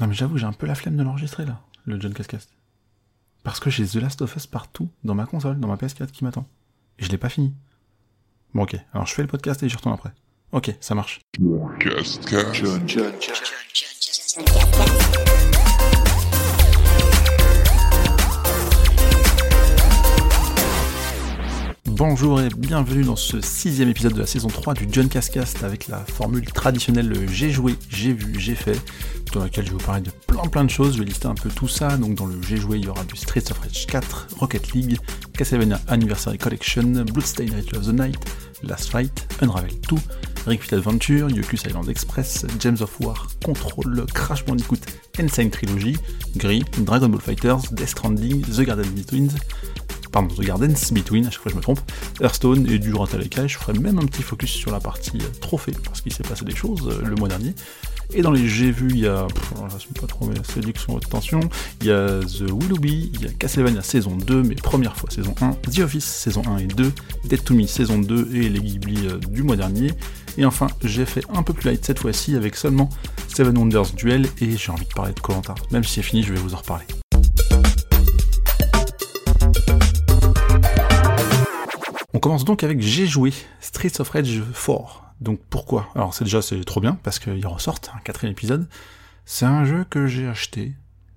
Non 0.00 0.08
mais 0.08 0.14
j'avoue, 0.14 0.38
j'ai 0.38 0.46
un 0.46 0.52
peu 0.52 0.66
la 0.66 0.74
flemme 0.74 0.96
de 0.96 1.04
l'enregistrer 1.04 1.46
là, 1.46 1.60
le 1.84 2.00
John 2.00 2.12
Cascast. 2.12 2.50
Parce 3.44 3.60
que 3.60 3.70
j'ai 3.70 3.86
The 3.86 3.96
Last 3.96 4.22
of 4.22 4.34
Us 4.34 4.46
partout, 4.46 4.88
dans 5.04 5.14
ma 5.14 5.24
console, 5.26 5.60
dans 5.60 5.68
ma 5.68 5.76
PS4 5.76 6.10
qui 6.10 6.24
m'attend. 6.24 6.48
Et 6.98 7.04
je 7.04 7.10
l'ai 7.10 7.18
pas 7.18 7.28
fini. 7.28 7.54
Bon 8.54 8.64
ok, 8.64 8.76
alors 8.92 9.06
je 9.06 9.14
fais 9.14 9.22
le 9.22 9.28
podcast 9.28 9.62
et 9.62 9.68
j'y 9.68 9.76
retourne 9.76 9.94
après. 9.94 10.12
Ok, 10.50 10.74
ça 10.80 10.94
marche. 10.94 11.20
Bonjour 22.06 22.38
et 22.38 22.50
bienvenue 22.50 23.02
dans 23.02 23.16
ce 23.16 23.40
sixième 23.40 23.88
épisode 23.88 24.12
de 24.12 24.20
la 24.20 24.26
saison 24.26 24.48
3 24.48 24.74
du 24.74 24.86
John 24.92 25.08
Cascast 25.08 25.64
avec 25.64 25.88
la 25.88 26.00
formule 26.00 26.44
traditionnelle 26.44 27.10
j'ai 27.32 27.48
joué, 27.48 27.76
j'ai 27.88 28.12
vu, 28.12 28.38
j'ai 28.38 28.54
fait, 28.54 28.78
dans 29.32 29.42
laquelle 29.42 29.64
je 29.64 29.70
vais 29.70 29.78
vous 29.78 29.84
parler 29.86 30.02
de 30.02 30.10
plein 30.26 30.46
plein 30.48 30.64
de 30.64 30.70
choses, 30.70 30.96
je 30.96 30.98
vais 30.98 31.06
lister 31.06 31.28
un 31.28 31.34
peu 31.34 31.48
tout 31.48 31.66
ça, 31.66 31.96
donc 31.96 32.14
dans 32.16 32.26
le 32.26 32.34
j'ai 32.46 32.58
joué 32.58 32.76
il 32.76 32.84
y 32.84 32.88
aura 32.88 33.04
du 33.04 33.16
Streets 33.16 33.50
of 33.50 33.58
Rage 33.58 33.86
4, 33.86 34.26
Rocket 34.36 34.72
League, 34.74 34.98
Castlevania 35.32 35.80
Anniversary 35.88 36.36
Collection, 36.36 36.82
Bloodstained 36.82 37.54
Ritual 37.54 37.80
of 37.80 37.86
the 37.86 37.98
Night, 37.98 38.18
Last 38.62 38.90
Fight, 38.90 39.26
Unravel 39.40 39.74
2, 39.88 39.96
Ring 40.46 40.60
Fit 40.60 40.74
Adventure, 40.74 41.30
Yoku's 41.30 41.64
Island 41.66 41.88
Express, 41.88 42.44
James 42.58 42.82
of 42.82 43.00
War, 43.00 43.14
Control, 43.42 44.04
Crash 44.12 44.44
Bandicoot, 44.44 44.80
Insane 45.18 45.50
Trilogy, 45.50 45.96
Gris, 46.36 46.64
Dragon 46.84 47.08
Ball 47.08 47.20
Fighters, 47.20 47.70
Death 47.72 47.88
Stranding, 47.88 48.42
The 48.42 48.66
Garden 48.66 48.90
Between, 48.94 49.30
pardon, 50.14 50.32
The 50.32 50.46
Gardens 50.46 50.92
Between, 50.92 51.26
à 51.26 51.30
chaque 51.30 51.42
fois 51.42 51.50
je 51.50 51.56
me 51.56 51.60
trompe, 51.60 51.80
Hearthstone 52.20 52.70
et 52.70 52.78
du 52.78 52.94
Ratalaika, 52.94 53.48
je 53.48 53.58
ferai 53.58 53.72
même 53.72 53.98
un 53.98 54.06
petit 54.06 54.22
focus 54.22 54.50
sur 54.50 54.70
la 54.70 54.78
partie 54.78 55.18
euh, 55.18 55.40
trophée, 55.40 55.74
parce 55.84 56.00
qu'il 56.00 56.12
s'est 56.12 56.22
passé 56.22 56.44
des 56.44 56.54
choses 56.54 56.88
euh, 56.88 57.04
le 57.04 57.16
mois 57.16 57.28
dernier. 57.28 57.52
Et 58.12 58.22
dans 58.22 58.30
les 58.30 58.46
j'ai 58.46 58.70
vu, 58.70 58.88
il 58.90 58.98
y 58.98 59.08
a, 59.08 59.26
pff, 59.26 59.52
alors, 59.56 59.68
je 59.70 60.00
pas 60.00 60.06
trop 60.06 60.26
mes 60.26 60.36
sélections 60.44 60.94
haute 60.94 61.08
tension, 61.08 61.40
il 61.80 61.88
y 61.88 61.90
a 61.90 62.20
The 62.20 62.48
Willoughby, 62.48 63.10
il 63.12 63.22
y 63.22 63.26
a 63.26 63.30
Castlevania 63.30 63.82
saison 63.82 64.16
2, 64.16 64.44
mais 64.44 64.54
première 64.54 64.96
fois 64.96 65.10
saison 65.10 65.34
1, 65.40 65.50
The 65.72 65.80
Office 65.80 66.04
saison 66.04 66.42
1 66.46 66.58
et 66.58 66.66
2, 66.66 66.92
Dead 67.24 67.42
to 67.42 67.54
Me 67.54 67.66
saison 67.66 67.98
2 67.98 68.30
et 68.34 68.48
les 68.48 68.60
Ghibli 68.60 69.08
euh, 69.08 69.18
du 69.18 69.42
mois 69.42 69.56
dernier. 69.56 69.90
Et 70.38 70.44
enfin, 70.44 70.68
j'ai 70.84 71.06
fait 71.06 71.24
un 71.34 71.42
peu 71.42 71.52
plus 71.52 71.70
light 71.70 71.84
cette 71.84 71.98
fois-ci 71.98 72.36
avec 72.36 72.54
seulement 72.54 72.88
Seven 73.34 73.56
Wonders 73.58 73.92
Duel 73.96 74.28
et 74.40 74.56
j'ai 74.56 74.70
envie 74.70 74.86
de 74.86 74.94
parler 74.94 75.12
de 75.12 75.20
Koh-Lanta. 75.20 75.56
Même 75.72 75.82
si 75.82 75.94
c'est 75.94 76.02
fini, 76.02 76.22
je 76.22 76.32
vais 76.32 76.38
vous 76.38 76.54
en 76.54 76.58
reparler. 76.58 76.84
Commence 82.24 82.46
donc 82.46 82.64
avec 82.64 82.80
J'ai 82.80 83.06
joué 83.06 83.34
Streets 83.60 84.00
of 84.00 84.08
Rage 84.08 84.40
4. 84.54 85.02
Donc 85.20 85.40
pourquoi? 85.50 85.90
Alors 85.94 86.14
c'est 86.14 86.24
déjà 86.24 86.40
c'est 86.40 86.64
trop 86.64 86.80
bien 86.80 86.96
parce 87.02 87.18
qu'il 87.18 87.46
ressort 87.46 87.78
un 87.94 87.98
quatrième 87.98 88.32
épisode. 88.32 88.66
C'est 89.26 89.44
un 89.44 89.66
jeu 89.66 89.84
que 89.90 90.06
j'ai 90.06 90.26
acheté 90.26 90.72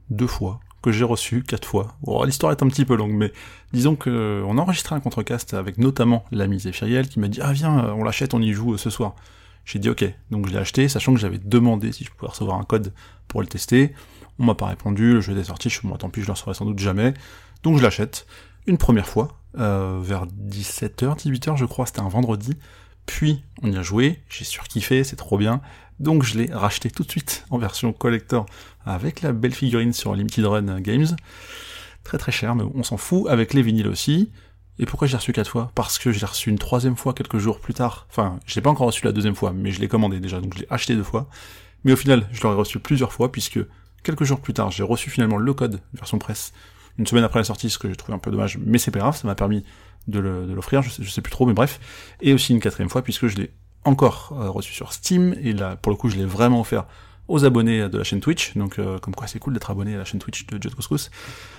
deux 0.10 0.28
fois, 0.28 0.60
que 0.82 0.92
j'ai 0.92 1.06
reçu 1.06 1.44
quatre 1.44 1.66
fois. 1.66 1.96
Bon, 2.02 2.22
l'histoire 2.24 2.52
est 2.52 2.62
un 2.62 2.68
petit 2.68 2.84
peu 2.84 2.98
longue, 2.98 3.14
mais 3.14 3.32
disons 3.72 3.96
que 3.96 4.44
on 4.46 4.58
a 4.58 4.62
enregistré 4.62 4.96
un 4.96 5.00
contrecast 5.00 5.54
avec 5.54 5.78
notamment 5.78 6.26
l'ami 6.34 6.60
Zéphiriel 6.60 7.08
qui 7.08 7.22
m'a 7.22 7.30
dit 7.30 7.40
ah 7.42 7.54
viens 7.54 7.86
on 7.94 8.04
l'achète 8.04 8.34
on 8.34 8.42
y 8.42 8.52
joue 8.52 8.74
euh, 8.74 8.78
ce 8.78 8.90
soir. 8.90 9.16
J'ai 9.64 9.80
dit 9.80 9.90
ok, 9.90 10.04
donc 10.30 10.48
je 10.48 10.52
l'ai 10.52 10.60
acheté, 10.60 10.90
sachant 10.90 11.14
que 11.14 11.22
j'avais 11.22 11.40
demandé 11.40 11.94
si 11.94 12.04
je 12.04 12.12
pouvais 12.12 12.32
recevoir 12.32 12.60
un 12.60 12.66
code 12.66 12.92
pour 13.30 13.40
le 13.40 13.48
tester. 13.48 13.94
On 14.40 14.44
m'a 14.44 14.56
pas 14.56 14.68
répondu, 14.68 15.14
le 15.14 15.22
jeu 15.22 15.32
était 15.32 15.46
sorti, 15.46 15.70
je 15.70 15.80
suis 15.80 15.88
dit, 15.88 15.98
tant 15.98 16.10
pis 16.10 16.20
je 16.20 16.28
le 16.28 16.34
recevrai 16.34 16.54
sans 16.54 16.66
doute 16.66 16.80
jamais. 16.80 17.14
Donc 17.64 17.78
je 17.78 17.82
l'achète 17.82 18.28
une 18.66 18.78
première 18.78 19.08
fois, 19.08 19.30
euh, 19.60 20.00
vers 20.02 20.26
17h, 20.28 21.18
18h 21.18 21.58
je 21.58 21.66
crois, 21.66 21.86
c'était 21.86 22.02
un 22.02 22.10
vendredi. 22.10 22.58
Puis 23.06 23.44
on 23.64 23.72
y 23.72 23.78
a 23.78 23.82
joué, 23.82 24.20
j'ai 24.30 24.44
surkiffé, 24.44 25.04
c'est 25.04 25.16
trop 25.16 25.38
bien. 25.38 25.62
Donc 26.00 26.24
je 26.24 26.38
l'ai 26.38 26.54
racheté 26.54 26.92
tout 26.92 27.04
de 27.04 27.10
suite 27.10 27.46
en 27.50 27.58
version 27.58 27.94
collector 27.94 28.46
avec 28.86 29.22
la 29.22 29.32
belle 29.32 29.54
figurine 29.54 29.94
sur 29.94 30.14
Limited 30.14 30.46
Run 30.46 30.82
Games. 30.82 31.08
Très 32.04 32.18
très 32.18 32.32
cher, 32.32 32.56
mais 32.56 32.64
on 32.76 32.84
s'en 32.84 32.98
fout, 32.98 33.28
avec 33.30 33.54
les 33.54 33.62
vinyles 33.62 33.88
aussi. 33.88 34.32
Et 34.80 34.86
pourquoi 34.86 35.08
j'ai 35.08 35.18
reçu 35.18 35.34
quatre 35.34 35.50
fois? 35.50 35.72
Parce 35.74 35.98
que 35.98 36.12
j'ai 36.12 36.26
reçu 36.26 36.50
une 36.50 36.60
troisième 36.60 36.96
fois 36.96 37.14
quelques 37.14 37.40
jours 37.40 37.60
plus 37.60 37.74
tard. 37.74 38.06
Enfin, 38.10 38.40
je 38.46 38.56
l'ai 38.56 38.62
pas 38.62 38.70
encore 38.70 38.88
reçu 38.88 39.04
la 39.06 39.12
deuxième 39.12 39.36
fois, 39.36 39.52
mais 39.52 39.72
je 39.72 39.82
l'ai 39.82 39.88
commandé 39.88 40.20
déjà, 40.20 40.40
donc 40.40 40.54
je 40.54 40.60
l'ai 40.60 40.68
acheté 40.70 40.96
deux 40.96 41.04
fois. 41.04 41.28
Mais 41.84 41.94
au 41.94 41.96
final, 41.96 42.28
je 42.32 42.42
l'aurais 42.44 42.56
reçu 42.56 42.80
plusieurs 42.80 43.12
fois, 43.12 43.32
puisque 43.32 43.60
quelques 44.04 44.24
jours 44.24 44.40
plus 44.40 44.54
tard, 44.54 44.70
j'ai 44.72 44.84
reçu 44.84 45.10
finalement 45.10 45.38
le 45.38 45.54
code 45.54 45.82
version 45.94 46.20
presse 46.20 46.54
une 46.98 47.08
semaine 47.08 47.24
après 47.24 47.40
la 47.40 47.44
sortie, 47.44 47.70
ce 47.70 47.78
que 47.78 47.90
j'ai 47.90 47.96
trouvé 47.96 48.16
un 48.16 48.20
peu 48.20 48.32
dommage, 48.32 48.58
mais 48.64 48.78
c'est 48.78 48.92
pas 48.92 49.00
grave, 49.00 49.16
ça 49.16 49.28
m'a 49.28 49.36
permis 49.36 49.64
de 50.08 50.20
l'offrir, 50.20 50.82
je 50.82 51.10
sais, 51.10 51.22
plus 51.22 51.32
trop, 51.32 51.46
mais 51.46 51.54
bref. 51.54 51.80
Et 52.22 52.34
aussi 52.34 52.54
une 52.54 52.60
quatrième 52.60 52.90
fois, 52.90 53.02
puisque 53.02 53.28
je 53.28 53.36
l'ai 53.38 53.52
encore 53.84 54.34
euh, 54.40 54.50
reçu 54.50 54.74
sur 54.74 54.94
Steam, 54.94 55.36
et 55.42 55.54
là, 55.54 55.76
pour 55.76 55.92
le 55.92 55.98
coup, 55.98 56.10
je 56.10 56.16
l'ai 56.16 56.26
vraiment 56.26 56.62
offert 56.62 56.86
aux 57.28 57.46
abonnés 57.46 57.90
de 57.90 57.98
la 57.98 58.04
chaîne 58.04 58.20
Twitch, 58.20 58.56
donc 58.56 58.80
euh, 58.80 59.00
comme 59.00 59.14
quoi 59.14 59.28
c'est 59.28 59.40
cool 59.40 59.54
d'être 59.54 59.70
abonné 59.70 59.96
à 59.96 59.98
la 59.98 60.06
chaîne 60.06 60.20
Twitch 60.20 60.46
de 60.48 60.62
Jet 60.62 60.74
Couscous. 60.74 61.12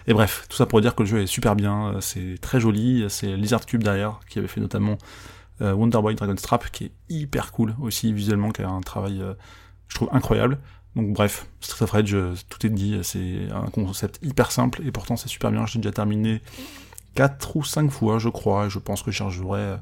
Et 0.06 0.14
bref, 0.14 0.46
tout 0.48 0.56
ça 0.56 0.66
pour 0.66 0.80
dire 0.80 0.94
que 0.94 1.02
le 1.02 1.08
jeu 1.08 1.22
est 1.22 1.26
super 1.26 1.56
bien, 1.56 1.88
euh, 1.88 2.00
c'est 2.00 2.38
très 2.40 2.60
joli, 2.60 3.04
c'est 3.08 3.36
Lizard 3.36 3.66
Cube 3.66 3.82
derrière, 3.82 4.20
qui 4.28 4.38
avait 4.38 4.48
fait 4.48 4.60
notamment 4.60 4.96
euh, 5.60 5.72
Wonder 5.72 6.00
Boy 6.00 6.14
Dragon 6.14 6.36
Strap, 6.36 6.70
qui 6.70 6.84
est 6.84 6.92
hyper 7.08 7.52
cool 7.52 7.74
aussi 7.80 8.12
visuellement, 8.12 8.50
qui 8.50 8.62
a 8.62 8.68
un 8.68 8.80
travail, 8.80 9.22
je 9.88 9.94
trouve, 9.94 10.08
incroyable. 10.12 10.58
Donc 10.96 11.12
bref, 11.12 11.46
Street 11.60 11.84
of 11.84 11.90
Rage, 11.90 12.16
tout 12.48 12.66
est 12.66 12.70
dit, 12.70 12.98
c'est 13.02 13.48
un 13.52 13.66
concept 13.70 14.18
hyper 14.22 14.50
simple, 14.50 14.82
et 14.86 14.90
pourtant 14.90 15.16
c'est 15.16 15.28
super 15.28 15.50
bien, 15.50 15.64
j'ai 15.66 15.78
déjà 15.78 15.92
terminé 15.92 16.40
4 17.14 17.56
ou 17.56 17.64
5 17.64 17.90
fois, 17.90 18.18
je 18.18 18.28
crois, 18.28 18.66
et 18.66 18.70
je 18.70 18.78
pense 18.78 19.02
que 19.02 19.10
j'y 19.10 19.22
rejouerai 19.22 19.76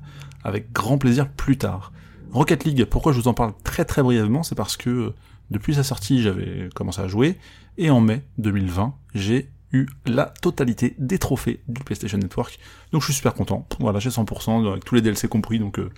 avec 0.44 0.72
grand 0.72 0.98
plaisir 0.98 1.28
plus 1.28 1.56
tard. 1.56 1.92
Rocket 2.32 2.64
League, 2.64 2.84
pourquoi 2.84 3.12
je 3.12 3.20
vous 3.20 3.28
en 3.28 3.34
parle 3.34 3.52
très 3.64 3.84
très 3.84 4.02
brièvement, 4.02 4.42
c'est 4.42 4.54
parce 4.54 4.76
que 4.76 5.14
depuis 5.50 5.74
sa 5.74 5.84
sortie, 5.84 6.22
j'avais 6.22 6.68
commencé 6.74 7.00
à 7.00 7.08
jouer, 7.08 7.38
et 7.78 7.90
en 7.90 8.00
mai 8.00 8.22
2020, 8.38 8.94
j'ai 9.14 9.48
eu 9.72 9.86
la 10.06 10.26
totalité 10.42 10.94
des 10.98 11.18
trophées 11.18 11.60
du 11.68 11.82
PlayStation 11.82 12.18
Network. 12.18 12.58
Donc 12.92 13.02
je 13.02 13.06
suis 13.06 13.14
super 13.14 13.34
content. 13.34 13.66
Voilà, 13.80 13.98
j'ai 13.98 14.10
100%, 14.10 14.70
avec 14.70 14.84
tous 14.84 14.94
les 14.94 15.02
DLC 15.02 15.28
compris, 15.28 15.58
donc 15.58 15.78
euh, 15.78 15.90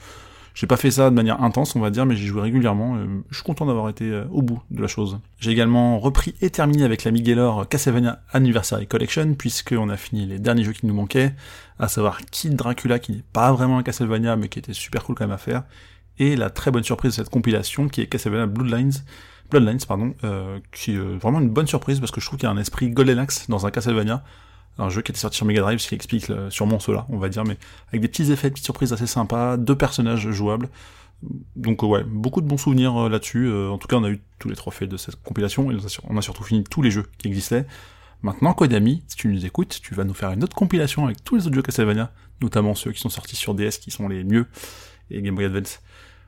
j'ai 0.58 0.66
pas 0.66 0.76
fait 0.76 0.90
ça 0.90 1.08
de 1.08 1.14
manière 1.14 1.40
intense, 1.40 1.76
on 1.76 1.80
va 1.80 1.90
dire, 1.90 2.04
mais 2.04 2.16
j'ai 2.16 2.26
joué 2.26 2.42
régulièrement. 2.42 2.96
Euh, 2.96 3.22
je 3.30 3.36
suis 3.36 3.44
content 3.44 3.64
d'avoir 3.64 3.88
été 3.88 4.10
euh, 4.10 4.24
au 4.32 4.42
bout 4.42 4.60
de 4.72 4.82
la 4.82 4.88
chose. 4.88 5.20
J'ai 5.38 5.52
également 5.52 6.00
repris 6.00 6.34
et 6.40 6.50
terminé 6.50 6.82
avec 6.82 7.04
la 7.04 7.12
Miguelor 7.12 7.68
Castlevania 7.68 8.22
Anniversary 8.32 8.88
Collection, 8.88 9.34
puisqu'on 9.34 9.88
a 9.88 9.96
fini 9.96 10.26
les 10.26 10.40
derniers 10.40 10.64
jeux 10.64 10.72
qui 10.72 10.86
nous 10.86 10.94
manquaient, 10.94 11.32
à 11.78 11.86
savoir 11.86 12.18
Kid 12.32 12.56
Dracula, 12.56 12.98
qui 12.98 13.12
n'est 13.12 13.22
pas 13.32 13.52
vraiment 13.52 13.78
un 13.78 13.84
Castlevania, 13.84 14.34
mais 14.34 14.48
qui 14.48 14.58
était 14.58 14.72
super 14.72 15.04
cool 15.04 15.14
quand 15.14 15.26
même 15.26 15.32
à 15.32 15.38
faire, 15.38 15.62
et 16.18 16.34
la 16.34 16.50
très 16.50 16.72
bonne 16.72 16.82
surprise 16.82 17.12
de 17.12 17.16
cette 17.22 17.30
compilation, 17.30 17.88
qui 17.88 18.00
est 18.00 18.08
Castlevania 18.08 18.46
Bloodlines, 18.46 18.94
Bloodlines, 19.52 19.78
pardon, 19.86 20.16
euh, 20.24 20.58
qui 20.72 20.96
est 20.96 20.98
vraiment 20.98 21.38
une 21.38 21.50
bonne 21.50 21.68
surprise 21.68 22.00
parce 22.00 22.10
que 22.10 22.20
je 22.20 22.26
trouve 22.26 22.40
qu'il 22.40 22.48
y 22.48 22.50
a 22.50 22.52
un 22.52 22.58
esprit 22.58 22.90
Golden 22.90 23.20
Axe 23.20 23.48
dans 23.48 23.64
un 23.64 23.70
Castlevania, 23.70 24.24
un 24.78 24.88
jeu 24.88 25.02
qui 25.02 25.12
était 25.12 25.20
sorti 25.20 25.36
sur 25.36 25.46
Mega 25.46 25.60
Drive, 25.60 25.78
ce 25.78 25.88
qui 25.88 25.94
explique 25.94 26.30
sûrement 26.50 26.78
cela, 26.78 27.06
on 27.08 27.18
va 27.18 27.28
dire, 27.28 27.44
mais 27.44 27.56
avec 27.88 28.00
des 28.00 28.08
petits 28.08 28.30
effets, 28.30 28.48
des 28.48 28.52
petites 28.52 28.64
surprises 28.64 28.92
assez 28.92 29.06
sympas, 29.06 29.56
deux 29.56 29.76
personnages 29.76 30.30
jouables. 30.30 30.68
Donc 31.56 31.82
ouais, 31.82 32.04
beaucoup 32.04 32.40
de 32.40 32.46
bons 32.46 32.58
souvenirs 32.58 32.96
euh, 32.96 33.08
là-dessus. 33.08 33.46
Euh, 33.46 33.70
en 33.70 33.78
tout 33.78 33.88
cas, 33.88 33.96
on 33.96 34.04
a 34.04 34.10
eu 34.10 34.20
tous 34.38 34.48
les 34.48 34.56
trophées 34.56 34.86
de 34.86 34.96
cette 34.96 35.16
compilation 35.16 35.70
et 35.70 35.76
on 36.08 36.16
a 36.16 36.22
surtout 36.22 36.44
fini 36.44 36.62
tous 36.64 36.82
les 36.82 36.90
jeux 36.90 37.06
qui 37.18 37.28
existaient. 37.28 37.66
Maintenant, 38.22 38.52
Kodami, 38.52 39.02
si 39.08 39.16
tu 39.16 39.28
nous 39.28 39.44
écoutes, 39.44 39.80
tu 39.82 39.94
vas 39.94 40.04
nous 40.04 40.14
faire 40.14 40.30
une 40.30 40.42
autre 40.42 40.54
compilation 40.54 41.06
avec 41.06 41.22
tous 41.22 41.36
les 41.36 41.46
autres 41.46 41.54
jeux 41.54 41.62
Castlevania, 41.62 42.12
notamment 42.40 42.74
ceux 42.74 42.92
qui 42.92 43.00
sont 43.00 43.08
sortis 43.08 43.36
sur 43.36 43.54
DS 43.54 43.78
qui 43.80 43.90
sont 43.90 44.08
les 44.08 44.24
mieux 44.24 44.46
et 45.10 45.22
Game 45.22 45.34
Boy 45.34 45.44
Advance. 45.44 45.80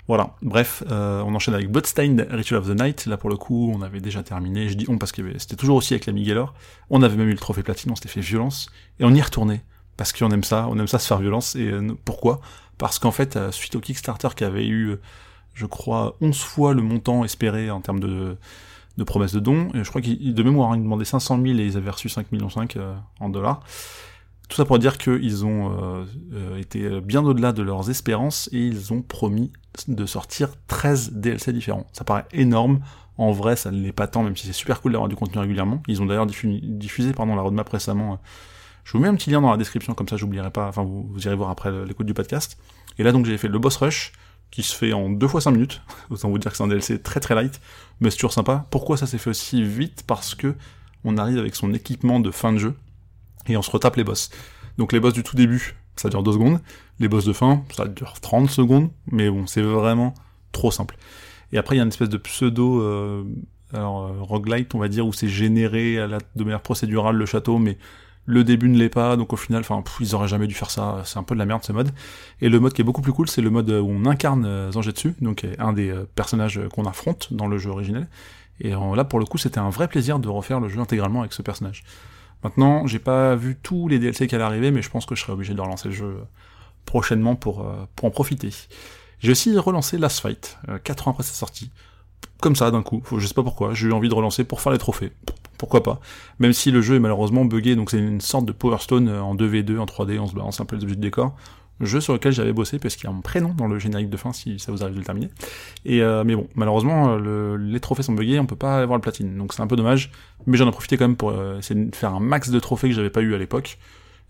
Voilà, 0.09 0.34
bref, 0.43 0.83
euh, 0.91 1.22
on 1.22 1.34
enchaîne 1.34 1.55
avec 1.55 1.71
Bloodstained 1.71 2.27
Ritual 2.31 2.61
of 2.61 2.66
the 2.66 2.81
Night. 2.81 3.06
Là, 3.06 3.16
pour 3.16 3.31
le 3.31 3.37
coup, 3.37 3.72
on 3.75 3.83
avait 3.83 4.00
déjà 4.00 4.22
terminé. 4.22 4.69
Je 4.69 4.75
dis 4.75 4.87
on 4.88 4.99
parce 4.99 5.12
que 5.12 5.38
c'était 5.38 5.56
toujours 5.56 5.77
aussi 5.77 5.94
avec 5.94 6.06
la 6.06 6.12
Miguelor. 6.12 6.55
On 6.88 7.03
avait 7.03 7.16
même 7.16 7.28
eu 7.28 7.33
le 7.33 7.38
trophée 7.38 7.62
platine, 7.62 7.93
on 7.93 7.94
s'était 7.94 8.09
fait 8.09 8.21
violence. 8.21 8.71
Et 8.99 9.05
on 9.05 9.15
y 9.15 9.21
retournait. 9.21 9.62
Parce 9.97 10.12
qu'on 10.12 10.31
aime 10.31 10.44
ça, 10.44 10.66
on 10.69 10.78
aime 10.78 10.89
ça 10.89 10.99
se 10.99 11.06
faire 11.06 11.19
violence. 11.19 11.55
Et 11.56 11.71
euh, 11.71 11.94
pourquoi? 12.05 12.41
Parce 12.78 12.99
qu'en 12.99 13.12
fait, 13.12 13.37
euh, 13.37 13.53
suite 13.53 13.77
au 13.77 13.81
Kickstarter 13.81 14.28
qui 14.34 14.44
avait 14.44 14.66
eu, 14.66 14.97
je 15.55 15.66
crois, 15.66 16.16
11 16.21 16.41
fois 16.41 16.75
le 16.75 16.83
montant 16.83 17.25
espéré 17.25 17.71
en 17.71 17.81
termes 17.81 18.00
de, 18.00 18.37
promesses 19.05 19.33
de 19.33 19.41
dons, 19.41 19.69
je 19.75 19.89
crois 19.89 20.00
qu'ils, 20.00 20.34
de 20.34 20.43
mémoire, 20.43 20.75
ils 20.75 20.83
demandaient 20.83 21.05
500 21.05 21.41
000 21.42 21.59
et 21.59 21.66
ils 21.66 21.77
avaient 21.77 21.91
reçu 21.91 22.09
5 22.09 22.33
millions 22.33 22.51
5 22.51 22.77
en 23.21 23.28
dollars. 23.28 23.60
Tout 24.48 24.57
ça 24.57 24.65
pour 24.65 24.78
dire 24.78 24.98
qu'ils 24.98 25.47
ont 25.47 26.04
été 26.59 27.01
bien 27.01 27.24
au-delà 27.24 27.53
de 27.53 27.63
leurs 27.63 27.89
espérances 27.89 28.51
et 28.53 28.59
ils 28.59 28.92
ont 28.92 29.01
promis 29.01 29.53
de 29.89 30.07
sortir 30.07 30.51
13 30.67 31.13
DLC 31.13 31.53
différents. 31.53 31.87
Ça 31.93 32.05
paraît 32.05 32.27
énorme. 32.33 32.81
En 33.19 33.33
vrai, 33.33 33.57
ça 33.57 33.71
ne 33.71 33.81
l'est 33.81 33.93
pas 33.93 34.07
tant, 34.07 34.22
même 34.22 34.37
si 34.37 34.47
c'est 34.47 34.53
super 34.53 34.81
cool 34.81 34.93
d'avoir 34.93 35.09
du 35.09 35.17
contenu 35.17 35.39
régulièrement. 35.39 35.83
Ils 35.89 36.01
ont 36.01 36.07
d'ailleurs 36.07 36.27
diffusé, 36.27 37.13
pardon, 37.13 37.37
la 37.37 37.43
roadmap 37.43 37.69
récemment. 37.69 38.19
Je 38.84 38.93
vous 38.93 38.99
mets 38.99 39.09
un 39.09 39.15
petit 39.15 39.31
lien 39.31 39.41
dans 39.41 39.51
la 39.51 39.57
description, 39.57 39.95
comme 39.95 40.09
ça 40.09 40.17
j'oublierai 40.17 40.51
pas, 40.51 40.67
enfin 40.67 40.83
vous, 40.83 41.07
vous 41.13 41.27
irez 41.27 41.37
voir 41.37 41.51
après 41.51 41.71
l'écoute 41.84 42.07
du 42.07 42.15
podcast. 42.15 42.59
Et 42.99 43.03
là 43.03 43.13
donc 43.13 43.27
j'ai 43.27 43.39
fait 43.39 43.49
le 43.49 43.59
boss 43.59 43.77
rush, 43.77 44.13
qui 44.51 44.63
se 44.63 44.75
fait 44.75 44.93
en 44.93 45.11
deux 45.11 45.28
fois 45.28 45.41
5 45.41 45.53
minutes. 45.53 45.83
Autant 46.11 46.28
vous 46.28 46.39
dire 46.39 46.51
que 46.51 46.57
c'est 46.57 46.65
un 46.65 46.69
DLC 46.69 47.01
très 47.01 47.21
très 47.21 47.34
light, 47.34 47.61
mais 48.01 48.11
c'est 48.11 48.17
toujours 48.17 48.33
sympa. 48.33 48.67
Pourquoi 48.71 48.97
ça 48.97 49.07
s'est 49.07 49.19
fait 49.19 49.31
aussi 49.31 49.63
vite? 49.63 50.05
Parce 50.07 50.34
que 50.34 50.55
on 51.05 51.17
arrive 51.17 51.39
avec 51.39 51.55
son 51.55 51.72
équipement 51.72 52.21
de 52.21 52.31
fin 52.31 52.53
de 52.53 52.59
jeu, 52.59 52.75
et 53.47 53.57
on 53.57 53.63
se 53.63 53.71
retape 53.71 53.97
les 53.97 54.05
boss. 54.05 54.31
Donc 54.77 54.93
les 54.93 55.01
boss 55.01 55.15
du 55.15 55.22
tout 55.22 55.37
début, 55.37 55.77
ça 55.97 56.09
dure 56.09 56.22
2 56.22 56.33
secondes, 56.33 56.61
les 57.00 57.08
boss 57.08 57.24
de 57.24 57.32
fin, 57.32 57.64
ça 57.74 57.86
dure 57.86 58.14
30 58.20 58.48
secondes, 58.48 58.91
mais 59.10 59.30
bon, 59.30 59.47
c'est 59.47 59.62
vraiment 59.62 60.14
trop 60.52 60.70
simple. 60.70 60.97
Et 61.52 61.58
après, 61.58 61.74
il 61.74 61.78
y 61.78 61.80
a 61.80 61.82
une 61.82 61.88
espèce 61.88 62.10
de 62.10 62.18
pseudo 62.18 62.82
euh, 62.82 63.24
alors 63.72 64.12
roguelite 64.20 64.74
on 64.74 64.78
va 64.78 64.88
dire 64.88 65.06
où 65.06 65.12
c'est 65.12 65.28
généré 65.28 65.98
à 65.98 66.06
la, 66.06 66.18
de 66.36 66.44
manière 66.44 66.60
procédurale 66.60 67.16
le 67.16 67.26
château, 67.26 67.58
mais 67.58 67.78
le 68.26 68.44
début 68.44 68.68
ne 68.68 68.78
l'est 68.78 68.91
pas, 68.91 69.16
donc 69.16 69.32
au 69.32 69.36
final, 69.36 69.60
enfin, 69.60 69.82
ils 69.98 70.14
auraient 70.14 70.28
jamais 70.28 70.47
dû 70.47 70.54
faire 70.54 70.70
ça, 70.70 71.02
c'est 71.04 71.18
un 71.18 71.22
peu 71.22 71.34
de 71.34 71.38
la 71.41 71.47
merde 71.47 71.64
ce 71.64 71.72
mode. 71.72 71.91
Et 72.41 72.48
le 72.48 72.60
mode 72.60 72.74
qui 72.74 72.82
est 72.82 72.84
beaucoup 72.84 73.02
plus 73.02 73.12
cool, 73.12 73.28
c'est 73.28 73.42
le 73.42 73.50
mode 73.50 73.70
où 73.70 73.88
on 73.88 74.04
incarne 74.04 74.70
Zangetsu, 74.70 75.14
donc 75.20 75.47
un 75.58 75.72
des 75.72 75.92
personnages 76.14 76.60
qu'on 76.72 76.84
affronte 76.84 77.32
dans 77.32 77.48
le 77.48 77.58
jeu 77.58 77.70
originel. 77.70 78.08
Et 78.60 78.70
là, 78.70 79.04
pour 79.04 79.18
le 79.18 79.24
coup, 79.24 79.38
c'était 79.38 79.58
un 79.58 79.70
vrai 79.70 79.88
plaisir 79.88 80.18
de 80.18 80.28
refaire 80.28 80.60
le 80.60 80.68
jeu 80.68 80.78
intégralement 80.78 81.20
avec 81.20 81.32
ce 81.32 81.42
personnage. 81.42 81.82
Maintenant, 82.44 82.86
j'ai 82.86 82.98
pas 82.98 83.34
vu 83.34 83.56
tous 83.60 83.88
les 83.88 83.98
DLC 83.98 84.26
qui 84.26 84.34
allaient 84.34 84.44
arriver, 84.44 84.70
mais 84.70 84.82
je 84.82 84.91
pense 84.91 85.06
que 85.06 85.14
je 85.14 85.22
serai 85.22 85.32
obligé 85.32 85.54
de 85.54 85.60
relancer 85.60 85.88
le 85.88 85.94
jeu 85.94 86.18
prochainement 86.84 87.36
pour, 87.36 87.66
pour 87.97 88.06
en 88.06 88.10
profiter. 88.10 88.50
J'ai 89.21 89.32
aussi 89.32 89.56
relancé 89.56 89.98
Last 89.98 90.21
Fight, 90.21 90.59
4 90.84 91.09
ans 91.09 91.10
après 91.12 91.22
sa 91.22 91.34
sortie. 91.34 91.71
Comme 92.41 92.56
ça, 92.56 92.71
d'un 92.71 92.82
coup, 92.82 93.03
je 93.16 93.27
sais 93.27 93.34
pas 93.34 93.42
pourquoi, 93.42 93.74
j'ai 93.74 93.88
eu 93.88 93.92
envie 93.92 94.09
de 94.09 94.15
relancer 94.15 94.44
pour 94.44 94.60
faire 94.60 94.72
les 94.72 94.78
trophées 94.78 95.12
pourquoi 95.60 95.82
pas. 95.82 96.00
Même 96.38 96.54
si 96.54 96.71
le 96.71 96.80
jeu 96.80 96.97
est 96.97 97.00
malheureusement 97.00 97.44
buggé, 97.44 97.77
donc 97.77 97.91
c'est 97.91 97.98
une 97.98 98.22
sorte 98.22 98.47
de 98.47 98.53
Power 98.53 98.78
Stone 98.80 99.09
euh, 99.09 99.22
en 99.22 99.36
2v2, 99.36 99.78
en 99.78 99.84
3D, 99.84 100.18
on 100.18 100.27
se 100.27 100.34
balance 100.34 100.60
un 100.60 100.65
peu 100.65 100.74
les 100.74 100.82
objets 100.82 100.97
de 100.97 101.00
décor. 101.00 101.36
Jeu 101.80 102.00
sur 102.00 102.12
lequel 102.12 102.32
j'avais 102.32 102.53
bossé 102.53 102.78
parce 102.78 102.97
qu'il 102.97 103.09
y 103.09 103.12
a 103.12 103.16
un 103.16 103.21
prénom 103.21 103.54
dans 103.54 103.66
le 103.66 103.78
générique 103.78 104.10
de 104.10 104.16
fin 104.18 104.34
si 104.34 104.59
ça 104.59 104.71
vous 104.71 104.83
arrive 104.83 104.94
de 104.94 104.98
le 104.98 105.04
terminer. 105.04 105.30
Et 105.86 106.03
euh, 106.03 106.24
mais 106.24 106.34
bon, 106.34 106.47
malheureusement 106.54 107.16
euh, 107.18 107.56
les 107.59 107.80
trophées 107.80 108.03
sont 108.03 108.12
buggés, 108.12 108.38
on 108.38 108.44
peut 108.44 108.56
pas 108.56 108.80
avoir 108.83 108.98
le 108.98 109.00
platine, 109.00 109.36
donc 109.38 109.54
c'est 109.54 109.62
un 109.62 109.66
peu 109.66 109.76
dommage. 109.76 110.10
Mais 110.47 110.59
j'en 110.59 110.68
ai 110.68 110.72
profité 110.72 110.98
quand 110.98 111.06
même 111.06 111.16
pour 111.16 111.33
essayer 111.59 111.83
de 111.83 111.94
faire 111.94 112.15
un 112.15 112.21
max 112.21 112.50
de 112.50 112.60
trophées 112.60 112.88
que 112.88 112.94
j'avais 112.94 113.10
pas 113.10 113.22
eu 113.22 113.34
à 113.34 113.38
l'époque. 113.38 113.78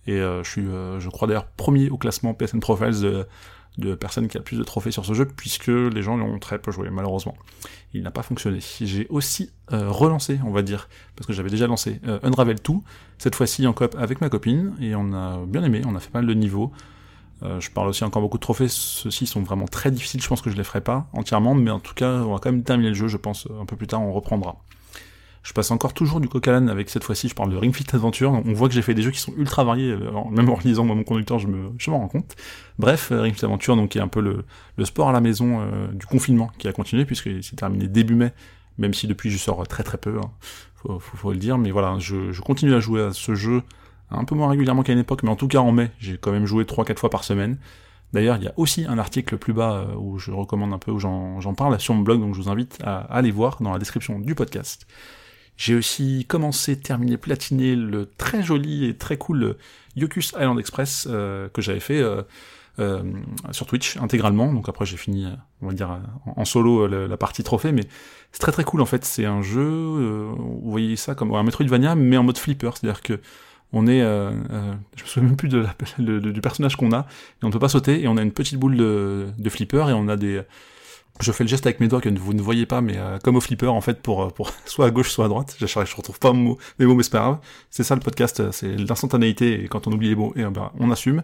Et 0.07 0.19
je 0.19 0.49
suis, 0.49 0.65
je 0.65 1.09
crois 1.09 1.29
d'ailleurs 1.29 1.47
premier 1.47 1.91
au 1.91 1.99
classement 1.99 2.35
PSN 2.35 2.61
Profiles 2.61 3.27
de, 3.79 3.95
personnes 3.95 4.29
qui 4.29 4.37
a 4.37 4.41
le 4.41 4.45
plus 4.45 4.59
de 4.59 4.65
trophées 4.65 4.91
sur 4.91 5.05
ce 5.05 5.15
jeu, 5.15 5.25
puisque 5.25 5.69
les 5.69 6.03
gens 6.03 6.17
l'ont 6.17 6.39
très 6.39 6.59
peu 6.59 6.71
joué, 6.71 6.91
malheureusement. 6.91 7.37
Il 7.95 8.03
n'a 8.03 8.11
pas 8.11 8.23
fonctionné. 8.23 8.59
J'ai 8.81 9.07
aussi 9.09 9.51
euh, 9.73 9.91
relancé, 9.91 10.41
on 10.45 10.51
va 10.51 10.63
dire, 10.63 10.89
parce 11.17 11.27
que 11.27 11.33
j'avais 11.33 11.51
déjà 11.51 11.67
lancé 11.67 12.01
euh, 12.07 12.19
Unravel 12.23 12.57
2, 12.57 12.75
cette 13.19 13.35
fois-ci 13.35 13.67
en 13.67 13.73
coop 13.73 13.95
avec 13.99 14.21
ma 14.21 14.29
copine, 14.29 14.75
et 14.81 14.95
on 14.95 15.13
a 15.13 15.45
bien 15.47 15.63
aimé, 15.65 15.83
on 15.87 15.95
a 15.95 16.01
fait 16.01 16.11
pas 16.11 16.21
mal 16.21 16.29
de 16.29 16.35
niveaux. 16.35 16.73
Euh, 17.43 17.59
je 17.59 17.71
parle 17.71 17.89
aussi 17.89 18.05
encore 18.05 18.21
beaucoup 18.21 18.37
de 18.37 18.43
trophées, 18.43 18.69
ceux-ci 18.69 19.27
sont 19.27 19.43
vraiment 19.43 19.67
très 19.67 19.91
difficiles, 19.91 20.21
je 20.21 20.29
pense 20.29 20.43
que 20.43 20.51
je 20.51 20.57
les 20.57 20.65
ferai 20.65 20.83
pas 20.83 21.09
entièrement, 21.13 21.55
mais 21.55 21.71
en 21.71 21.81
tout 21.81 21.95
cas, 21.95 22.17
on 22.17 22.33
va 22.33 22.39
quand 22.39 22.53
même 22.53 22.63
terminer 22.63 22.91
le 22.91 22.95
jeu, 22.95 23.09
je 23.09 23.17
pense, 23.17 23.49
un 23.61 23.65
peu 23.65 23.77
plus 23.77 23.87
tard, 23.87 24.03
on 24.03 24.13
reprendra. 24.13 24.57
Je 25.43 25.55
passe 25.55 25.71
encore 25.71 25.95
toujours 25.95 26.21
du 26.21 26.29
coq 26.29 26.47
avec 26.49 26.91
cette 26.91 27.03
fois-ci, 27.03 27.29
je 27.29 27.35
parle 27.35 27.51
de 27.51 27.57
Ring 27.57 27.75
Fit 27.75 27.87
Adventure. 27.95 28.31
On 28.31 28.53
voit 28.53 28.69
que 28.69 28.75
j'ai 28.75 28.83
fait 28.83 28.93
des 28.93 29.03
jeux 29.03 29.11
qui 29.11 29.21
sont 29.21 29.33
ultra 29.39 29.65
variés, 29.65 29.93
euh, 29.93 30.11
même 30.31 30.51
en 30.51 30.59
lisant 30.63 30.85
mon 30.85 31.03
conducteur, 31.03 31.39
je 31.39 31.47
me, 31.47 31.71
je 31.79 31.91
m'en 31.91 31.99
rends 31.99 32.09
compte. 32.09 32.37
Bref, 32.79 33.11
euh, 33.11 33.23
Ring 33.23 33.35
Fit 33.35 33.47
Adventure, 33.47 33.75
donc 33.75 33.91
qui 33.91 33.99
est 33.99 34.03
un 34.03 34.09
peu 34.09 34.21
le, 34.21 34.45
le 34.77 34.85
sport 34.85 35.09
à 35.09 35.13
la 35.13 35.21
maison 35.21 35.61
euh, 35.61 35.89
du 35.93 36.05
confinement 36.05 36.51
qui 36.59 36.69
a 36.69 36.73
continué 36.73 37.07
puisque 37.07 37.31
c'est 37.43 37.57
terminé 37.57 37.89
début 37.89 38.15
mai, 38.15 38.33
même 38.77 38.93
si 38.93 39.07
depuis 39.07 39.31
je 39.31 39.39
sors 39.39 39.67
très 39.67 39.83
très 39.83 39.97
peu, 39.97 40.19
hein. 40.19 40.31
faut, 40.75 40.99
faut, 40.99 41.33
le 41.33 41.39
dire. 41.39 41.57
Mais 41.57 41.71
voilà, 41.71 41.99
je, 41.99 42.33
je 42.33 42.43
continue 42.43 42.75
à 42.75 42.81
jouer 42.81 43.03
à 43.03 43.13
ce 43.15 43.35
jeu 43.35 43.63
un 44.11 44.25
peu 44.25 44.35
moins 44.35 44.51
régulièrement 44.51 44.83
qu'à 44.83 44.93
une 44.93 44.99
époque, 44.99 45.23
mais 45.23 45.31
en 45.31 45.37
tout 45.37 45.49
cas 45.49 45.61
en 45.61 45.73
mai, 45.73 45.91
j'ai 45.99 46.19
quand 46.19 46.33
même 46.33 46.47
joué 46.47 46.65
3-4 46.65 46.99
fois 46.99 47.11
par 47.11 47.25
semaine. 47.25 47.57
D'ailleurs, 48.13 48.37
il 48.37 48.45
y 48.45 48.49
a 48.49 48.53
aussi 48.57 48.85
un 48.87 48.99
article 48.99 49.39
plus 49.39 49.53
bas 49.53 49.87
où 49.97 50.19
je 50.19 50.33
recommande 50.33 50.73
un 50.73 50.79
peu, 50.79 50.91
où 50.91 50.99
j'en 50.99 51.55
parle 51.55 51.81
sur 51.81 51.95
mon 51.95 52.03
blog, 52.03 52.21
donc 52.21 52.35
je 52.35 52.43
vous 52.43 52.51
invite 52.51 52.79
à 52.83 52.99
aller 52.99 53.31
voir 53.31 53.57
dans 53.61 53.73
la 53.73 53.79
description 53.79 54.19
du 54.19 54.35
podcast. 54.35 54.87
J'ai 55.61 55.75
aussi 55.75 56.25
commencé, 56.27 56.81
terminé, 56.81 57.19
platiné 57.19 57.77
le 57.77 58.09
très 58.17 58.43
joli 58.43 58.87
et 58.87 58.97
très 58.97 59.19
cool 59.19 59.57
Yokus 59.95 60.33
Island 60.33 60.59
Express 60.59 61.07
euh, 61.11 61.51
que 61.51 61.61
j'avais 61.61 61.81
fait 61.81 62.01
euh, 62.01 62.23
euh, 62.79 63.03
sur 63.51 63.67
Twitch 63.67 63.99
intégralement. 63.99 64.55
Donc 64.55 64.71
après 64.71 64.87
j'ai 64.87 64.97
fini, 64.97 65.27
on 65.61 65.67
va 65.67 65.75
dire 65.75 65.99
en, 66.25 66.47
solo 66.47 66.87
la, 66.87 67.17
partie 67.19 67.43
trophée, 67.43 67.73
mais 67.73 67.83
c'est 68.33 68.41
très 68.41 68.53
très 68.53 68.65
cool 68.65 68.81
en 68.81 68.87
fait. 68.87 69.05
C'est 69.05 69.27
un 69.27 69.43
jeu, 69.43 70.31
vous 70.35 70.71
voyez 70.71 70.97
ça 70.97 71.15
comme 71.15 71.35
un 71.35 71.43
Metroidvania, 71.43 71.95
mais 71.95 72.17
en 72.17 72.23
mode 72.23 72.39
flipper, 72.39 72.71
c'est-à-dire 72.75 73.03
que 73.03 73.21
on 73.75 73.87
est, 73.87 74.01
je 74.01 75.03
me 75.03 75.07
souviens 75.07 75.29
même 75.29 75.37
plus 75.37 75.51
de 75.51 75.67
du 76.31 76.41
personnage 76.41 76.77
qu'on 76.77 76.93
a, 76.93 77.01
et 77.01 77.45
on 77.45 77.49
ne 77.49 77.53
peut 77.53 77.59
pas 77.59 77.69
sauter, 77.69 78.01
et 78.01 78.09
on 78.09 78.17
a 78.17 78.23
une 78.23 78.33
petite 78.33 78.59
boule 78.59 78.79
de, 78.79 79.27
de 79.37 79.51
flipper, 79.51 79.91
et 79.91 79.93
on 79.93 80.09
a 80.09 80.17
des 80.17 80.41
je 81.21 81.33
fais 81.33 81.45
le 81.45 81.49
geste 81.49 81.67
avec 81.67 81.81
mes 81.81 81.89
doigts 81.89 82.01
que 82.01 82.09
vous 82.09 82.35
ne 82.35 82.43
voyez 82.43 82.67
pas, 82.67 82.81
mais 82.81 82.97
euh, 82.97 83.19
comme 83.19 83.37
au 83.37 83.41
flipper 83.41 83.67
en 83.69 83.81
fait 83.81 84.01
pour 84.03 84.23
euh, 84.23 84.29
pour 84.29 84.51
soit 84.65 84.87
à 84.87 84.91
gauche 84.91 85.11
soit 85.11 85.27
à 85.27 85.29
droite. 85.29 85.57
Je, 85.59 85.67
je 85.67 85.97
retrouve 85.97 86.19
pas 86.19 86.33
mes 86.33 86.87
mots, 86.87 86.95
mais 86.95 87.03
c'est 87.03 87.11
pas 87.11 87.21
grave. 87.21 87.39
C'est 87.71 87.83
ça 87.83 87.95
le 87.95 88.01
podcast, 88.01 88.41
euh, 88.41 88.53
c'est 88.53 88.77
l'instantanéité 88.77 89.63
et 89.65 89.69
quand 89.69 89.87
on 89.87 89.93
oublie 89.93 90.09
les 90.09 90.17
mots, 90.17 90.33
et 90.37 90.45
ben 90.45 90.71
on 90.79 90.91
assume. 90.91 91.23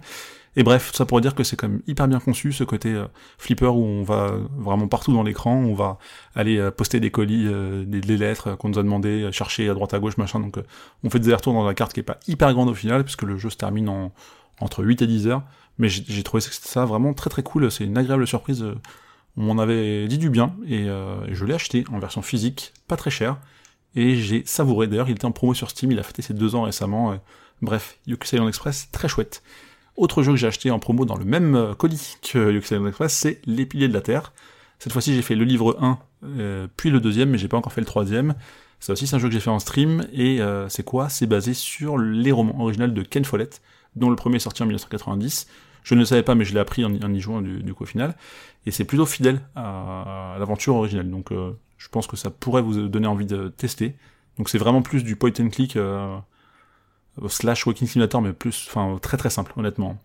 Et 0.59 0.63
bref, 0.63 0.93
ça 0.95 1.05
pourrait 1.05 1.21
dire 1.21 1.35
que 1.35 1.45
c'est 1.45 1.55
quand 1.55 1.69
même 1.69 1.83
hyper 1.87 2.09
bien 2.09 2.19
conçu 2.19 2.51
ce 2.51 2.65
côté 2.65 2.99
flipper 3.37 3.67
où 3.67 3.85
on 3.85 4.03
va 4.05 4.33
vraiment 4.57 4.89
partout 4.89 5.13
dans 5.13 5.23
l'écran, 5.23 5.55
on 5.55 5.75
va 5.75 5.99
aller 6.35 6.71
poster 6.75 6.99
des 6.99 7.11
colis, 7.11 7.47
des, 7.85 8.01
des, 8.01 8.17
lettres 8.17 8.57
qu'on 8.57 8.71
nous 8.71 8.79
a 8.79 8.83
demandé, 8.83 9.29
chercher 9.33 9.69
à 9.69 9.75
droite 9.75 9.93
à 9.93 9.99
gauche 9.99 10.17
machin. 10.17 10.41
Donc 10.41 10.57
on 11.05 11.11
fait 11.11 11.19
des 11.19 11.35
retours 11.35 11.53
dans 11.53 11.67
la 11.67 11.75
carte 11.75 11.93
qui 11.93 12.01
est 12.01 12.03
pas 12.03 12.17
hyper 12.27 12.55
grande 12.55 12.71
au 12.71 12.75
final 12.75 13.05
puisque 13.05 13.25
le 13.25 13.37
jeu 13.37 13.51
se 13.51 13.59
termine 13.59 13.91
en 13.91 14.13
entre 14.59 14.83
8 14.83 15.03
et 15.03 15.07
10 15.07 15.27
heures. 15.27 15.43
Mais 15.77 15.91
j'ai 15.91 16.23
trouvé 16.23 16.41
ça 16.41 16.87
vraiment 16.87 17.13
très 17.13 17.29
très 17.29 17.43
cool. 17.43 17.71
C'est 17.71 17.85
une 17.85 17.99
agréable 17.99 18.27
surprise 18.27 18.65
on 19.37 19.43
m'en 19.43 19.61
avait 19.61 20.09
dit 20.09 20.19
du 20.19 20.31
bien, 20.31 20.55
et, 20.67 20.89
euh, 20.89 21.17
je 21.33 21.45
l'ai 21.45 21.55
acheté 21.55 21.85
en 21.93 21.99
version 21.99 22.23
physique, 22.23 22.73
pas 22.89 22.97
très 22.97 23.11
cher, 23.11 23.39
et 23.95 24.17
j'ai 24.17 24.45
savouré. 24.47 24.87
D'ailleurs, 24.87 25.09
il 25.09 25.13
était 25.13 25.27
en 25.27 25.33
promo 25.33 25.55
sur 25.55 25.71
Steam, 25.71 25.93
il 25.93 25.99
a 25.99 26.03
fêté 26.03 26.23
ses 26.23 26.35
deux 26.35 26.55
ans 26.55 26.63
récemment. 26.63 27.13
Euh, 27.13 27.17
bref, 27.63 27.99
Yokusai 28.07 28.39
Express, 28.47 28.89
très 28.93 29.09
chouette. 29.09 29.43
Autre 29.97 30.23
jeu 30.23 30.33
que 30.33 30.37
j'ai 30.37 30.47
acheté 30.47 30.71
en 30.71 30.79
promo 30.79 31.05
dans 31.05 31.17
le 31.17 31.25
même 31.25 31.55
euh, 31.55 31.75
colis 31.75 32.17
que 32.23 32.53
Yokusai 32.53 32.77
Express, 32.87 33.13
c'est 33.13 33.41
Les 33.47 33.67
Piliers 33.67 33.89
de 33.89 33.95
la 33.95 34.01
Terre. 34.01 34.33
Cette 34.79 34.93
fois-ci, 34.93 35.15
j'ai 35.15 35.23
fait 35.23 35.35
le 35.35 35.45
livre 35.45 35.79
1, 35.81 35.99
puis 36.77 36.91
le 36.91 37.01
deuxième, 37.01 37.31
mais 37.31 37.39
j'ai 37.39 37.49
pas 37.49 37.57
encore 37.57 37.73
fait 37.73 37.81
le 37.81 37.87
troisième. 37.87 38.35
Ça 38.79 38.93
aussi, 38.93 39.09
un 39.15 39.19
jeu 39.19 39.29
que 39.29 39.33
j'ai 39.33 39.41
fait 39.41 39.49
en 39.49 39.59
stream, 39.59 40.07
et 40.13 40.39
c'est 40.69 40.83
quoi? 40.83 41.09
C'est 41.09 41.27
basé 41.27 41.55
sur 41.55 41.97
les 41.97 42.31
romans 42.31 42.61
originaux 42.61 42.89
de 42.89 43.01
Ken 43.01 43.25
Follett, 43.25 43.63
dont 43.95 44.11
le 44.11 44.17
premier 44.17 44.37
est 44.37 44.41
sorti 44.41 44.63
en 44.63 44.67
1990. 44.67 45.47
Je 45.87 45.95
ne 45.95 46.01
le 46.01 46.05
savais 46.05 46.25
pas, 46.25 46.35
mais 46.35 46.45
je 46.45 46.53
l'ai 46.53 46.59
appris 46.59 46.85
en, 46.85 46.91
y 46.93 47.21
jouant 47.21 47.41
du, 47.41 47.73
coup 47.73 47.85
au 47.85 47.87
final. 47.87 48.17
Et 48.67 48.73
c'est 48.73 48.85
plutôt 48.85 49.07
fidèle 49.07 49.41
à, 49.55 50.35
l'aventure 50.37 50.75
originelle. 50.75 51.09
Donc 51.09 51.31
euh, 51.31 51.53
je 51.79 51.89
pense 51.89 52.09
que 52.09 52.17
ça 52.17 52.29
pourrait 52.29 52.61
vous 52.61 52.89
donner 52.89 53.07
envie 53.07 53.25
de 53.25 53.47
tester. 53.57 53.95
Donc 54.37 54.49
c'est 54.49 54.59
vraiment 54.59 54.83
plus 54.83 55.05
du 55.05 55.15
point 55.15 55.31
and 55.39 55.49
click 55.51 55.77
euh, 55.77 56.17
slash 57.29 57.65
walking 57.69 57.87
simulator, 57.87 58.21
mais 58.21 58.33
plus, 58.33 58.67
enfin 58.69 58.99
très 59.01 59.17
très 59.17 59.31
simple 59.31 59.53
honnêtement. 59.57 59.97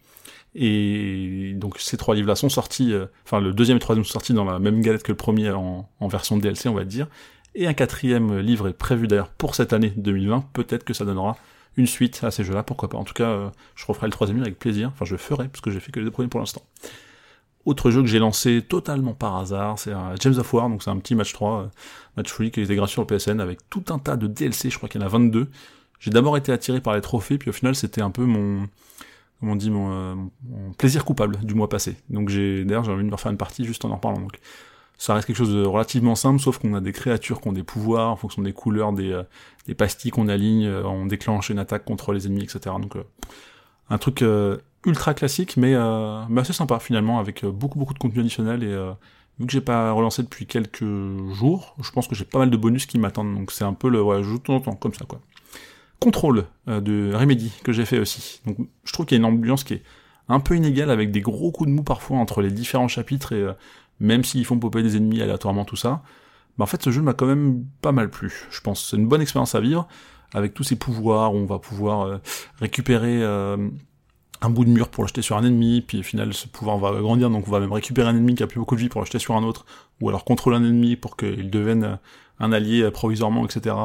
Et 0.54 1.54
donc 1.56 1.80
ces 1.80 1.98
trois 1.98 2.13
livres-là 2.13 2.36
sont 2.36 2.50
sortis, 2.50 2.94
euh, 2.94 3.07
enfin 3.25 3.39
le 3.39 3.51
deuxième 3.51 3.77
et 3.77 3.80
le 3.80 3.81
troisième 3.81 4.06
sont 4.06 4.13
sortis 4.13 4.34
dans 4.34 4.45
la 4.45 4.60
même 4.60 4.81
galette 4.81 5.01
que 5.01 5.12
le 5.12 5.18
premier 5.18 5.50
en 5.50 6.07
version 6.10 6.38
DLC, 6.38 6.69
on 6.69 6.75
va 6.75 6.86
dire. 6.86 7.07
Et 7.56 7.66
un 7.66 7.74
quatrième 7.74 8.38
livre 8.38 8.68
est 8.68 8.74
prévu 8.74 9.07
d'ailleurs 9.07 9.30
pour 9.30 9.56
cette 9.56 9.74
année 9.74 9.94
2020. 9.98 10.45
Peut-être 10.54 10.84
que 10.84 10.94
ça 10.94 11.06
donnera 11.06 11.38
une 11.78 11.88
suite 11.88 12.24
à 12.24 12.32
ces 12.32 12.44
jeux-là, 12.44 12.63
pourquoi 12.63 12.90
pas. 12.90 12.98
En 12.98 13.04
tout 13.04 13.13
cas, 13.13 13.30
euh, 13.30 13.50
je 13.75 13.86
referai 13.86 14.08
le 14.08 14.12
troisième 14.12 14.42
avec 14.42 14.60
plaisir. 14.60 14.92
Enfin, 14.94 15.06
je 15.06 15.16
ferai, 15.16 15.48
parce 15.48 15.62
que 15.62 15.72
j'ai 15.72 15.80
fait 15.80 15.92
que 15.92 16.00
les 16.00 16.06
deux 16.06 16.12
premiers 16.12 16.30
pour 16.30 16.40
l'instant. 16.40 16.63
Autre 17.66 17.92
jeu 17.92 18.01
que 18.01 18.08
j'ai 18.08 18.20
lancé 18.20 18.63
totalement 18.63 19.13
par 19.13 19.38
hasard, 19.38 19.78
c'est 19.78 19.94
James 20.22 20.34
of 20.38 20.51
War, 20.51 20.68
donc 20.68 20.82
c'est 20.82 20.90
un 20.90 20.98
petit 20.98 21.13
match 21.13 21.32
3, 21.32 21.62
euh, 21.62 21.68
match 22.18 22.30
free 22.30 22.50
qui 22.50 22.62
était 22.62 22.75
gratuit 22.75 22.94
sur 22.94 23.04
le 23.04 23.08
PSN 23.08 23.40
avec 23.40 23.60
tout 23.70 23.84
un 23.90 24.00
tas 24.00 24.18
de 24.18 24.25
DLC, 24.25 24.72
je 24.72 24.78
crois 24.78 24.90
qu'il 24.90 25.00
y 25.00 25.04
en 25.04 25.08
a 25.08 25.10
22. 25.10 25.48
J'ai 26.00 26.10
d'abord 26.10 26.38
été 26.38 26.51
attiré 26.51 26.82
par 26.82 26.96
les 26.96 27.01
trophées, 27.01 27.38
puis 27.38 27.51
au 27.51 27.54
final 27.54 27.75
c'était 27.75 28.01
un 28.01 28.10
peu 28.10 28.25
mon, 28.25 28.68
comment 29.40 29.51
on 29.51 29.56
dit, 29.56 29.70
mon, 29.70 29.92
euh, 29.92 30.16
mon, 30.50 30.74
plaisir 30.74 31.06
coupable 31.06 31.38
du 31.44 31.54
mois 31.54 31.70
passé. 31.70 31.98
Donc 32.10 32.30
j'ai, 32.30 32.66
d'ailleurs 32.66 32.84
j'ai 32.84 32.92
envie 32.92 33.04
de 33.04 33.10
me 33.10 33.13
refaire 33.13 33.32
une 33.32 33.38
partie 33.38 33.63
juste 33.63 33.86
en 33.86 33.92
en 33.92 33.96
reparlant. 33.96 34.28
Ça 35.01 35.15
reste 35.15 35.25
quelque 35.25 35.38
chose 35.38 35.51
de 35.51 35.65
relativement 35.65 36.13
simple, 36.13 36.39
sauf 36.39 36.60
qu'on 36.60 36.75
a 36.75 36.79
des 36.79 36.91
créatures 36.91 37.41
qui 37.41 37.48
ont 37.48 37.53
des 37.53 37.63
pouvoirs 37.63 38.12
en 38.12 38.15
fonction 38.15 38.43
des 38.43 38.53
couleurs, 38.53 38.93
des, 38.93 39.12
euh, 39.12 39.24
des 39.65 39.74
pastilles 39.74 40.12
qu'on 40.12 40.27
aligne, 40.27 40.67
euh, 40.67 40.84
on 40.84 41.08
déclenche 41.08 41.50
une 41.50 41.58
attaque 41.58 41.86
contre 41.86 42.13
les 42.13 42.27
ennemis, 42.27 42.43
etc. 42.43 42.75
Donc 42.79 42.96
euh, 42.96 43.03
un 43.89 43.98
truc 43.98 44.24
ultra 44.86 45.15
classique, 45.15 45.58
mais, 45.58 45.74
mais, 46.29 46.41
assez 46.41 46.53
sympa 46.53 46.77
finalement, 46.77 47.17
avec 47.17 47.43
beaucoup 47.43 47.79
beaucoup 47.79 47.96
de 47.96 48.00
contenu 48.00 48.20
additionnel 48.20 48.63
et 48.63 48.75
vu 49.39 49.48
que 49.48 49.51
j'ai 49.51 49.60
pas 49.60 49.91
relancé 49.91 50.22
depuis 50.22 50.46
quelques 50.46 50.86
jours, 51.34 51.75
je 51.81 51.89
pense 51.89 52.08
que 52.08 52.13
j'ai 52.13 52.24
pas 52.24 52.38
mal 52.38 52.51
de 52.51 52.58
bonus 52.58 52.86
qui 52.86 53.00
m'attendent, 53.00 53.34
donc 53.34 53.51
c'est 53.51 53.63
un 53.63 53.74
peu 53.74 53.89
le 53.89 54.03
ouais, 54.03 54.17
je 54.22 54.29
joue 54.29 54.38
tout 54.38 54.58
temps 54.60 54.75
comme 54.75 54.93
ça 54.93 55.05
quoi. 55.05 55.20
Contrôle 56.00 56.46
de 56.67 57.12
Remedy 57.13 57.51
que 57.63 57.72
j'ai 57.72 57.86
fait 57.86 57.98
aussi. 57.98 58.41
Donc 58.46 58.58
je 58.84 58.93
trouve 58.93 59.08
qu'il 59.08 59.17
y 59.17 59.20
a 59.20 59.27
une 59.27 59.34
ambiance 59.34 59.63
qui 59.63 59.74
est 59.74 59.84
un 60.29 60.39
peu 60.39 60.55
inégale 60.55 60.91
avec 60.91 61.12
des 61.12 61.22
gros 61.22 61.51
coups 61.51 61.70
de 61.70 61.74
mou 61.74 61.84
parfois 61.84 62.17
entre 62.17 62.41
les 62.41 62.51
différents 62.51 62.88
chapitres 62.88 63.34
et 63.34 63.46
même 64.01 64.24
s'ils 64.24 64.46
font 64.46 64.60
popper 64.60 64.84
des 64.84 64.98
ennemis 64.98 65.22
aléatoirement, 65.22 65.63
tout 65.63 65.75
ça, 65.75 66.01
bah 66.58 66.63
en 66.63 66.65
fait 66.65 66.81
ce 66.81 66.89
jeu 66.89 67.01
m'a 67.01 67.13
quand 67.13 67.27
même 67.27 67.63
pas 67.81 67.91
mal 67.91 68.10
plu, 68.10 68.48
je 68.50 68.60
pense. 68.60 68.89
C'est 68.89 68.98
une 68.98 69.08
bonne 69.08 69.22
expérience 69.22 69.55
à 69.55 69.62
vivre, 69.62 69.88
avec 70.34 70.53
tous 70.53 70.63
ces 70.63 70.75
pouvoirs, 70.75 71.34
on 71.34 71.46
va 71.46 71.60
pouvoir 71.60 72.01
euh, 72.01 72.17
récupérer 72.60 73.22
euh, 73.22 73.70
un 74.41 74.50
bout 74.50 74.65
de 74.65 74.72
mur 74.72 74.89
pour 74.89 75.03
le 75.03 75.08
jeter 75.08 75.22
sur 75.22 75.38
un 75.38 75.43
ennemi, 75.43 75.81
puis 75.81 76.00
au 76.00 76.03
final 76.03 76.34
ce 76.34 76.48
pouvoir 76.48 76.79
va 76.79 77.00
grandir, 77.00 77.29
donc 77.29 77.48
on 77.48 77.51
va 77.51 77.60
même 77.60 77.72
récupérer 77.72 78.10
un 78.10 78.15
ennemi 78.15 78.34
qui 78.34 78.43
a 78.43 78.48
plus 78.48 78.60
beaucoup 78.60 78.75
de 78.75 78.81
vie 78.81 78.89
pour 78.89 79.01
le 79.01 79.05
jeter 79.05 79.20
sur 79.20 79.36
un 79.36 79.43
autre, 79.43 79.65
ou 80.01 80.10
alors 80.10 80.25
contrôler 80.25 80.58
un 80.58 80.63
ennemi 80.63 80.96
pour 80.96 81.15
qu'il 81.15 81.51
devienne 81.51 82.00
un 82.39 82.51
allié 82.51 82.89
provisoirement, 82.89 83.46
etc. 83.46 83.75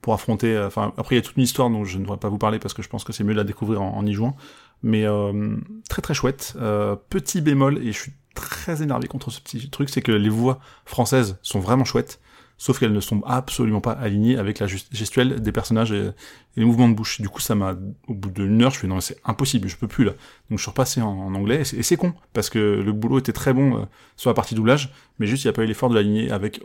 pour 0.00 0.14
affronter... 0.14 0.58
Enfin, 0.58 0.94
après 0.96 1.16
il 1.16 1.18
y 1.18 1.22
a 1.22 1.22
toute 1.22 1.36
une 1.36 1.42
histoire 1.42 1.68
dont 1.68 1.84
je 1.84 1.98
ne 1.98 2.04
devrais 2.04 2.16
pas 2.16 2.30
vous 2.30 2.38
parler 2.38 2.58
parce 2.58 2.72
que 2.72 2.82
je 2.82 2.88
pense 2.88 3.04
que 3.04 3.12
c'est 3.12 3.24
mieux 3.24 3.34
de 3.34 3.38
la 3.38 3.44
découvrir 3.44 3.82
en, 3.82 4.06
y 4.06 4.14
jouant, 4.14 4.36
mais 4.82 5.04
euh, 5.04 5.54
très 5.90 6.00
très 6.00 6.14
chouette. 6.14 6.56
petit 7.10 7.42
bémol, 7.42 7.76
et 7.78 7.92
je 7.92 8.00
suis 8.00 8.12
très 8.34 8.82
énervé 8.82 9.08
contre 9.08 9.30
ce 9.30 9.40
petit 9.40 9.70
truc, 9.70 9.88
c'est 9.88 10.02
que 10.02 10.12
les 10.12 10.28
voix 10.28 10.60
françaises 10.84 11.38
sont 11.42 11.60
vraiment 11.60 11.84
chouettes. 11.84 12.20
sauf 12.56 12.78
qu'elles 12.78 12.92
ne 12.92 13.00
sont 13.00 13.20
absolument 13.26 13.80
pas 13.80 13.92
alignées 13.92 14.38
avec 14.38 14.60
la 14.60 14.66
gestuelle 14.66 15.40
des 15.40 15.52
personnages 15.52 15.90
et, 15.92 16.10
les 16.56 16.64
mouvements 16.64 16.88
de 16.88 16.94
bouche. 16.94 17.20
Du 17.20 17.28
coup, 17.28 17.40
ça 17.40 17.54
m'a, 17.56 17.74
au 18.06 18.14
bout 18.14 18.30
d'une 18.30 18.62
heure, 18.62 18.70
je 18.70 18.78
suis 18.78 18.88
non, 18.88 19.00
c'est 19.00 19.18
impossible, 19.24 19.68
je 19.68 19.76
peux 19.76 19.88
plus 19.88 20.04
là. 20.04 20.12
Donc 20.50 20.58
je 20.58 20.62
suis 20.62 20.70
repassé 20.70 21.00
en, 21.00 21.34
anglais, 21.34 21.62
et 21.76 21.82
c'est 21.82 21.96
con, 21.96 22.14
parce 22.32 22.50
que 22.50 22.58
le 22.58 22.92
boulot 22.92 23.18
était 23.18 23.32
très 23.32 23.52
bon 23.52 23.76
euh, 23.78 23.84
sur 24.16 24.30
la 24.30 24.34
partie 24.34 24.54
doublage, 24.54 24.92
mais 25.18 25.26
juste 25.26 25.44
il 25.44 25.48
n'y 25.48 25.50
a 25.50 25.52
pas 25.52 25.62
eu 25.62 25.66
l'effort 25.66 25.90
de 25.90 25.94
l'aligner 25.94 26.30
avec... 26.30 26.60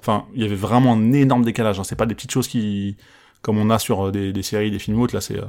Enfin, 0.00 0.26
il 0.34 0.42
y 0.42 0.44
avait 0.44 0.54
vraiment 0.54 0.92
un 0.92 1.12
énorme 1.12 1.44
décalage, 1.44 1.78
hein. 1.78 1.84
c'est 1.84 1.96
pas 1.96 2.06
des 2.06 2.14
petites 2.14 2.30
choses 2.30 2.48
qui... 2.48 2.96
comme 3.42 3.58
on 3.58 3.70
a 3.70 3.78
sur 3.78 4.08
euh, 4.08 4.10
des, 4.10 4.42
séries, 4.42 4.70
des 4.70 4.78
films 4.78 5.00
autres, 5.00 5.14
là 5.14 5.20
c'est... 5.20 5.38
Euh, 5.38 5.46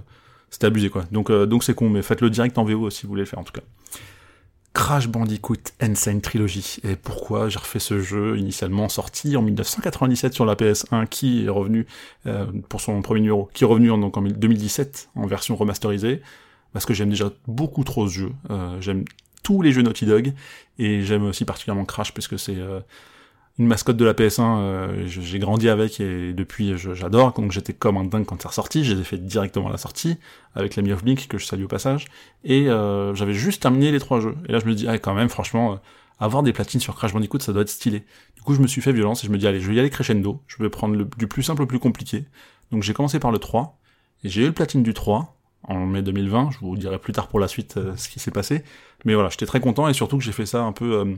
c'était 0.51 0.67
abusé 0.67 0.89
quoi. 0.89 1.03
Donc 1.11 1.31
donc 1.31 1.63
c'est 1.63 1.73
con, 1.73 1.89
mais 1.89 2.01
faites-le 2.01 2.29
direct 2.29 2.57
en 2.57 2.63
VO 2.63 2.89
si 2.89 3.03
vous 3.03 3.09
voulez 3.09 3.23
le 3.23 3.27
faire 3.27 3.39
en 3.39 3.43
tout 3.43 3.51
cas. 3.51 3.63
Crash 4.75 5.07
Bandicoot 5.07 5.71
Insane 5.79 6.19
Trilogy. 6.19 6.79
Et 6.83 6.97
pourquoi 6.97 7.47
j'ai 7.47 7.57
refait 7.57 7.79
ce 7.79 8.01
jeu 8.01 8.37
initialement 8.37 8.89
sorti 8.89 9.37
en 9.37 9.41
1997 9.41 10.33
sur 10.33 10.45
la 10.45 10.55
PS1, 10.55 11.07
qui 11.07 11.45
est 11.45 11.49
revenu 11.49 11.87
euh, 12.27 12.45
pour 12.67 12.81
son 12.81 13.01
premier 13.01 13.21
numéro, 13.21 13.49
qui 13.53 13.63
est 13.63 13.67
revenu 13.67 13.89
en, 13.89 13.97
donc 13.97 14.17
en 14.17 14.21
2017 14.21 15.09
en 15.15 15.25
version 15.27 15.55
remasterisée, 15.55 16.21
parce 16.73 16.85
que 16.85 16.93
j'aime 16.93 17.09
déjà 17.09 17.31
beaucoup 17.47 17.85
trop 17.85 18.07
ce 18.09 18.13
jeu. 18.13 18.31
Euh, 18.51 18.79
j'aime 18.81 19.05
tous 19.43 19.61
les 19.61 19.71
jeux 19.71 19.81
Naughty 19.81 20.05
Dog 20.05 20.33
et 20.77 21.03
j'aime 21.03 21.23
aussi 21.23 21.45
particulièrement 21.45 21.85
Crash 21.85 22.13
puisque 22.13 22.37
c'est 22.37 22.57
euh, 22.57 22.81
une 23.57 23.67
mascotte 23.67 23.95
de 23.95 24.03
la 24.03 24.13
PS1, 24.13 24.59
euh, 24.59 25.07
j'ai 25.07 25.39
grandi 25.39 25.69
avec 25.69 26.01
et 26.01 26.33
depuis 26.33 26.77
j'adore, 26.77 27.31
donc 27.31 27.53
j'étais 27.53 27.71
comme 27.71 27.95
un 27.95 28.03
dingue 28.03 28.25
quand 28.25 28.41
c'est 28.41 28.49
ressorti, 28.49 28.83
je 28.83 28.93
les 28.93 29.01
ai 29.01 29.03
fait 29.03 29.17
directement 29.17 29.69
la 29.69 29.77
sortie, 29.77 30.17
avec 30.55 30.75
l'ami 30.75 30.91
of 30.91 31.03
Blink 31.03 31.27
que 31.27 31.37
je 31.37 31.45
salue 31.45 31.63
au 31.63 31.67
passage, 31.67 32.05
et 32.43 32.69
euh, 32.69 33.15
j'avais 33.15 33.33
juste 33.33 33.61
terminé 33.61 33.91
les 33.91 33.99
trois 33.99 34.19
jeux. 34.19 34.35
Et 34.49 34.51
là 34.51 34.59
je 34.59 34.65
me 34.65 34.73
dis, 34.73 34.87
ah 34.89 34.97
quand 34.97 35.13
même, 35.13 35.29
franchement, 35.29 35.73
euh, 35.73 35.75
avoir 36.19 36.43
des 36.43 36.51
platines 36.51 36.81
sur 36.81 36.95
Crash 36.95 37.13
Bandicoot, 37.13 37.39
ça 37.39 37.53
doit 37.53 37.61
être 37.61 37.69
stylé. 37.69 38.03
Du 38.35 38.41
coup 38.41 38.53
je 38.55 38.61
me 38.61 38.67
suis 38.67 38.81
fait 38.81 38.91
violence 38.91 39.23
et 39.23 39.27
je 39.27 39.31
me 39.31 39.37
dis, 39.37 39.47
allez, 39.47 39.61
je 39.61 39.69
vais 39.69 39.75
y 39.75 39.79
aller 39.79 39.89
crescendo, 39.89 40.41
je 40.47 40.61
vais 40.61 40.69
prendre 40.69 40.95
le, 40.95 41.07
du 41.17 41.27
plus 41.27 41.43
simple 41.43 41.61
au 41.61 41.65
plus 41.65 41.79
compliqué. 41.79 42.25
Donc 42.71 42.83
j'ai 42.83 42.93
commencé 42.93 43.19
par 43.19 43.31
le 43.31 43.39
3, 43.39 43.79
et 44.25 44.29
j'ai 44.29 44.41
eu 44.41 44.47
le 44.47 44.53
platine 44.53 44.83
du 44.83 44.93
3, 44.93 45.33
en 45.63 45.85
mai 45.85 46.01
2020, 46.01 46.49
je 46.51 46.59
vous 46.59 46.75
dirai 46.75 46.99
plus 46.99 47.13
tard 47.13 47.29
pour 47.29 47.39
la 47.39 47.47
suite 47.47 47.79
ce 47.95 48.09
qui 48.09 48.19
s'est 48.19 48.31
passé, 48.31 48.63
mais 49.05 49.13
voilà, 49.13 49.29
j'étais 49.29 49.45
très 49.45 49.61
content, 49.61 49.87
et 49.87 49.93
surtout 49.93 50.17
que 50.17 50.23
j'ai 50.23 50.33
fait 50.33 50.45
ça 50.45 50.63
un 50.63 50.73
peu 50.73 51.15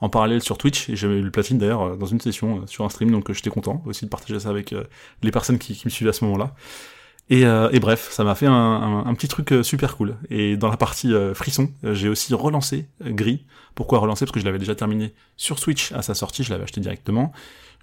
en 0.00 0.08
parallèle 0.08 0.42
sur 0.42 0.58
Twitch, 0.58 0.88
et 0.88 0.96
j'avais 0.96 1.18
eu 1.18 1.22
le 1.22 1.30
platine 1.30 1.58
d'ailleurs 1.58 1.82
euh, 1.82 1.96
dans 1.96 2.06
une 2.06 2.20
session 2.20 2.60
euh, 2.60 2.66
sur 2.66 2.84
un 2.84 2.88
stream, 2.88 3.10
donc 3.10 3.28
euh, 3.30 3.34
j'étais 3.34 3.50
content 3.50 3.82
aussi 3.86 4.04
de 4.04 4.10
partager 4.10 4.38
ça 4.38 4.50
avec 4.50 4.74
les 5.22 5.30
personnes 5.30 5.58
qui, 5.58 5.80
me 5.84 5.90
suivaient 5.90 6.10
à 6.10 6.12
ce 6.12 6.24
moment-là. 6.24 6.54
Et, 7.30 7.42
et, 7.42 7.78
bref, 7.78 8.08
ça 8.10 8.24
m'a 8.24 8.34
fait 8.34 8.46
un, 8.46 9.04
un, 9.04 9.14
petit 9.14 9.28
truc 9.28 9.52
super 9.62 9.98
cool. 9.98 10.16
Et 10.30 10.56
dans 10.56 10.70
la 10.70 10.78
partie 10.78 11.12
frisson, 11.34 11.70
j'ai 11.82 12.08
aussi 12.08 12.32
relancé 12.32 12.86
Gris. 13.04 13.44
Pourquoi 13.74 13.98
relancer 13.98 14.24
Parce 14.24 14.32
que 14.32 14.40
je 14.40 14.46
l'avais 14.46 14.58
déjà 14.58 14.74
terminé 14.74 15.12
sur 15.36 15.58
Switch 15.58 15.92
à 15.92 16.00
sa 16.00 16.14
sortie, 16.14 16.42
je 16.42 16.50
l'avais 16.50 16.64
acheté 16.64 16.80
directement. 16.80 17.34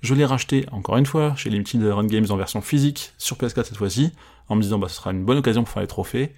Je 0.02 0.16
l'ai 0.16 0.26
racheté 0.26 0.66
encore 0.72 0.98
une 0.98 1.06
fois 1.06 1.36
chez 1.36 1.52
Limited 1.52 1.84
Run 1.84 2.08
Games 2.08 2.26
en 2.30 2.38
version 2.38 2.62
physique 2.62 3.14
sur 3.20 3.38
PS4 3.38 3.66
cette 3.66 3.78
fois-ci, 3.78 4.14
en 4.50 4.56
me 4.56 4.64
disant 4.64 4.80
bah 4.80 4.90
ce 4.90 4.96
sera 4.96 5.12
une 5.12 5.24
bonne 5.24 5.38
occasion 5.38 5.64
pour 5.64 5.72
faire 5.72 5.82
les 5.82 5.88
trophées. 5.88 6.34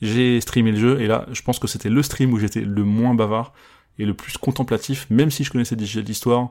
J'ai 0.00 0.40
streamé 0.40 0.72
le 0.72 0.78
jeu 0.78 1.00
et 1.00 1.06
là, 1.06 1.26
je 1.32 1.42
pense 1.42 1.58
que 1.58 1.66
c'était 1.66 1.90
le 1.90 2.02
stream 2.02 2.32
où 2.32 2.38
j'étais 2.38 2.62
le 2.62 2.84
moins 2.84 3.14
bavard 3.14 3.52
et 3.98 4.04
le 4.04 4.14
plus 4.14 4.36
contemplatif, 4.36 5.06
même 5.10 5.30
si 5.30 5.44
je 5.44 5.50
connaissais 5.50 5.76
déjà 5.76 6.00
l'histoire, 6.00 6.50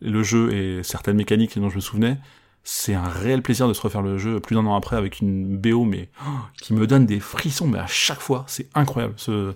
le 0.00 0.22
jeu 0.22 0.52
et 0.52 0.82
certaines 0.82 1.16
mécaniques 1.16 1.58
dont 1.58 1.70
je 1.70 1.76
me 1.76 1.80
souvenais, 1.80 2.18
c'est 2.64 2.94
un 2.94 3.08
réel 3.08 3.42
plaisir 3.42 3.68
de 3.68 3.72
se 3.72 3.80
refaire 3.80 4.02
le 4.02 4.18
jeu 4.18 4.40
plus 4.40 4.56
d'un 4.56 4.66
an 4.66 4.74
après 4.74 4.96
avec 4.96 5.20
une 5.20 5.56
BO 5.56 5.84
mais 5.84 6.08
oh, 6.26 6.30
qui 6.60 6.74
me 6.74 6.86
donne 6.86 7.06
des 7.06 7.20
frissons 7.20 7.68
mais 7.68 7.78
à 7.78 7.86
chaque 7.86 8.20
fois 8.20 8.44
c'est 8.48 8.68
incroyable. 8.74 9.14
Ce... 9.16 9.54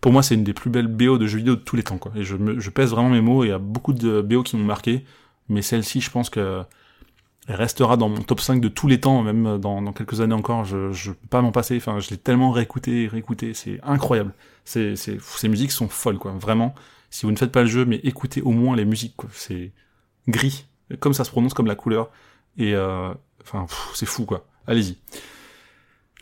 Pour 0.00 0.12
moi 0.12 0.22
c'est 0.22 0.36
une 0.36 0.44
des 0.44 0.54
plus 0.54 0.70
belles 0.70 0.86
BO 0.86 1.18
de 1.18 1.26
jeux 1.26 1.38
vidéo 1.38 1.56
de 1.56 1.60
tous 1.60 1.74
les 1.74 1.82
temps. 1.82 1.98
Et 2.14 2.22
je, 2.22 2.36
je 2.58 2.70
pèse 2.70 2.90
vraiment 2.90 3.10
mes 3.10 3.20
mots 3.20 3.42
et 3.42 3.48
il 3.48 3.50
y 3.50 3.52
a 3.52 3.58
beaucoup 3.58 3.92
de 3.92 4.20
BO 4.20 4.44
qui 4.44 4.56
m'ont 4.56 4.64
marqué, 4.64 5.04
mais 5.48 5.62
celle-ci 5.62 6.00
je 6.00 6.10
pense 6.10 6.30
que 6.30 6.62
elle 7.46 7.56
restera 7.56 7.96
dans 7.96 8.08
mon 8.08 8.22
top 8.22 8.40
5 8.40 8.60
de 8.60 8.68
tous 8.68 8.88
les 8.88 9.00
temps, 9.00 9.22
même 9.22 9.58
dans, 9.58 9.92
quelques 9.92 10.20
années 10.20 10.34
encore, 10.34 10.64
je, 10.64 10.92
je 10.92 11.10
peux 11.10 11.28
pas 11.28 11.42
m'en 11.42 11.52
passer, 11.52 11.76
enfin, 11.76 11.98
je 12.00 12.10
l'ai 12.10 12.16
tellement 12.16 12.50
réécouté, 12.50 13.06
réécouté, 13.06 13.52
c'est 13.52 13.80
incroyable. 13.82 14.32
C'est, 14.64 14.96
c'est, 14.96 15.20
ces 15.20 15.48
musiques 15.48 15.72
sont 15.72 15.88
folles, 15.88 16.18
quoi, 16.18 16.32
vraiment. 16.32 16.74
Si 17.10 17.26
vous 17.26 17.32
ne 17.32 17.36
faites 17.36 17.52
pas 17.52 17.62
le 17.62 17.68
jeu, 17.68 17.84
mais 17.84 18.00
écoutez 18.02 18.40
au 18.40 18.50
moins 18.50 18.76
les 18.76 18.86
musiques, 18.86 19.14
c'est 19.32 19.72
gris, 20.26 20.66
comme 21.00 21.12
ça 21.12 21.24
se 21.24 21.30
prononce, 21.30 21.52
comme 21.52 21.66
la 21.66 21.74
couleur, 21.74 22.10
et 22.56 22.74
euh, 22.74 23.12
enfin, 23.42 23.66
c'est 23.94 24.06
fou, 24.06 24.24
quoi. 24.24 24.46
Allez-y. 24.66 24.96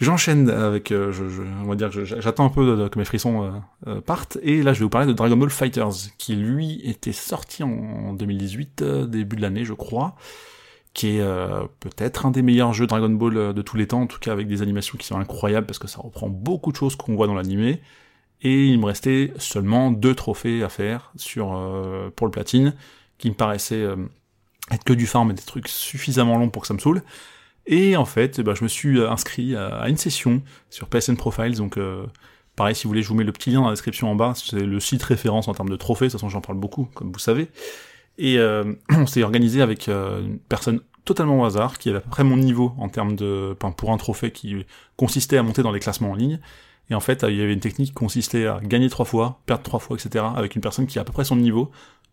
J'enchaîne 0.01 0.51
avec, 0.51 0.91
euh, 0.91 1.13
je, 1.13 1.29
je, 1.29 1.43
on 1.43 1.69
va 1.69 1.77
dire, 1.77 1.91
j'attends 1.93 2.47
un 2.47 2.49
peu 2.49 2.89
que 2.89 2.99
mes 2.99 3.05
frissons 3.05 3.63
euh, 3.87 4.01
partent, 4.01 4.39
et 4.43 4.61
là 4.65 4.73
je 4.73 4.81
vais 4.81 4.85
vous 4.85 4.91
parler 4.91 5.07
de 5.07 5.13
Dragon 5.13 5.37
Ball 5.37 5.51
Fighters, 5.51 6.11
qui 6.19 6.35
lui 6.35 6.81
était 6.83 7.13
sorti 7.13 7.63
en 7.63 8.13
2018, 8.15 8.83
début 9.07 9.37
de 9.37 9.43
l'année 9.43 9.65
je 9.65 9.75
crois, 9.75 10.17
qui 10.95 11.17
est 11.17 11.21
euh, 11.21 11.63
peut-être 11.81 12.27
un 12.27 12.31
des 12.31 12.43
meilleurs 12.43 12.73
jeux 12.75 12.87
Dragon 12.87 13.09
Ball 13.09 13.37
euh, 13.37 13.53
de 13.53 13.63
tous 13.63 13.77
les 13.77 13.87
temps, 13.87 14.03
en 14.03 14.07
tout 14.07 14.19
cas 14.19 14.33
avec 14.33 14.47
des 14.47 14.63
animations 14.63 14.99
qui 14.99 15.07
sont 15.07 15.19
incroyables 15.19 15.67
parce 15.67 15.79
que 15.79 15.89
ça 15.89 16.01
reprend 16.01 16.29
beaucoup 16.29 16.71
de 16.71 16.77
choses 16.77 16.97
qu'on 16.97 17.15
voit 17.15 17.27
dans 17.27 17.35
l'animé. 17.35 17.81
Et 18.43 18.67
il 18.67 18.79
me 18.79 18.87
restait 18.87 19.33
seulement 19.39 19.91
deux 19.91 20.15
trophées 20.15 20.63
à 20.63 20.69
faire 20.69 21.13
sur 21.17 21.55
euh, 21.55 22.11
pour 22.15 22.27
le 22.27 22.33
platine, 22.33 22.75
qui 23.19 23.31
me 23.31 23.35
paraissaient 23.35 23.87
être 24.73 24.85
que 24.85 24.93
du 24.93 25.07
farm 25.07 25.31
et 25.31 25.35
des 25.35 25.43
trucs 25.43 25.69
suffisamment 25.69 26.37
longs 26.39 26.51
pour 26.51 26.63
que 26.63 26.69
ça 26.69 26.75
me 26.75 26.81
saoule. 26.81 27.03
Et 27.67 27.97
en 27.97 28.05
fait, 28.05 28.41
bah, 28.41 28.55
je 28.57 28.65
me 28.65 28.69
suis 28.69 29.01
inscrit 29.01 29.55
à, 29.55 29.89
une 29.89 29.97
session 29.97 30.43
sur 30.71 30.89
PSN 30.89 31.15
Profiles, 31.15 31.57
donc 31.57 31.79
pareil, 32.57 32.75
si 32.75 32.83
vous 32.83 32.91
voulez, 32.91 33.03
je 33.03 33.09
vous 33.09 33.15
mets 33.15 33.23
le 33.23 33.31
petit 33.31 33.51
lien 33.51 33.61
dans 33.61 33.67
la 33.67 33.73
description 33.75 34.11
en 34.11 34.17
bas, 34.17 34.33
c'est 34.35 34.57
le 34.59 34.81
site 34.81 35.05
référence 35.05 35.47
en 35.47 35.55
termes 35.55 35.69
de 35.69 35.77
trophées, 35.77 36.07
de 36.07 36.11
toute 36.11 36.19
façon 36.19 36.29
j'en 36.29 36.41
parle 36.41 36.59
beaucoup, 36.59 36.87
comme 36.95 37.13
vous 37.13 37.21
savez. 37.21 37.49
Et 38.19 38.39
euh, 38.39 38.75
on 38.91 39.07
s'est 39.07 39.23
organisé 39.23 39.63
avec 39.63 39.89
euh, 39.89 40.21
une 40.21 40.39
personne 40.39 40.81
totalement 41.05 41.41
au 41.41 41.45
hasard, 41.45 41.79
qui 41.79 41.89
avait 41.89 41.99
à 41.99 42.01
peu 42.01 42.11
près 42.11 42.25
mon 42.25 42.37
niveau 42.37 42.75
en 42.79 42.89
termes 42.89 43.17
de, 43.17 43.57
pour 43.77 43.91
un 43.91 43.97
trophée 43.97 44.31
qui 44.31 44.65
consistait 44.97 45.37
à 45.37 45.43
monter 45.43 45.63
dans 45.63 45.73
les 45.73 45.81
classements 45.81 46.13
en 46.13 46.15
ligne. 46.15 46.39
Et 46.91 46.95
en 46.95 47.01
fait, 47.01 47.25
il 47.29 47.37
y 47.37 47.43
avait 47.43 47.53
une 47.53 47.61
technique 47.61 47.89
qui 47.89 47.95
consistait 47.95 48.47
à 48.47 48.61
gagner 48.63 48.89
trois 48.89 49.05
fois, 49.05 49.41
perdre 49.47 49.63
trois 49.63 49.81
fois, 49.81 49.97
etc. 49.97 50.25
avec 50.37 50.55
une 50.55 50.61
personne 50.61 50.87
qui 50.87 50.99
a 50.99 51.03
à 51.03 51.05
peu 51.05 51.13
près 51.13 51.25
son 51.25 51.37
niveau 51.37 51.71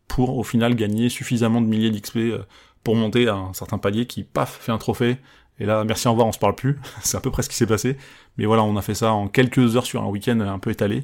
pour 0.08 0.38
au 0.38 0.44
final 0.44 0.76
gagner 0.76 1.10
suffisamment 1.10 1.62
de 1.62 1.68
milliers 1.68 1.92
d'XP 1.92 2.18
euh, 2.18 2.40
pour 2.84 2.96
monter 2.96 3.28
à 3.28 3.36
un 3.36 3.54
certain 3.54 3.78
palier 3.78 4.08
qui, 4.08 4.24
paf, 4.24 4.58
fait 4.60 4.72
un 4.72 4.78
trophée. 4.78 5.18
Et 5.60 5.66
là, 5.66 5.84
merci, 5.84 6.08
au 6.08 6.12
revoir, 6.12 6.28
on 6.28 6.32
se 6.32 6.40
parle 6.40 6.56
plus. 6.56 6.80
C'est 7.02 7.18
à 7.18 7.20
peu 7.20 7.30
près 7.30 7.44
ce 7.44 7.50
qui 7.50 7.56
s'est 7.56 7.68
passé. 7.68 7.98
Mais 8.38 8.46
voilà, 8.46 8.64
on 8.64 8.76
a 8.76 8.82
fait 8.82 8.96
ça 8.96 9.12
en 9.12 9.28
quelques 9.28 9.76
heures 9.76 9.86
sur 9.86 10.02
un 10.02 10.08
week-end 10.08 10.40
un 10.40 10.60
peu 10.60 10.72
étalé 10.72 11.04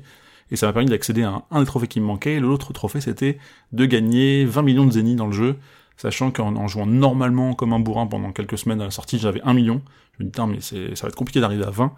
et 0.52 0.56
ça 0.56 0.68
m'a 0.68 0.74
permis 0.74 0.90
d'accéder 0.90 1.24
à 1.24 1.44
un, 1.50 1.60
des 1.60 1.66
trophées 1.66 1.88
qui 1.88 2.00
me 2.00 2.06
manquait, 2.06 2.36
et 2.36 2.40
l'autre 2.40 2.74
trophée 2.74 3.02
c'était 3.02 3.38
de 3.72 3.86
gagner 3.86 4.46
20 4.46 4.62
millions 4.62 4.86
de 4.86 4.92
zéniths 4.92 5.18
dans 5.18 5.28
le 5.28 5.34
jeu, 5.34 5.56
sachant 5.98 6.32
qu'en 6.32 6.68
jouant 6.68 6.86
normalement 6.86 7.54
comme 7.54 7.74
un 7.74 7.80
bourrin 7.80 8.08
pendant 8.08 8.32
quelques 8.32 8.58
semaines 8.58 8.82
à 8.82 8.86
la 8.86 8.92
sortie, 8.92 9.18
j'avais 9.18 9.42
1 9.44 9.54
million, 9.54 9.82
je 10.20 10.24
me 10.24 10.30
dis, 10.30 10.42
mais 10.48 10.96
ça 10.96 11.04
va 11.04 11.10
être 11.10 11.16
compliqué 11.16 11.40
d'arriver 11.40 11.66
à 11.66 11.72
20, 11.72 11.94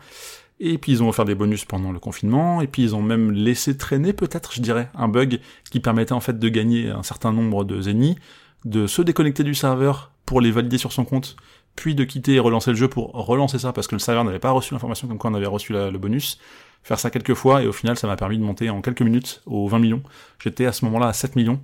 et 0.59 0.77
puis 0.77 0.91
ils 0.91 1.03
ont 1.03 1.09
offert 1.09 1.25
des 1.25 1.35
bonus 1.35 1.65
pendant 1.65 1.91
le 1.91 1.99
confinement, 1.99 2.61
et 2.61 2.67
puis 2.67 2.83
ils 2.83 2.95
ont 2.95 3.01
même 3.01 3.31
laissé 3.31 3.77
traîner 3.77 4.13
peut-être, 4.13 4.53
je 4.53 4.61
dirais, 4.61 4.89
un 4.95 5.07
bug 5.07 5.39
qui 5.69 5.79
permettait 5.79 6.13
en 6.13 6.19
fait 6.19 6.39
de 6.39 6.49
gagner 6.49 6.89
un 6.89 7.03
certain 7.03 7.31
nombre 7.31 7.63
de 7.63 7.81
zéniths, 7.81 8.17
de 8.65 8.87
se 8.87 9.01
déconnecter 9.01 9.43
du 9.43 9.53
serveur 9.53 10.11
pour 10.25 10.41
les 10.41 10.51
valider 10.51 10.77
sur 10.77 10.91
son 10.91 11.05
compte, 11.05 11.35
puis 11.75 11.93
de 11.93 12.03
quitter 12.03 12.33
et 12.35 12.39
relancer 12.39 12.71
le 12.71 12.75
jeu 12.75 12.87
pour 12.87 13.11
relancer 13.13 13.59
ça 13.59 13.71
parce 13.71 13.87
que 13.87 13.95
le 13.95 13.99
serveur 13.99 14.23
n'avait 14.23 14.39
pas 14.39 14.49
reçu 14.49 14.73
l'information 14.73 15.07
comme 15.07 15.19
quoi 15.19 15.29
on 15.29 15.35
avait 15.35 15.45
reçu 15.45 15.73
le 15.73 15.97
bonus, 15.97 16.39
faire 16.83 16.99
ça 16.99 17.09
quelques 17.09 17.33
fois, 17.33 17.63
et 17.63 17.67
au 17.67 17.73
final, 17.73 17.97
ça 17.97 18.07
m'a 18.07 18.15
permis 18.15 18.37
de 18.37 18.43
monter 18.43 18.69
en 18.69 18.81
quelques 18.81 19.01
minutes 19.01 19.41
aux 19.45 19.67
20 19.67 19.79
millions. 19.79 20.03
J'étais 20.39 20.65
à 20.65 20.71
ce 20.71 20.85
moment-là 20.85 21.07
à 21.07 21.13
7 21.13 21.35
millions. 21.35 21.61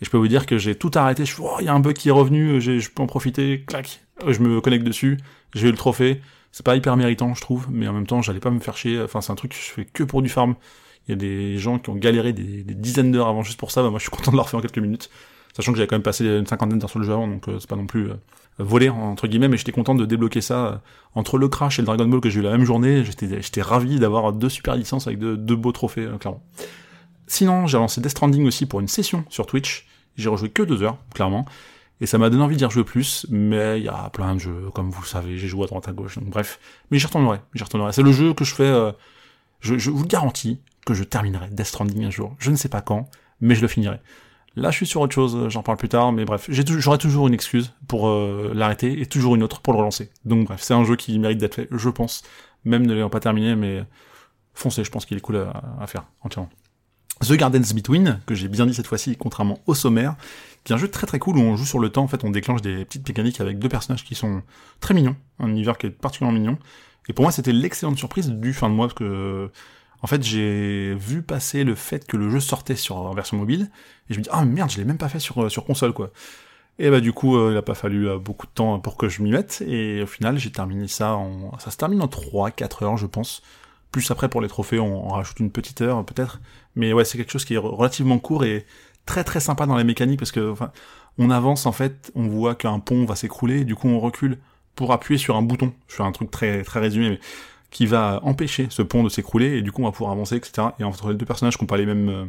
Et 0.00 0.04
je 0.04 0.10
peux 0.10 0.18
vous 0.18 0.28
dire 0.28 0.46
que 0.46 0.58
j'ai 0.58 0.74
tout 0.74 0.90
arrêté. 0.94 1.24
Je 1.24 1.32
suis, 1.32 1.42
oh, 1.44 1.56
il 1.60 1.66
y 1.66 1.68
a 1.68 1.74
un 1.74 1.80
bug 1.80 1.94
qui 1.94 2.08
est 2.08 2.12
revenu, 2.12 2.60
je 2.60 2.90
peux 2.90 3.02
en 3.02 3.06
profiter, 3.06 3.64
clac. 3.66 4.00
Je 4.26 4.40
me 4.40 4.60
connecte 4.60 4.84
dessus, 4.84 5.18
j'ai 5.54 5.68
eu 5.68 5.70
le 5.70 5.76
trophée. 5.76 6.20
C'est 6.50 6.66
pas 6.66 6.76
hyper 6.76 6.96
méritant, 6.96 7.34
je 7.34 7.40
trouve, 7.40 7.68
mais 7.70 7.88
en 7.88 7.92
même 7.92 8.06
temps, 8.06 8.20
j'allais 8.20 8.40
pas 8.40 8.50
me 8.50 8.60
faire 8.60 8.76
chier. 8.76 9.00
Enfin, 9.00 9.20
c'est 9.20 9.32
un 9.32 9.36
truc 9.36 9.52
que 9.52 9.56
je 9.56 9.70
fais 9.70 9.84
que 9.84 10.02
pour 10.02 10.20
du 10.20 10.28
farm. 10.28 10.54
Il 11.06 11.12
y 11.12 11.14
a 11.14 11.16
des 11.16 11.58
gens 11.58 11.78
qui 11.78 11.90
ont 11.90 11.94
galéré 11.94 12.32
des, 12.32 12.62
dizaines 12.62 13.10
d'heures 13.10 13.28
avant 13.28 13.42
juste 13.42 13.58
pour 13.58 13.70
ça. 13.70 13.82
Bah, 13.82 13.90
moi, 13.90 13.98
je 13.98 14.02
suis 14.02 14.10
content 14.10 14.30
de 14.30 14.36
leur 14.36 14.48
faire 14.48 14.58
en 14.58 14.62
quelques 14.62 14.78
minutes. 14.78 15.10
Sachant 15.54 15.72
que 15.72 15.78
j'avais 15.78 15.86
quand 15.86 15.96
même 15.96 16.02
passé 16.02 16.24
une 16.24 16.46
cinquantaine 16.46 16.78
d'heures 16.78 16.90
sur 16.90 16.98
le 16.98 17.04
jeu 17.04 17.12
avant, 17.12 17.28
donc 17.28 17.46
euh, 17.48 17.58
c'est 17.58 17.68
pas 17.68 17.76
non 17.76 17.86
plus 17.86 18.10
euh, 18.10 18.14
volé 18.58 18.88
entre 18.88 19.26
guillemets, 19.26 19.48
mais 19.48 19.58
j'étais 19.58 19.72
content 19.72 19.94
de 19.94 20.06
débloquer 20.06 20.40
ça 20.40 20.66
euh, 20.66 20.76
entre 21.14 21.36
le 21.36 21.48
Crash 21.48 21.78
et 21.78 21.82
le 21.82 21.86
Dragon 21.86 22.06
Ball 22.06 22.20
que 22.20 22.30
j'ai 22.30 22.40
eu 22.40 22.42
la 22.42 22.52
même 22.52 22.64
journée. 22.64 23.04
J'étais 23.04 23.42
j'étais 23.42 23.62
ravi 23.62 23.98
d'avoir 23.98 24.32
deux 24.32 24.48
super 24.48 24.76
licences 24.76 25.06
avec 25.06 25.18
deux, 25.18 25.56
beaux 25.56 25.72
trophées, 25.72 26.08
clairement. 26.18 26.42
Sinon, 27.26 27.66
j'ai 27.66 27.76
lancé 27.78 28.00
Death 28.00 28.10
Stranding 28.10 28.46
aussi 28.46 28.66
pour 28.66 28.80
une 28.80 28.88
session 28.88 29.24
sur 29.28 29.46
Twitch. 29.46 29.86
J'ai 30.16 30.28
rejoué 30.28 30.50
que 30.50 30.62
deux 30.62 30.82
heures, 30.82 30.98
clairement. 31.14 31.46
Et 32.00 32.06
ça 32.06 32.18
m'a 32.18 32.30
donné 32.30 32.42
envie 32.42 32.56
d'y 32.56 32.64
rejouer 32.64 32.84
plus, 32.84 33.26
mais 33.30 33.78
il 33.78 33.84
y 33.84 33.88
a 33.88 34.10
plein 34.10 34.34
de 34.34 34.40
jeux, 34.40 34.70
comme 34.74 34.90
vous 34.90 35.04
savez, 35.04 35.38
j'ai 35.38 35.46
joué 35.46 35.64
à 35.64 35.66
droite 35.66 35.86
à 35.86 35.92
gauche, 35.92 36.18
donc 36.18 36.30
bref. 36.30 36.58
Mais 36.90 36.98
j'y 36.98 37.06
retournerai, 37.06 37.38
j'y 37.54 37.62
retournerai. 37.62 37.92
C'est 37.92 38.02
le 38.02 38.10
jeu 38.10 38.34
que 38.34 38.44
je 38.44 38.54
fais, 38.54 38.92
je, 39.60 39.78
je 39.78 39.90
vous 39.90 40.04
garantis 40.04 40.60
que 40.84 40.94
je 40.94 41.04
terminerai 41.04 41.48
Death 41.50 41.66
Stranding 41.66 42.04
un 42.04 42.10
jour. 42.10 42.34
Je 42.38 42.50
ne 42.50 42.56
sais 42.56 42.68
pas 42.68 42.80
quand, 42.80 43.08
mais 43.40 43.54
je 43.54 43.60
le 43.60 43.68
finirai. 43.68 44.00
Là, 44.54 44.70
je 44.70 44.76
suis 44.76 44.86
sur 44.86 45.00
autre 45.00 45.14
chose, 45.14 45.48
j'en 45.48 45.62
parle 45.62 45.78
plus 45.78 45.88
tard, 45.88 46.12
mais 46.12 46.24
bref, 46.24 46.46
j'aurai 46.50 46.98
toujours 46.98 47.26
une 47.26 47.34
excuse 47.34 47.72
pour 47.88 48.08
euh, 48.08 48.52
l'arrêter 48.54 49.00
et 49.00 49.06
toujours 49.06 49.34
une 49.34 49.42
autre 49.42 49.60
pour 49.60 49.72
le 49.72 49.78
relancer. 49.78 50.10
Donc 50.26 50.46
bref, 50.46 50.60
c'est 50.60 50.74
un 50.74 50.84
jeu 50.84 50.96
qui 50.96 51.18
mérite 51.18 51.38
d'être 51.38 51.54
fait, 51.54 51.68
je 51.70 51.88
pense, 51.88 52.22
même 52.64 52.86
ne 52.86 52.92
l'ayant 52.92 53.08
pas 53.08 53.20
terminé, 53.20 53.56
mais 53.56 53.82
foncez, 54.52 54.84
je 54.84 54.90
pense 54.90 55.06
qu'il 55.06 55.16
est 55.16 55.20
cool 55.20 55.36
à, 55.80 55.86
faire 55.86 56.04
entièrement. 56.20 56.50
The 57.22 57.32
Gardens 57.32 57.72
Between, 57.74 58.20
que 58.26 58.34
j'ai 58.34 58.48
bien 58.48 58.66
dit 58.66 58.74
cette 58.74 58.86
fois-ci, 58.86 59.16
contrairement 59.16 59.58
au 59.66 59.74
sommaire, 59.74 60.16
qui 60.64 60.72
est 60.72 60.76
un 60.76 60.78
jeu 60.78 60.88
très 60.88 61.06
très 61.06 61.18
cool 61.18 61.38
où 61.38 61.40
on 61.40 61.56
joue 61.56 61.64
sur 61.64 61.78
le 61.78 61.88
temps, 61.88 62.02
en 62.02 62.08
fait 62.08 62.24
on 62.24 62.30
déclenche 62.30 62.60
des 62.60 62.84
petites 62.84 63.08
mécaniques 63.08 63.40
avec 63.40 63.58
deux 63.58 63.68
personnages 63.68 64.04
qui 64.04 64.14
sont 64.14 64.42
très 64.80 64.92
mignons, 64.92 65.16
un 65.38 65.48
univers 65.48 65.78
qui 65.78 65.86
est 65.86 65.90
particulièrement 65.90 66.38
mignon, 66.38 66.58
et 67.08 67.12
pour 67.12 67.22
moi 67.22 67.32
c'était 67.32 67.52
l'excellente 67.52 67.96
surprise 67.96 68.28
du 68.28 68.52
fin 68.52 68.68
de 68.68 68.74
mois, 68.74 68.88
parce 68.88 68.98
que 68.98 69.50
en 70.02 70.06
fait 70.06 70.22
j'ai 70.22 70.94
vu 70.94 71.22
passer 71.22 71.64
le 71.64 71.74
fait 71.74 72.06
que 72.06 72.16
le 72.16 72.28
jeu 72.28 72.40
sortait 72.40 72.76
sur 72.76 73.12
version 73.14 73.36
mobile, 73.36 73.70
et 74.10 74.14
je 74.14 74.18
me 74.18 74.24
dis 74.24 74.30
ah 74.32 74.44
merde 74.44 74.70
je 74.70 74.78
l'ai 74.78 74.84
même 74.84 74.98
pas 74.98 75.08
fait 75.08 75.20
sur, 75.20 75.50
sur 75.50 75.64
console 75.64 75.92
quoi. 75.92 76.10
Et 76.78 76.90
bah 76.90 77.00
du 77.00 77.12
coup, 77.12 77.36
euh, 77.36 77.52
il 77.52 77.56
a 77.56 77.62
pas 77.62 77.74
fallu 77.74 78.08
euh, 78.08 78.18
beaucoup 78.18 78.46
de 78.46 78.52
temps 78.52 78.80
pour 78.80 78.96
que 78.96 79.08
je 79.08 79.22
m'y 79.22 79.30
mette, 79.30 79.62
et 79.66 80.02
au 80.02 80.06
final 80.06 80.38
j'ai 80.38 80.50
terminé 80.50 80.88
ça 80.88 81.14
en... 81.14 81.58
ça 81.58 81.70
se 81.70 81.76
termine 81.76 82.02
en 82.02 82.06
3-4 82.06 82.84
heures 82.84 82.96
je 82.96 83.06
pense, 83.06 83.42
plus 83.90 84.10
après 84.10 84.28
pour 84.28 84.40
les 84.40 84.48
trophées 84.48 84.80
on, 84.80 85.08
rajoute 85.08 85.40
une 85.40 85.50
petite 85.52 85.80
heure 85.82 86.04
peut-être, 86.04 86.40
mais 86.76 86.92
ouais 86.92 87.04
c'est 87.04 87.18
quelque 87.18 87.32
chose 87.32 87.44
qui 87.44 87.54
est 87.54 87.58
relativement 87.58 88.18
court 88.18 88.44
et 88.44 88.66
très 89.06 89.24
très 89.24 89.40
sympa 89.40 89.66
dans 89.66 89.76
les 89.76 89.84
mécaniques 89.84 90.18
parce 90.18 90.32
que 90.32 90.50
enfin, 90.50 90.72
on 91.18 91.30
avance 91.30 91.66
en 91.66 91.72
fait, 91.72 92.10
on 92.14 92.26
voit 92.28 92.54
qu'un 92.54 92.78
pont 92.80 93.04
va 93.04 93.16
s'écrouler, 93.16 93.64
du 93.64 93.74
coup 93.74 93.88
on 93.88 94.00
recule 94.00 94.38
pour 94.74 94.92
appuyer 94.92 95.18
sur 95.18 95.36
un 95.36 95.42
bouton. 95.42 95.72
Je 95.88 95.96
fais 95.96 96.02
un 96.02 96.12
truc 96.12 96.30
très 96.30 96.62
très 96.62 96.80
résumé, 96.80 97.10
mais 97.10 97.20
qui 97.72 97.86
va 97.86 98.20
empêcher 98.22 98.68
ce 98.70 98.82
pont 98.82 99.02
de 99.02 99.08
s'écrouler 99.08 99.56
et 99.56 99.62
du 99.62 99.72
coup 99.72 99.82
on 99.82 99.86
va 99.86 99.92
pouvoir 99.92 100.12
avancer, 100.12 100.36
etc. 100.36 100.68
Et 100.78 100.84
entre 100.84 101.10
les 101.10 101.16
deux 101.16 101.26
personnages 101.26 101.56
qui 101.56 101.64
n'ont 101.64 101.68
pas 101.68 101.76
les 101.76 101.86
mêmes, 101.86 102.08
euh, 102.08 102.24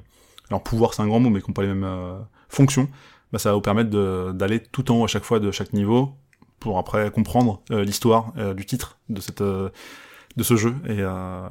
alors 0.50 0.64
pouvoir 0.64 0.96
c'est 0.96 1.04
un 1.04 1.08
grand 1.08 1.20
mot, 1.20 1.30
mais 1.30 1.42
qui 1.42 1.50
n'ont 1.50 1.54
pas 1.54 1.62
les 1.62 1.68
mêmes 1.68 1.84
euh, 1.84 2.18
fonctions, 2.50 2.90
bah, 3.32 3.38
ça 3.38 3.50
va 3.50 3.56
vous 3.56 3.62
permettre 3.62 3.92
d'aller 4.32 4.60
tout 4.60 4.92
en 4.92 5.02
haut 5.02 5.04
à 5.04 5.08
chaque 5.08 5.24
fois 5.24 5.40
de 5.40 5.52
chaque 5.52 5.74
niveau 5.74 6.14
pour 6.60 6.80
après 6.80 7.12
comprendre 7.12 7.62
euh, 7.70 7.84
l'histoire 7.84 8.34
du 8.56 8.66
titre 8.66 8.98
de 9.10 9.22
cette 9.22 9.44
de 9.44 10.42
ce 10.42 10.56
jeu 10.56 10.74
et, 10.88 11.04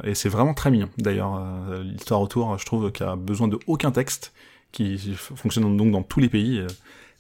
et 0.08 0.14
c'est 0.16 0.28
vraiment 0.28 0.54
très 0.54 0.70
mignon. 0.72 0.88
D'ailleurs 0.98 1.40
l'histoire 1.84 2.20
autour, 2.20 2.58
je 2.58 2.66
trouve 2.66 2.90
qu'il 2.90 3.06
a 3.06 3.14
besoin 3.14 3.46
de 3.46 3.58
aucun 3.68 3.92
texte 3.92 4.32
qui 4.72 5.14
fonctionne 5.14 5.76
donc 5.76 5.92
dans 5.92 6.02
tous 6.02 6.18
les 6.18 6.28
pays. 6.28 6.58
Euh, 6.58 6.66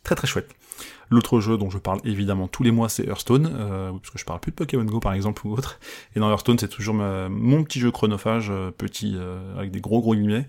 très 0.02 0.14
très 0.14 0.26
chouette. 0.26 0.50
L'autre 1.12 1.40
jeu 1.40 1.58
dont 1.58 1.68
je 1.68 1.76
parle 1.76 2.00
évidemment 2.04 2.48
tous 2.48 2.62
les 2.62 2.70
mois, 2.70 2.88
c'est 2.88 3.06
Hearthstone, 3.06 3.54
euh, 3.54 3.92
parce 3.92 4.08
que 4.08 4.18
je 4.18 4.24
parle 4.24 4.40
plus 4.40 4.50
de 4.50 4.56
Pokémon 4.56 4.84
Go 4.84 4.98
par 4.98 5.12
exemple 5.12 5.46
ou 5.46 5.52
autre. 5.52 5.78
Et 6.16 6.20
dans 6.20 6.30
Hearthstone, 6.30 6.58
c'est 6.58 6.68
toujours 6.68 6.94
mon 6.94 7.64
petit 7.64 7.80
jeu 7.80 7.90
chronophage, 7.90 8.48
euh, 8.50 8.70
petit 8.70 9.14
avec 9.58 9.70
des 9.70 9.82
gros 9.82 10.00
gros 10.00 10.14
guillemets. 10.14 10.46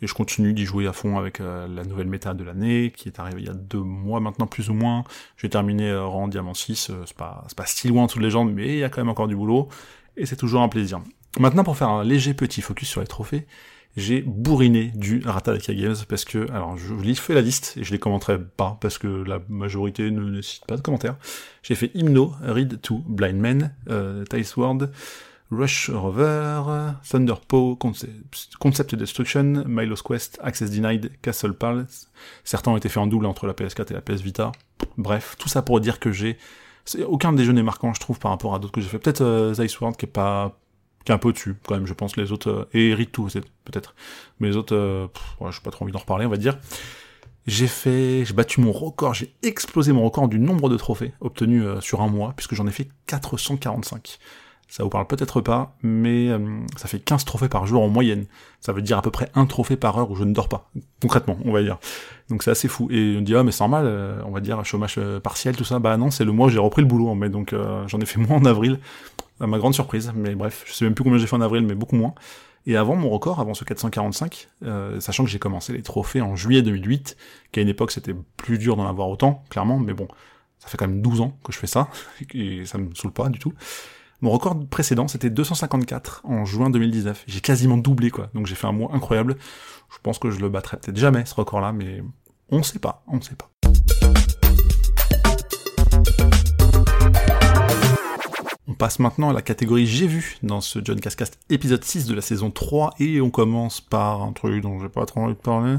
Et 0.00 0.06
je 0.06 0.14
continue 0.14 0.54
d'y 0.54 0.64
jouer 0.64 0.86
à 0.86 0.94
fond 0.94 1.18
avec 1.18 1.38
la 1.38 1.84
nouvelle 1.84 2.06
méta 2.06 2.34
de 2.34 2.44
l'année, 2.44 2.92
qui 2.94 3.08
est 3.08 3.18
arrivée 3.18 3.40
il 3.40 3.46
y 3.46 3.50
a 3.50 3.54
deux 3.54 3.80
mois 3.80 4.20
maintenant 4.20 4.46
plus 4.46 4.68
ou 4.68 4.74
moins. 4.74 5.04
J'ai 5.38 5.48
terminé 5.48 5.94
rang 5.94 6.28
Diamant 6.28 6.52
6, 6.52 6.92
c'est 7.06 7.16
pas, 7.16 7.46
pas 7.56 7.66
si 7.66 7.88
loin 7.88 8.06
toutes 8.06 8.20
les 8.20 8.30
gens, 8.30 8.44
mais 8.44 8.68
il 8.74 8.78
y 8.78 8.84
a 8.84 8.90
quand 8.90 9.00
même 9.00 9.08
encore 9.08 9.28
du 9.28 9.36
boulot. 9.36 9.68
Et 10.18 10.26
c'est 10.26 10.36
toujours 10.36 10.60
un 10.62 10.68
plaisir. 10.68 11.00
Maintenant, 11.38 11.64
pour 11.64 11.76
faire 11.76 11.88
un 11.88 12.04
léger 12.04 12.34
petit 12.34 12.62
focus 12.62 12.88
sur 12.88 13.00
les 13.00 13.06
trophées, 13.06 13.46
j'ai 13.96 14.20
bourriné 14.20 14.92
du 14.94 15.22
Ratalaika 15.24 15.72
Games 15.72 15.96
parce 16.08 16.24
que, 16.24 16.50
alors 16.50 16.76
je, 16.76 16.94
je 17.02 17.14
fait 17.14 17.34
la 17.34 17.40
liste 17.40 17.74
et 17.78 17.84
je 17.84 17.92
les 17.92 17.98
commenterai 17.98 18.38
pas 18.38 18.76
parce 18.80 18.98
que 18.98 19.06
la 19.06 19.40
majorité 19.48 20.10
ne 20.10 20.20
nécessite 20.20 20.66
pas 20.66 20.76
de 20.76 20.82
commentaires. 20.82 21.16
J'ai 21.62 21.74
fait 21.74 21.90
Hymno, 21.94 22.34
Read 22.42 22.80
to 22.82 23.02
Blind 23.06 23.40
Men, 23.40 23.74
euh, 23.88 24.24
World, 24.56 24.90
Rush 25.50 25.90
Rover, 25.90 26.92
Thunderpaw, 27.08 27.76
Concept, 27.76 28.94
Destruction, 28.94 29.64
Milo's 29.66 30.02
Quest, 30.02 30.38
Access 30.42 30.70
Denied, 30.70 31.12
Castle 31.22 31.54
Palace. 31.54 32.10
Certains 32.44 32.72
ont 32.72 32.76
été 32.76 32.88
faits 32.88 32.98
en 32.98 33.06
double 33.06 33.26
entre 33.26 33.46
la 33.46 33.54
PS4 33.54 33.92
et 33.92 33.94
la 33.94 34.02
PS 34.02 34.20
Vita. 34.20 34.52
Bref, 34.98 35.36
tout 35.38 35.48
ça 35.48 35.62
pour 35.62 35.80
dire 35.80 36.00
que 36.00 36.12
j'ai 36.12 36.36
aucun 37.06 37.32
déjeuner 37.32 37.62
marquant, 37.62 37.94
je 37.94 38.00
trouve, 38.00 38.18
par 38.18 38.30
rapport 38.30 38.54
à 38.54 38.58
d'autres 38.58 38.72
que 38.72 38.80
j'ai 38.80 38.88
fait. 38.88 38.98
Peut-être 38.98 39.22
euh, 39.22 39.54
World 39.80 39.96
qui 39.96 40.06
est 40.06 40.08
pas 40.08 40.58
qui 41.06 41.12
est 41.12 41.14
un 41.14 41.18
peu 41.18 41.32
dessus 41.32 41.54
quand 41.66 41.76
même 41.76 41.86
je 41.86 41.94
pense 41.94 42.16
les 42.16 42.32
autres 42.32 42.50
euh, 42.50 42.68
et 42.74 42.92
Ritu 42.92 43.22
peut-être 43.64 43.94
mais 44.40 44.48
les 44.48 44.56
autres 44.56 44.74
euh, 44.74 45.06
ouais, 45.40 45.50
j'ai 45.52 45.60
pas 45.62 45.70
trop 45.70 45.84
envie 45.84 45.92
d'en 45.92 46.00
reparler 46.00 46.26
on 46.26 46.30
va 46.30 46.36
dire 46.36 46.58
j'ai 47.46 47.68
fait 47.68 48.24
j'ai 48.24 48.34
battu 48.34 48.60
mon 48.60 48.72
record 48.72 49.14
j'ai 49.14 49.32
explosé 49.42 49.92
mon 49.92 50.04
record 50.04 50.28
du 50.28 50.40
nombre 50.40 50.68
de 50.68 50.76
trophées 50.76 51.12
obtenus 51.20 51.62
euh, 51.64 51.80
sur 51.80 52.02
un 52.02 52.08
mois 52.08 52.34
puisque 52.36 52.54
j'en 52.54 52.66
ai 52.66 52.72
fait 52.72 52.88
445 53.06 54.18
ça 54.68 54.82
vous 54.82 54.90
parle 54.90 55.06
peut-être 55.06 55.40
pas, 55.40 55.76
mais 55.84 56.28
ça 56.76 56.88
fait 56.88 56.98
15 56.98 57.24
trophées 57.24 57.48
par 57.48 57.68
jour 57.68 57.84
en 57.84 57.88
moyenne. 57.88 58.26
Ça 58.58 58.72
veut 58.72 58.82
dire 58.82 58.98
à 58.98 59.02
peu 59.02 59.12
près 59.12 59.30
un 59.36 59.46
trophée 59.46 59.76
par 59.76 59.96
heure 59.96 60.10
où 60.10 60.16
je 60.16 60.24
ne 60.24 60.32
dors 60.32 60.48
pas, 60.48 60.68
concrètement, 61.00 61.38
on 61.44 61.52
va 61.52 61.62
dire. 61.62 61.78
Donc 62.30 62.42
c'est 62.42 62.50
assez 62.50 62.66
fou. 62.66 62.88
Et 62.90 63.14
on 63.16 63.20
dit, 63.20 63.36
ah 63.36 63.44
mais 63.44 63.52
c'est 63.52 63.60
normal, 63.60 63.86
on 64.26 64.32
va 64.32 64.40
dire 64.40 64.64
chômage 64.64 64.98
partiel, 65.22 65.54
tout 65.54 65.62
ça. 65.62 65.78
Bah 65.78 65.96
non, 65.96 66.10
c'est 66.10 66.24
le 66.24 66.32
mois 66.32 66.48
où 66.48 66.50
j'ai 66.50 66.58
repris 66.58 66.82
le 66.82 66.88
boulot 66.88 67.08
en 67.08 67.14
mai, 67.14 67.28
donc 67.28 67.54
j'en 67.86 68.00
ai 68.00 68.06
fait 68.06 68.18
moins 68.18 68.38
en 68.38 68.44
avril 68.44 68.80
à 69.40 69.46
ma 69.46 69.58
grande 69.58 69.74
surprise. 69.74 70.12
Mais 70.14 70.34
bref, 70.34 70.64
je 70.66 70.72
sais 70.72 70.84
même 70.84 70.94
plus 70.94 71.04
combien 71.04 71.18
j'ai 71.18 71.26
fait 71.26 71.36
en 71.36 71.40
avril, 71.40 71.64
mais 71.66 71.74
beaucoup 71.74 71.96
moins. 71.96 72.14
Et 72.66 72.76
avant 72.76 72.96
mon 72.96 73.10
record, 73.10 73.38
avant 73.40 73.54
ce 73.54 73.64
445, 73.64 74.48
euh, 74.64 74.98
sachant 74.98 75.24
que 75.24 75.30
j'ai 75.30 75.38
commencé 75.38 75.72
les 75.72 75.82
trophées 75.82 76.20
en 76.20 76.34
juillet 76.34 76.62
2008, 76.62 77.16
qu'à 77.52 77.60
une 77.60 77.68
époque 77.68 77.92
c'était 77.92 78.14
plus 78.36 78.58
dur 78.58 78.76
d'en 78.76 78.88
avoir 78.88 79.08
autant, 79.08 79.44
clairement, 79.50 79.78
mais 79.78 79.94
bon, 79.94 80.08
ça 80.58 80.68
fait 80.68 80.76
quand 80.76 80.88
même 80.88 81.00
12 81.00 81.20
ans 81.20 81.38
que 81.44 81.52
je 81.52 81.58
fais 81.58 81.68
ça, 81.68 81.88
et 82.34 82.66
ça 82.66 82.78
me 82.78 82.92
saoule 82.94 83.12
pas 83.12 83.28
du 83.28 83.38
tout. 83.38 83.52
Mon 84.20 84.30
record 84.30 84.66
précédent, 84.66 85.06
c'était 85.08 85.30
254 85.30 86.22
en 86.24 86.44
juin 86.44 86.70
2019. 86.70 87.24
J'ai 87.26 87.40
quasiment 87.40 87.76
doublé, 87.76 88.10
quoi. 88.10 88.30
Donc 88.34 88.46
j'ai 88.46 88.54
fait 88.54 88.66
un 88.66 88.72
mois 88.72 88.90
incroyable. 88.94 89.36
Je 89.90 89.98
pense 90.02 90.18
que 90.18 90.30
je 90.30 90.40
le 90.40 90.48
battrai 90.48 90.78
peut-être 90.78 90.96
jamais, 90.96 91.24
ce 91.26 91.34
record-là, 91.34 91.72
mais 91.72 92.02
on 92.48 92.62
sait 92.62 92.78
pas, 92.78 93.04
on 93.06 93.20
sait 93.20 93.36
pas. 93.36 93.50
Passe 98.76 98.98
maintenant 98.98 99.30
à 99.30 99.32
la 99.32 99.42
catégorie 99.42 99.86
J'ai 99.86 100.06
vu 100.06 100.36
dans 100.42 100.60
ce 100.60 100.78
John 100.84 101.00
Cascast 101.00 101.38
épisode 101.50 101.82
6 101.82 102.06
de 102.06 102.14
la 102.14 102.20
saison 102.20 102.50
3 102.50 102.94
et 103.00 103.20
on 103.20 103.30
commence 103.30 103.80
par 103.80 104.22
un 104.22 104.32
truc 104.32 104.62
dont 104.62 104.78
j'ai 104.80 104.88
pas 104.88 105.06
trop 105.06 105.20
envie 105.20 105.34
de 105.34 105.38
parler. 105.38 105.76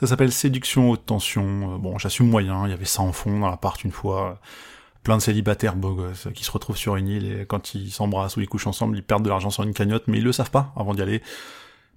Ça 0.00 0.06
s'appelle 0.06 0.32
Séduction 0.32 0.90
haute 0.90 1.04
tension. 1.04 1.74
Euh, 1.74 1.78
bon, 1.78 1.98
j'assume 1.98 2.28
moyen, 2.28 2.66
il 2.66 2.70
y 2.70 2.72
avait 2.72 2.84
ça 2.84 3.02
en 3.02 3.12
fond 3.12 3.38
dans 3.38 3.50
l'appart 3.50 3.82
une 3.84 3.90
fois. 3.90 4.40
Plein 5.02 5.16
de 5.16 5.22
célibataires 5.22 5.76
beaux 5.76 5.94
gosses 5.94 6.28
qui 6.34 6.42
se 6.42 6.50
retrouvent 6.50 6.76
sur 6.76 6.96
une 6.96 7.06
île 7.06 7.32
et 7.32 7.46
quand 7.46 7.74
ils 7.74 7.92
s'embrassent 7.92 8.36
ou 8.36 8.40
ils 8.40 8.48
couchent 8.48 8.66
ensemble, 8.66 8.96
ils 8.96 9.04
perdent 9.04 9.22
de 9.22 9.28
l'argent 9.28 9.50
sur 9.50 9.62
une 9.62 9.74
cagnotte, 9.74 10.04
mais 10.08 10.18
ils 10.18 10.24
le 10.24 10.32
savent 10.32 10.50
pas 10.50 10.72
avant 10.76 10.94
d'y 10.94 11.02
aller. 11.02 11.22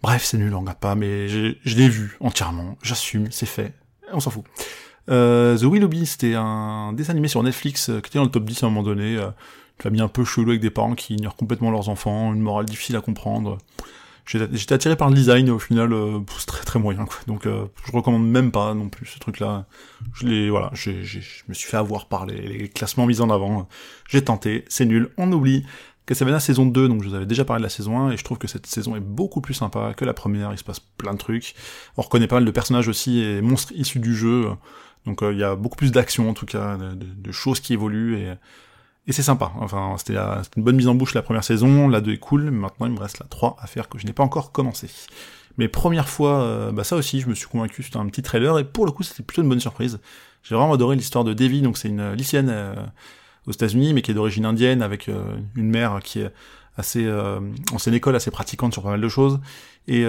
Bref, 0.04 0.24
c'est 0.24 0.38
nul, 0.38 0.54
on 0.54 0.60
regarde 0.60 0.78
pas, 0.78 0.94
mais 0.94 1.28
je 1.28 1.56
l'ai 1.66 1.90
vu 1.90 2.18
entièrement, 2.20 2.78
j'assume, 2.84 3.32
c'est 3.32 3.48
fait, 3.48 3.74
on 4.14 4.20
s'en 4.20 4.30
fout. 4.30 4.44
Euh, 5.10 5.58
The 5.58 5.64
Willoughby, 5.64 6.06
c'était 6.06 6.36
un 6.36 6.94
dessin 6.94 7.14
animé 7.14 7.28
sur 7.28 7.42
Netflix 7.42 7.90
euh, 7.90 8.00
qui 8.00 8.10
était 8.10 8.20
dans 8.20 8.26
le 8.26 8.32
top 8.32 8.46
10 8.46 8.62
à 8.62 8.68
un 8.68 8.70
moment 8.70 8.84
donné 8.84 9.18
famille 9.82 10.02
un 10.02 10.08
peu 10.08 10.26
chelou 10.26 10.50
avec 10.52 10.62
des 10.62 10.70
parents 10.70 10.96
qui 10.96 11.16
ignorent 11.16 11.36
complètement 11.36 11.72
leurs 11.72 11.90
enfants, 11.90 12.34
une 12.34 12.42
morale 12.42 12.66
difficile 12.66 12.96
à 12.96 13.02
comprendre. 13.02 13.58
J'étais 14.26 14.74
attiré 14.74 14.96
par 14.96 15.10
le 15.10 15.16
design, 15.16 15.50
au 15.50 15.58
final, 15.58 15.92
euh, 15.92 16.20
c'est 16.38 16.46
très 16.46 16.64
très 16.64 16.78
moyen, 16.78 17.06
quoi. 17.06 17.18
Donc, 17.26 17.48
euh, 17.48 17.66
je 17.84 17.92
recommande 17.92 18.30
même 18.30 18.52
pas 18.52 18.76
non 18.76 18.88
plus 18.88 19.08
ce 19.08 19.18
truc-là. 19.18 19.66
Je 20.14 20.28
l'ai, 20.28 20.52
voilà, 20.52 20.70
je 20.74 20.92
me 21.48 21.54
suis 21.56 21.68
fait 21.68 21.78
avoir 21.78 22.08
par 22.08 22.28
les, 22.28 22.70
classements 22.70 23.08
mis 23.08 23.22
en 23.22 23.32
avant. 23.32 23.68
J'ai 24.08 24.24
tenté, 24.24 24.66
c'est 24.68 24.86
nul, 24.86 25.10
on 25.18 25.32
oublie. 25.32 25.66
Castlevania 26.06 26.40
saison 26.40 26.68
2, 26.68 26.90
donc 26.90 27.02
je 27.02 27.10
vous 27.10 27.16
avais 27.16 27.26
déjà 27.26 27.44
parlé 27.44 27.62
de 27.62 27.66
la 27.66 27.70
saison 27.70 28.00
1, 28.08 28.12
et 28.12 28.18
je 28.18 28.24
trouve 28.24 28.38
que 28.38 28.48
cette 28.48 28.68
saison 28.68 28.96
est 28.96 29.00
beaucoup 29.00 29.42
plus 29.42 29.56
sympa 29.56 29.96
que 29.96 30.06
la 30.06 30.14
première, 30.14 30.52
il 30.52 30.60
se 30.60 30.64
passe 30.64 30.80
plein 30.80 31.14
de 31.14 31.20
trucs. 31.20 31.56
On 31.98 32.04
reconnaît 32.04 32.28
pas 32.28 32.36
mal 32.36 32.46
de 32.46 32.52
personnages 32.52 32.88
aussi, 32.88 33.22
et 33.22 33.42
monstres 33.42 33.74
issus 33.76 34.00
du 34.00 34.16
jeu. 34.16 34.50
Donc 35.06 35.24
euh, 35.24 35.34
il 35.34 35.40
y 35.40 35.44
a 35.44 35.56
beaucoup 35.56 35.78
plus 35.78 35.92
d'action 35.92 36.30
en 36.30 36.34
tout 36.36 36.46
cas, 36.46 36.78
de, 36.78 36.94
de, 36.94 37.32
choses 37.32 37.60
qui 37.60 37.74
évoluent, 37.74 38.18
et 38.18 38.34
et 39.10 39.12
c'est 39.12 39.24
sympa. 39.24 39.52
Enfin, 39.60 39.96
c'était 39.98 40.20
une 40.56 40.64
bonne 40.64 40.76
mise 40.76 40.88
en 40.88 40.94
bouche 40.94 41.16
la 41.16 41.24
première 41.24 41.44
saison, 41.44 41.88
la 41.88 42.00
2 42.00 42.14
est 42.14 42.18
cool, 42.18 42.52
maintenant 42.52 42.86
il 42.86 42.92
me 42.92 43.00
reste 43.00 43.20
la 43.20 43.26
3 43.26 43.58
à 43.60 43.66
faire 43.66 43.90
que 43.90 43.98
je 43.98 44.06
n'ai 44.06 44.14
pas 44.14 44.22
encore 44.22 44.52
commencé. 44.52 44.88
Mais 45.58 45.68
première 45.68 46.08
fois, 46.08 46.42
euh, 46.42 46.72
bah 46.72 46.84
ça 46.84 46.96
aussi, 46.96 47.20
je 47.20 47.28
me 47.28 47.34
suis 47.34 47.48
convaincu, 47.48 47.82
c'était 47.82 47.98
un 47.98 48.06
petit 48.06 48.22
trailer, 48.22 48.60
et 48.60 48.64
pour 48.64 48.86
le 48.86 48.92
coup, 48.92 49.02
c'était 49.02 49.24
plutôt 49.24 49.42
une 49.42 49.50
bonne 49.50 49.60
surprise. 49.60 50.00
J'ai 50.44 50.54
vraiment 50.54 50.74
adoré 50.74 50.96
l'histoire 50.96 51.24
de 51.24 51.34
Devi, 51.34 51.64
donc 51.64 51.80
c'est 51.80 51.88
une 51.88 52.14
lycéenne 52.14 52.50
euh, 52.52 52.76
aux 53.48 53.52
États-Unis, 53.52 53.96
mais 53.96 54.04
qui 54.04 54.12
est 54.12 54.14
d'origine 54.14 54.46
indienne, 54.46 54.84
avec 54.84 55.10
euh, 55.10 55.24
une 55.56 55.72
mère 55.72 56.02
qui 56.04 56.20
est 56.20 56.32
assez 56.78 57.12
c'est 57.78 57.90
une 57.90 57.96
école 57.96 58.16
assez 58.16 58.32
pratiquante 58.32 58.72
sur 58.72 58.84
pas 58.84 58.92
mal 58.92 59.02
de 59.02 59.10
choses 59.10 59.42
et, 59.90 60.04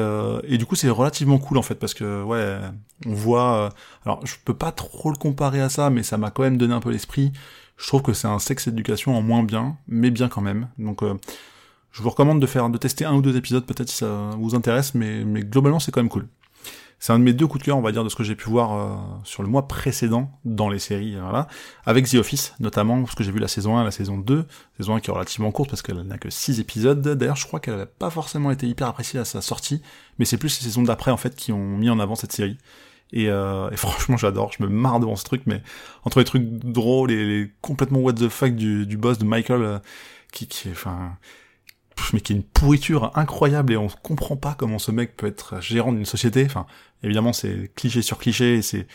et 0.45 0.57
du 0.57 0.67
coup 0.67 0.77
c'est 0.77 0.89
relativement 0.89 1.39
cool 1.39 1.59
en 1.59 1.63
fait 1.63 1.75
parce 1.75 1.95
que 1.95 2.23
ouais 2.23 2.59
on 3.07 3.13
voit 3.13 3.71
alors 4.07 4.25
je 4.25 4.37
peux 4.45 4.55
pas 4.55 4.71
trop 4.71 5.11
le 5.11 5.17
comparer 5.17 5.61
à 5.61 5.69
ça 5.69 5.91
mais 5.91 6.05
ça 6.05 6.17
m'a 6.17 6.31
quand 6.31 6.45
même 6.45 6.59
donné 6.59 6.73
un 6.73 6.79
peu 6.79 6.91
l'esprit 6.91 7.33
je 7.81 7.87
trouve 7.87 8.03
que 8.03 8.13
c'est 8.13 8.29
un 8.29 8.39
sexe 8.39 8.69
éducation 8.69 9.17
en 9.17 9.23
moins 9.23 9.43
bien, 9.43 9.77
mais 9.89 10.11
bien 10.11 10.29
quand 10.29 10.43
même. 10.43 10.69
Donc 10.79 11.03
euh, 11.03 11.15
je 11.93 12.03
vous 12.03 12.11
recommande 12.11 12.41
de 12.41 12.47
faire, 12.47 12.69
de 12.69 12.77
tester 12.77 13.07
un 13.07 13.15
ou 13.15 13.23
deux 13.23 13.37
épisodes 13.37 13.65
peut-être 13.65 13.89
si 13.89 13.97
ça 13.97 14.31
vous 14.39 14.55
intéresse, 14.55 14.95
mais, 14.95 15.25
mais 15.25 15.41
globalement 15.41 15.81
c'est 15.81 15.91
quand 15.91 16.03
même 16.03 16.11
cool. 16.11 16.29
C'est 16.99 17.15
un 17.15 17.19
de 17.19 17.25
mes 17.25 17.33
deux 17.33 17.47
coups 17.47 17.63
de 17.63 17.65
cœur, 17.65 17.79
on 17.79 17.81
va 17.81 17.93
dire, 17.93 18.05
de 18.05 18.11
ce 18.11 18.17
que 18.17 18.23
j'ai 18.23 18.35
pu 18.35 18.51
voir 18.51 18.75
euh, 18.75 18.95
sur 19.25 19.43
le 19.43 19.49
mois 19.49 19.67
précédent 19.67 20.31
dans 20.45 20.69
les 20.69 20.79
séries, 20.79 21.17
voilà, 21.19 21.49
avec 21.87 22.07
The 22.07 22.17
Office, 22.17 22.53
notamment, 22.61 23.01
parce 23.03 23.15
que 23.15 23.25
j'ai 23.25 23.33
vu 23.33 23.39
la 23.39 23.49
saison 23.49 23.79
1 23.79 23.85
la 23.85 23.91
saison 23.91 24.19
2, 24.19 24.45
saison 24.77 24.97
1 24.97 25.01
qui 25.01 25.09
est 25.09 25.15
relativement 25.15 25.51
courte 25.51 25.71
parce 25.71 25.81
qu'elle 25.81 26.03
n'a 26.03 26.19
que 26.19 26.29
6 26.29 26.61
épisodes, 26.61 27.01
d'ailleurs 27.01 27.37
je 27.37 27.47
crois 27.47 27.61
qu'elle 27.61 27.79
n'a 27.79 27.87
pas 27.87 28.11
forcément 28.11 28.51
été 28.51 28.67
hyper 28.67 28.89
appréciée 28.89 29.19
à 29.19 29.25
sa 29.25 29.41
sortie, 29.41 29.81
mais 30.19 30.27
c'est 30.27 30.37
plus 30.37 30.61
les 30.61 30.65
saisons 30.67 30.83
d'après 30.83 31.11
en 31.11 31.17
fait 31.17 31.35
qui 31.35 31.51
ont 31.51 31.79
mis 31.79 31.89
en 31.89 31.99
avant 31.99 32.15
cette 32.15 32.33
série. 32.33 32.59
Euh, 33.15 33.71
et, 33.71 33.77
franchement, 33.77 34.17
j'adore, 34.17 34.53
je 34.53 34.63
me 34.63 34.69
marre 34.69 35.01
devant 35.01 35.17
ce 35.17 35.25
truc, 35.25 35.43
mais 35.47 35.63
entre 36.05 36.19
les 36.19 36.25
trucs 36.25 36.45
drôles 36.45 37.11
et 37.11 37.25
les 37.25 37.53
complètement 37.61 38.01
what 38.01 38.15
the 38.15 38.29
fuck 38.29 38.55
du, 38.55 38.87
du 38.87 38.97
boss 38.97 39.19
de 39.19 39.25
Michael, 39.25 39.63
euh, 39.63 39.79
qui, 40.33 40.47
qui, 40.47 40.71
enfin, 40.71 41.17
mais 42.13 42.21
qui 42.21 42.33
est 42.33 42.37
une 42.37 42.43
pourriture 42.43 43.13
incroyable 43.17 43.73
et 43.73 43.77
on 43.77 43.89
comprend 43.89 44.37
pas 44.37 44.55
comment 44.57 44.79
ce 44.79 44.91
mec 44.91 45.17
peut 45.17 45.27
être 45.27 45.61
gérant 45.61 45.93
d'une 45.93 46.07
société. 46.07 46.45
Enfin, 46.47 46.67
évidemment, 47.03 47.33
c'est 47.33 47.73
cliché 47.75 48.03
sur 48.03 48.19
cliché, 48.19 48.57
et 48.57 48.63
c'est 48.63 48.87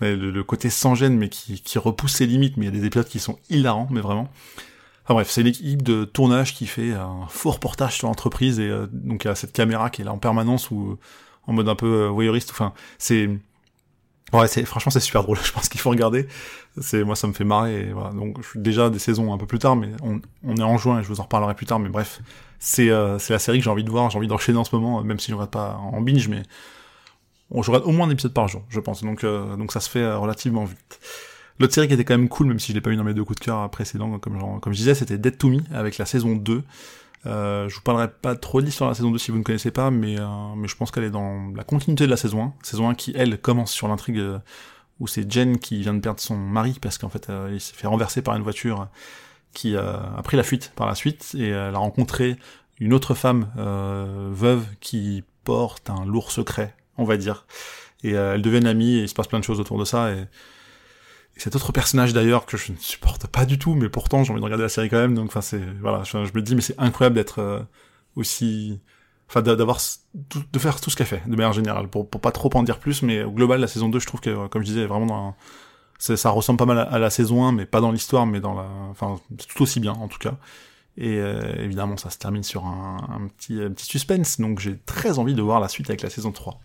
le, 0.00 0.42
côté 0.42 0.68
sans 0.68 0.94
gêne, 0.94 1.16
mais 1.16 1.28
qui, 1.28 1.60
qui 1.60 1.78
repousse 1.78 2.14
ses 2.14 2.26
limites. 2.26 2.56
Mais 2.56 2.66
il 2.66 2.74
y 2.74 2.76
a 2.76 2.80
des 2.80 2.86
épisodes 2.86 3.08
qui 3.08 3.20
sont 3.20 3.38
hilarants, 3.50 3.88
mais 3.90 4.00
vraiment. 4.00 4.28
Enfin 5.04 5.14
bref, 5.14 5.30
c'est 5.30 5.42
l'équipe 5.42 5.82
de 5.82 6.04
tournage 6.04 6.54
qui 6.54 6.66
fait 6.66 6.92
un 6.92 7.26
faux 7.28 7.50
reportage 7.50 7.96
sur 7.96 8.06
l'entreprise 8.06 8.60
et 8.60 8.68
euh, 8.68 8.86
donc 8.92 9.24
il 9.24 9.28
y 9.28 9.30
a 9.30 9.34
cette 9.34 9.52
caméra 9.52 9.90
qui 9.90 10.02
est 10.02 10.04
là 10.04 10.12
en 10.12 10.18
permanence 10.18 10.70
ou 10.70 10.96
en 11.48 11.52
mode 11.52 11.68
un 11.68 11.74
peu 11.74 12.06
voyeuriste. 12.06 12.50
Enfin, 12.52 12.72
c'est 12.98 13.28
ouais, 14.32 14.48
c'est 14.48 14.64
franchement 14.64 14.90
c'est 14.90 15.00
super 15.00 15.22
drôle. 15.22 15.38
Je 15.44 15.52
pense 15.52 15.68
qu'il 15.68 15.80
faut 15.80 15.90
regarder. 15.90 16.26
C'est 16.80 17.04
moi 17.04 17.16
ça 17.16 17.26
me 17.26 17.32
fait 17.32 17.44
marrer. 17.44 17.88
Et 17.88 17.92
voilà. 17.92 18.10
Donc 18.10 18.42
je 18.42 18.48
suis 18.48 18.60
déjà 18.60 18.90
des 18.90 18.98
saisons 18.98 19.32
un 19.32 19.38
peu 19.38 19.46
plus 19.46 19.58
tard, 19.58 19.76
mais 19.76 19.90
on, 20.02 20.20
on 20.44 20.56
est 20.56 20.62
en 20.62 20.78
juin 20.78 21.00
et 21.00 21.02
je 21.02 21.08
vous 21.08 21.20
en 21.20 21.24
reparlerai 21.24 21.54
plus 21.54 21.66
tard. 21.66 21.78
Mais 21.78 21.88
bref, 21.88 22.20
c'est 22.58 22.90
euh, 22.90 23.18
c'est 23.18 23.32
la 23.32 23.38
série 23.38 23.58
que 23.58 23.64
j'ai 23.64 23.70
envie 23.70 23.84
de 23.84 23.90
voir. 23.90 24.10
J'ai 24.10 24.18
envie 24.18 24.28
d'enchaîner 24.28 24.58
en 24.58 24.64
ce 24.64 24.74
moment, 24.74 25.02
même 25.02 25.18
si 25.18 25.30
je 25.30 25.34
regarde 25.34 25.50
pas 25.50 25.76
en 25.76 26.00
binge, 26.00 26.28
mais 26.28 26.42
on 27.50 27.62
je 27.62 27.70
au 27.70 27.92
moins 27.92 28.06
un 28.06 28.10
épisode 28.10 28.32
par 28.32 28.48
jour, 28.48 28.62
je 28.68 28.80
pense. 28.80 29.02
Donc 29.02 29.24
donc 29.24 29.72
ça 29.72 29.80
se 29.80 29.90
fait 29.90 30.12
relativement 30.14 30.64
vite. 30.64 31.00
L'autre 31.58 31.74
série 31.74 31.86
qui 31.86 31.94
était 31.94 32.04
quand 32.04 32.16
même 32.16 32.28
cool, 32.28 32.46
même 32.46 32.58
si 32.58 32.72
je 32.72 32.74
l'ai 32.74 32.80
pas 32.80 32.90
eu 32.90 32.96
dans 32.96 33.04
mes 33.04 33.14
deux 33.14 33.24
coups 33.24 33.38
de 33.38 33.44
cœur 33.44 33.70
précédents, 33.70 34.18
comme, 34.18 34.60
comme 34.60 34.72
je 34.72 34.78
disais, 34.78 34.94
c'était 34.94 35.18
Dead 35.18 35.38
to 35.38 35.48
Me, 35.48 35.60
avec 35.72 35.98
la 35.98 36.06
saison 36.06 36.34
2. 36.34 36.62
Euh, 37.26 37.68
je 37.68 37.74
vous 37.76 37.82
parlerai 37.82 38.08
pas 38.10 38.34
trop 38.34 38.60
de 38.60 38.66
l'histoire 38.66 38.90
de 38.90 38.92
la 38.92 38.96
saison 38.96 39.10
2 39.10 39.18
si 39.18 39.30
vous 39.30 39.38
ne 39.38 39.42
connaissez 39.42 39.70
pas, 39.70 39.90
mais, 39.90 40.18
euh, 40.18 40.26
mais 40.56 40.66
je 40.66 40.76
pense 40.76 40.90
qu'elle 40.90 41.04
est 41.04 41.10
dans 41.10 41.52
la 41.54 41.64
continuité 41.64 42.04
de 42.04 42.10
la 42.10 42.16
saison 42.16 42.44
1. 42.44 42.54
Saison 42.62 42.88
1 42.88 42.94
qui, 42.94 43.12
elle, 43.16 43.38
commence 43.40 43.70
sur 43.70 43.88
l'intrigue 43.88 44.18
euh, 44.18 44.38
où 44.98 45.06
c'est 45.06 45.30
Jen 45.30 45.58
qui 45.58 45.80
vient 45.80 45.94
de 45.94 46.00
perdre 46.00 46.20
son 46.20 46.36
mari 46.36 46.78
parce 46.80 46.98
qu'en 46.98 47.08
fait, 47.08 47.30
il 47.50 47.60
s'est 47.60 47.74
fait 47.74 47.86
renverser 47.86 48.22
par 48.22 48.36
une 48.36 48.42
voiture 48.42 48.88
qui 49.52 49.76
a 49.76 50.20
pris 50.22 50.36
la 50.36 50.44
fuite 50.44 50.72
par 50.76 50.86
la 50.86 50.94
suite 50.94 51.34
et 51.36 51.48
elle 51.48 51.74
a 51.74 51.78
rencontré 51.78 52.36
une 52.78 52.94
autre 52.94 53.14
femme 53.14 53.50
veuve 53.56 54.64
qui 54.80 55.24
porte 55.42 55.90
un 55.90 56.04
lourd 56.04 56.30
secret, 56.30 56.76
on 56.98 57.04
va 57.04 57.16
dire. 57.16 57.46
Et 58.04 58.12
elles 58.12 58.42
deviennent 58.42 58.66
amies 58.66 58.98
et 58.98 59.02
il 59.02 59.08
se 59.08 59.14
passe 59.14 59.26
plein 59.26 59.40
de 59.40 59.44
choses 59.44 59.58
autour 59.58 59.78
de 59.78 59.84
ça 59.84 60.12
et 60.12 60.28
et 61.36 61.40
cet 61.40 61.56
autre 61.56 61.72
personnage 61.72 62.12
d'ailleurs 62.12 62.46
que 62.46 62.56
je 62.56 62.72
ne 62.72 62.76
supporte 62.76 63.26
pas 63.26 63.46
du 63.46 63.58
tout, 63.58 63.74
mais 63.74 63.88
pourtant 63.88 64.24
j'ai 64.24 64.32
envie 64.32 64.40
de 64.40 64.44
regarder 64.44 64.64
la 64.64 64.68
série 64.68 64.90
quand 64.90 64.98
même. 64.98 65.14
Donc 65.14 65.28
enfin 65.28 65.40
c'est 65.40 65.62
voilà, 65.80 66.02
je, 66.04 66.16
me 66.18 66.42
dis 66.42 66.54
mais 66.54 66.60
c'est 66.60 66.78
incroyable 66.78 67.16
d'être 67.16 67.40
euh, 67.40 67.60
aussi, 68.16 68.80
enfin 69.28 69.42
d'avoir 69.42 69.78
de 70.14 70.58
faire 70.58 70.80
tout 70.80 70.90
ce 70.90 70.96
qu'elle 70.96 71.06
fait 71.06 71.22
de 71.26 71.36
manière 71.36 71.52
générale. 71.52 71.88
Pour 71.88 72.08
pour 72.08 72.20
pas 72.20 72.32
trop 72.32 72.50
en 72.54 72.62
dire 72.62 72.78
plus, 72.78 73.02
mais 73.02 73.22
au 73.22 73.30
global 73.30 73.60
la 73.60 73.68
saison 73.68 73.88
2 73.88 73.98
je 73.98 74.06
trouve 74.06 74.20
que 74.20 74.46
comme 74.48 74.62
je 74.62 74.66
disais 74.66 74.86
vraiment 74.86 75.06
dans 75.06 75.36
ça 75.98 76.30
ressemble 76.30 76.58
pas 76.58 76.66
mal 76.66 76.78
à, 76.78 76.98
la 76.98 77.10
saison 77.10 77.44
1, 77.44 77.52
mais 77.52 77.64
pas 77.64 77.80
dans 77.80 77.92
l'histoire, 77.92 78.26
mais 78.26 78.40
dans 78.40 78.54
la, 78.54 78.66
enfin 78.90 79.20
tout 79.48 79.62
aussi 79.62 79.78
bien 79.78 79.92
en 79.92 80.08
tout 80.08 80.18
cas. 80.18 80.34
Et 80.98 81.18
euh, 81.18 81.54
évidemment, 81.58 81.96
ça 81.96 82.10
se 82.10 82.18
termine 82.18 82.42
sur 82.42 82.66
un, 82.66 82.96
un, 83.08 83.28
petit, 83.28 83.60
un 83.62 83.70
petit 83.70 83.86
suspense, 83.86 84.40
donc 84.40 84.58
j'ai 84.58 84.76
très 84.78 85.18
envie 85.18 85.34
de 85.34 85.40
voir 85.40 85.60
la 85.60 85.68
suite 85.68 85.88
avec 85.88 86.02
la 86.02 86.10
saison 86.10 86.32
3. 86.32 86.60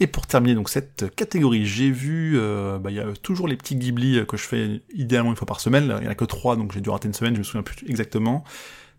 Et 0.00 0.06
pour 0.06 0.26
terminer 0.26 0.54
donc 0.54 0.68
cette 0.68 1.14
catégorie, 1.14 1.66
j'ai 1.66 1.90
vu, 1.90 2.34
euh, 2.36 2.78
bah, 2.78 2.90
il 2.90 2.96
y 2.96 3.00
a 3.00 3.12
toujours 3.22 3.46
les 3.46 3.56
petits 3.56 3.76
Ghibli 3.76 4.26
que 4.26 4.36
je 4.36 4.42
fais 4.42 4.82
idéalement 4.92 5.30
une 5.30 5.36
fois 5.36 5.46
par 5.46 5.60
semaine. 5.60 5.96
Il 6.00 6.04
y 6.04 6.08
en 6.08 6.10
a 6.10 6.14
que 6.16 6.24
trois, 6.24 6.56
donc 6.56 6.72
j'ai 6.72 6.80
dû 6.80 6.90
rater 6.90 7.06
une 7.06 7.14
semaine, 7.14 7.34
je 7.34 7.38
me 7.38 7.44
souviens 7.44 7.62
plus 7.62 7.76
exactement. 7.88 8.44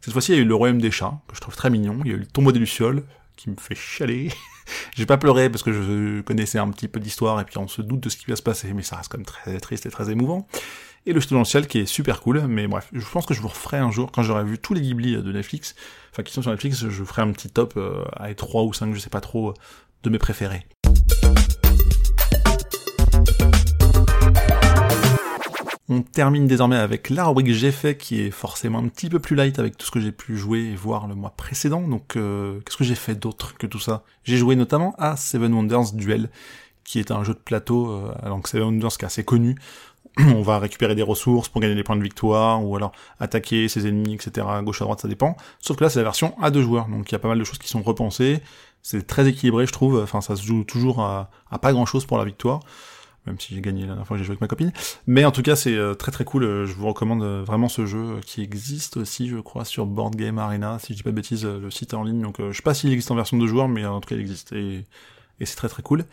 Cette 0.01 0.13
fois-ci, 0.13 0.31
il 0.31 0.35
y 0.35 0.39
a 0.39 0.41
eu 0.41 0.45
le 0.45 0.55
Royaume 0.55 0.79
des 0.79 0.91
chats, 0.91 1.19
que 1.27 1.35
je 1.35 1.41
trouve 1.41 1.55
très 1.55 1.69
mignon. 1.69 1.99
Il 2.05 2.11
y 2.11 2.13
a 2.13 2.17
eu 2.17 2.19
le 2.19 2.25
Tombeau 2.25 2.51
des 2.51 2.59
lucioles, 2.59 3.03
qui 3.35 3.49
me 3.49 3.55
fait 3.57 3.75
chialer. 3.75 4.31
j'ai 4.95 5.05
pas 5.05 5.17
pleuré 5.17 5.49
parce 5.49 5.63
que 5.63 5.73
je 5.73 6.21
connaissais 6.21 6.59
un 6.59 6.69
petit 6.69 6.87
peu 6.87 6.99
d'histoire 6.99 7.39
et 7.39 7.45
puis 7.45 7.57
on 7.57 7.67
se 7.67 7.81
doute 7.81 8.01
de 8.01 8.09
ce 8.09 8.17
qui 8.17 8.25
va 8.27 8.35
se 8.35 8.41
passer, 8.41 8.73
mais 8.73 8.83
ça 8.83 8.97
reste 8.97 9.11
quand 9.11 9.17
même 9.17 9.25
très 9.25 9.59
triste 9.59 9.85
et 9.85 9.89
très 9.89 10.09
émouvant. 10.11 10.47
Et 11.05 11.13
le 11.13 11.21
Studio 11.21 11.43
ciel 11.43 11.67
qui 11.67 11.79
est 11.79 11.85
super 11.85 12.21
cool, 12.21 12.41
mais 12.47 12.67
bref, 12.67 12.89
je 12.93 13.05
pense 13.05 13.25
que 13.25 13.33
je 13.33 13.41
vous 13.41 13.47
referai 13.47 13.77
un 13.77 13.91
jour, 13.91 14.11
quand 14.11 14.23
j'aurai 14.23 14.43
vu 14.43 14.57
tous 14.57 14.73
les 14.73 14.81
Ghibli 14.81 15.15
de 15.15 15.31
Netflix, 15.31 15.75
enfin 16.11 16.23
qui 16.23 16.33
sont 16.33 16.41
sur 16.41 16.51
Netflix, 16.51 16.79
je 16.79 16.87
vous 16.87 17.05
ferai 17.05 17.21
un 17.21 17.31
petit 17.31 17.49
top 17.49 17.73
euh, 17.77 18.03
à 18.13 18.33
3 18.33 18.63
ou 18.63 18.73
5, 18.73 18.93
je 18.93 18.99
sais 18.99 19.11
pas 19.11 19.21
trop, 19.21 19.53
de 20.03 20.09
mes 20.09 20.17
préférés. 20.17 20.65
On 25.87 26.01
termine 26.01 26.47
désormais 26.47 26.77
avec 26.77 27.11
la 27.11 27.25
rubrique 27.25 27.53
j'ai 27.53 27.71
fait 27.71 27.95
qui 27.95 28.19
est 28.21 28.31
forcément 28.31 28.79
un 28.79 28.87
petit 28.87 29.07
peu 29.07 29.19
plus 29.19 29.35
light 29.35 29.59
avec 29.59 29.77
tout 29.77 29.85
ce 29.85 29.91
que 29.91 29.99
j'ai 29.99 30.11
pu 30.11 30.35
jouer 30.35 30.61
et 30.61 30.75
voir 30.75 31.07
le 31.07 31.13
mois 31.13 31.29
précédent. 31.37 31.87
Donc 31.87 32.15
euh, 32.15 32.59
qu'est-ce 32.61 32.77
que 32.77 32.83
j'ai 32.83 32.95
fait 32.95 33.13
d'autre 33.13 33.55
que 33.55 33.67
tout 33.67 33.79
ça? 33.79 34.03
J'ai 34.23 34.37
joué 34.37 34.55
notamment 34.55 34.95
à 34.97 35.15
Seven 35.15 35.53
Wonders 35.53 35.93
Duel 35.93 36.31
qui 36.83 36.99
est 36.99 37.11
un 37.11 37.23
jeu 37.23 37.33
de 37.33 37.39
plateau, 37.39 37.91
euh, 37.91 38.11
alors 38.23 38.41
que 38.41 38.49
Seven 38.49 38.67
Wonders 38.67 38.97
qui 38.97 39.03
est 39.03 39.05
assez 39.05 39.23
connu. 39.23 39.55
On 40.17 40.41
va 40.41 40.57
récupérer 40.57 40.95
des 40.95 41.03
ressources 41.03 41.49
pour 41.49 41.61
gagner 41.61 41.75
des 41.75 41.83
points 41.83 41.97
de 41.97 42.03
victoire 42.03 42.65
ou 42.65 42.75
alors 42.75 42.91
attaquer 43.19 43.67
ses 43.67 43.85
ennemis, 43.87 44.15
etc. 44.15 44.47
Gauche 44.63 44.81
à 44.81 44.85
droite, 44.85 45.01
ça 45.01 45.07
dépend. 45.07 45.37
Sauf 45.59 45.77
que 45.77 45.83
là 45.83 45.91
c'est 45.91 45.99
la 45.99 46.05
version 46.05 46.35
à 46.41 46.49
deux 46.49 46.63
joueurs, 46.63 46.87
donc 46.87 47.11
il 47.11 47.13
y 47.13 47.15
a 47.15 47.19
pas 47.19 47.27
mal 47.27 47.37
de 47.37 47.43
choses 47.43 47.59
qui 47.59 47.67
sont 47.67 47.83
repensées. 47.83 48.41
C'est 48.81 49.05
très 49.05 49.27
équilibré, 49.27 49.67
je 49.67 49.71
trouve. 49.71 50.01
Enfin, 50.01 50.21
ça 50.21 50.35
se 50.35 50.43
joue 50.43 50.63
toujours 50.63 51.01
à, 51.01 51.29
à 51.51 51.59
pas 51.59 51.73
grand 51.73 51.85
chose 51.85 52.05
pour 52.05 52.17
la 52.17 52.25
victoire 52.25 52.61
même 53.25 53.39
si 53.39 53.55
j'ai 53.55 53.61
gagné 53.61 53.81
la 53.81 53.87
dernière 53.87 54.07
fois 54.07 54.17
que 54.17 54.19
j'ai 54.19 54.25
joué 54.25 54.33
avec 54.33 54.41
ma 54.41 54.47
copine. 54.47 54.71
Mais 55.07 55.25
en 55.25 55.31
tout 55.31 55.41
cas, 55.41 55.55
c'est 55.55 55.75
euh, 55.75 55.93
très 55.93 56.11
très 56.11 56.25
cool. 56.25 56.43
Euh, 56.43 56.65
je 56.65 56.73
vous 56.73 56.87
recommande 56.87 57.23
euh, 57.23 57.43
vraiment 57.43 57.69
ce 57.69 57.85
jeu 57.85 58.19
qui 58.25 58.41
existe 58.41 58.97
aussi, 58.97 59.27
je 59.27 59.37
crois, 59.37 59.65
sur 59.65 59.85
Board 59.85 60.15
Game 60.15 60.37
Arena. 60.37 60.79
Si 60.79 60.93
je 60.93 60.97
dis 60.97 61.03
pas 61.03 61.11
de 61.11 61.15
bêtises, 61.15 61.45
le 61.45 61.71
site 61.71 61.93
est 61.93 61.95
en 61.95 62.03
ligne. 62.03 62.21
Donc, 62.21 62.37
je 62.39 62.51
sais 62.51 62.61
pas 62.61 62.73
s'il 62.73 62.91
existe 62.91 63.11
en 63.11 63.15
version 63.15 63.37
de 63.37 63.47
joueur, 63.47 63.67
mais 63.67 63.85
en 63.85 64.01
tout 64.01 64.09
cas, 64.09 64.15
il 64.15 64.21
existe 64.21 64.53
et, 64.53 64.85
et 65.39 65.45
c'est 65.45 65.55
très 65.55 65.69
très 65.69 65.83
cool. 65.83 66.05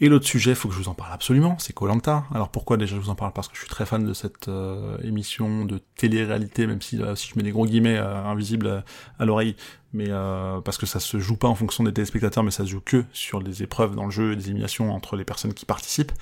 Et 0.00 0.08
l'autre 0.08 0.26
sujet, 0.26 0.54
faut 0.54 0.68
que 0.68 0.74
je 0.74 0.78
vous 0.78 0.88
en 0.88 0.94
parle 0.94 1.12
absolument, 1.12 1.58
c'est 1.58 1.72
Colanta. 1.72 2.24
Alors 2.32 2.50
pourquoi 2.50 2.76
déjà 2.76 2.94
je 2.94 3.00
vous 3.00 3.10
en 3.10 3.16
parle? 3.16 3.32
Parce 3.32 3.48
que 3.48 3.54
je 3.54 3.60
suis 3.60 3.68
très 3.68 3.84
fan 3.84 4.04
de 4.04 4.14
cette 4.14 4.46
euh, 4.46 4.96
émission 5.02 5.64
de 5.64 5.80
télé-réalité, 5.96 6.68
même 6.68 6.80
si, 6.80 7.00
si 7.16 7.28
je 7.28 7.34
mets 7.36 7.42
des 7.42 7.50
gros 7.50 7.66
guillemets 7.66 7.98
euh, 7.98 8.24
invisibles 8.24 8.84
à, 9.18 9.24
l'oreille, 9.24 9.56
mais 9.92 10.06
euh, 10.08 10.60
parce 10.60 10.78
que 10.78 10.86
ça 10.86 11.00
se 11.00 11.18
joue 11.18 11.36
pas 11.36 11.48
en 11.48 11.56
fonction 11.56 11.82
des 11.82 11.92
téléspectateurs, 11.92 12.44
mais 12.44 12.52
ça 12.52 12.64
se 12.64 12.70
joue 12.70 12.80
que 12.80 13.04
sur 13.12 13.40
les 13.40 13.64
épreuves 13.64 13.96
dans 13.96 14.04
le 14.04 14.12
jeu 14.12 14.32
et 14.32 14.36
des 14.36 14.44
éliminations 14.44 14.92
entre 14.92 15.16
les 15.16 15.24
personnes 15.24 15.52
qui 15.52 15.66
participent. 15.66 16.12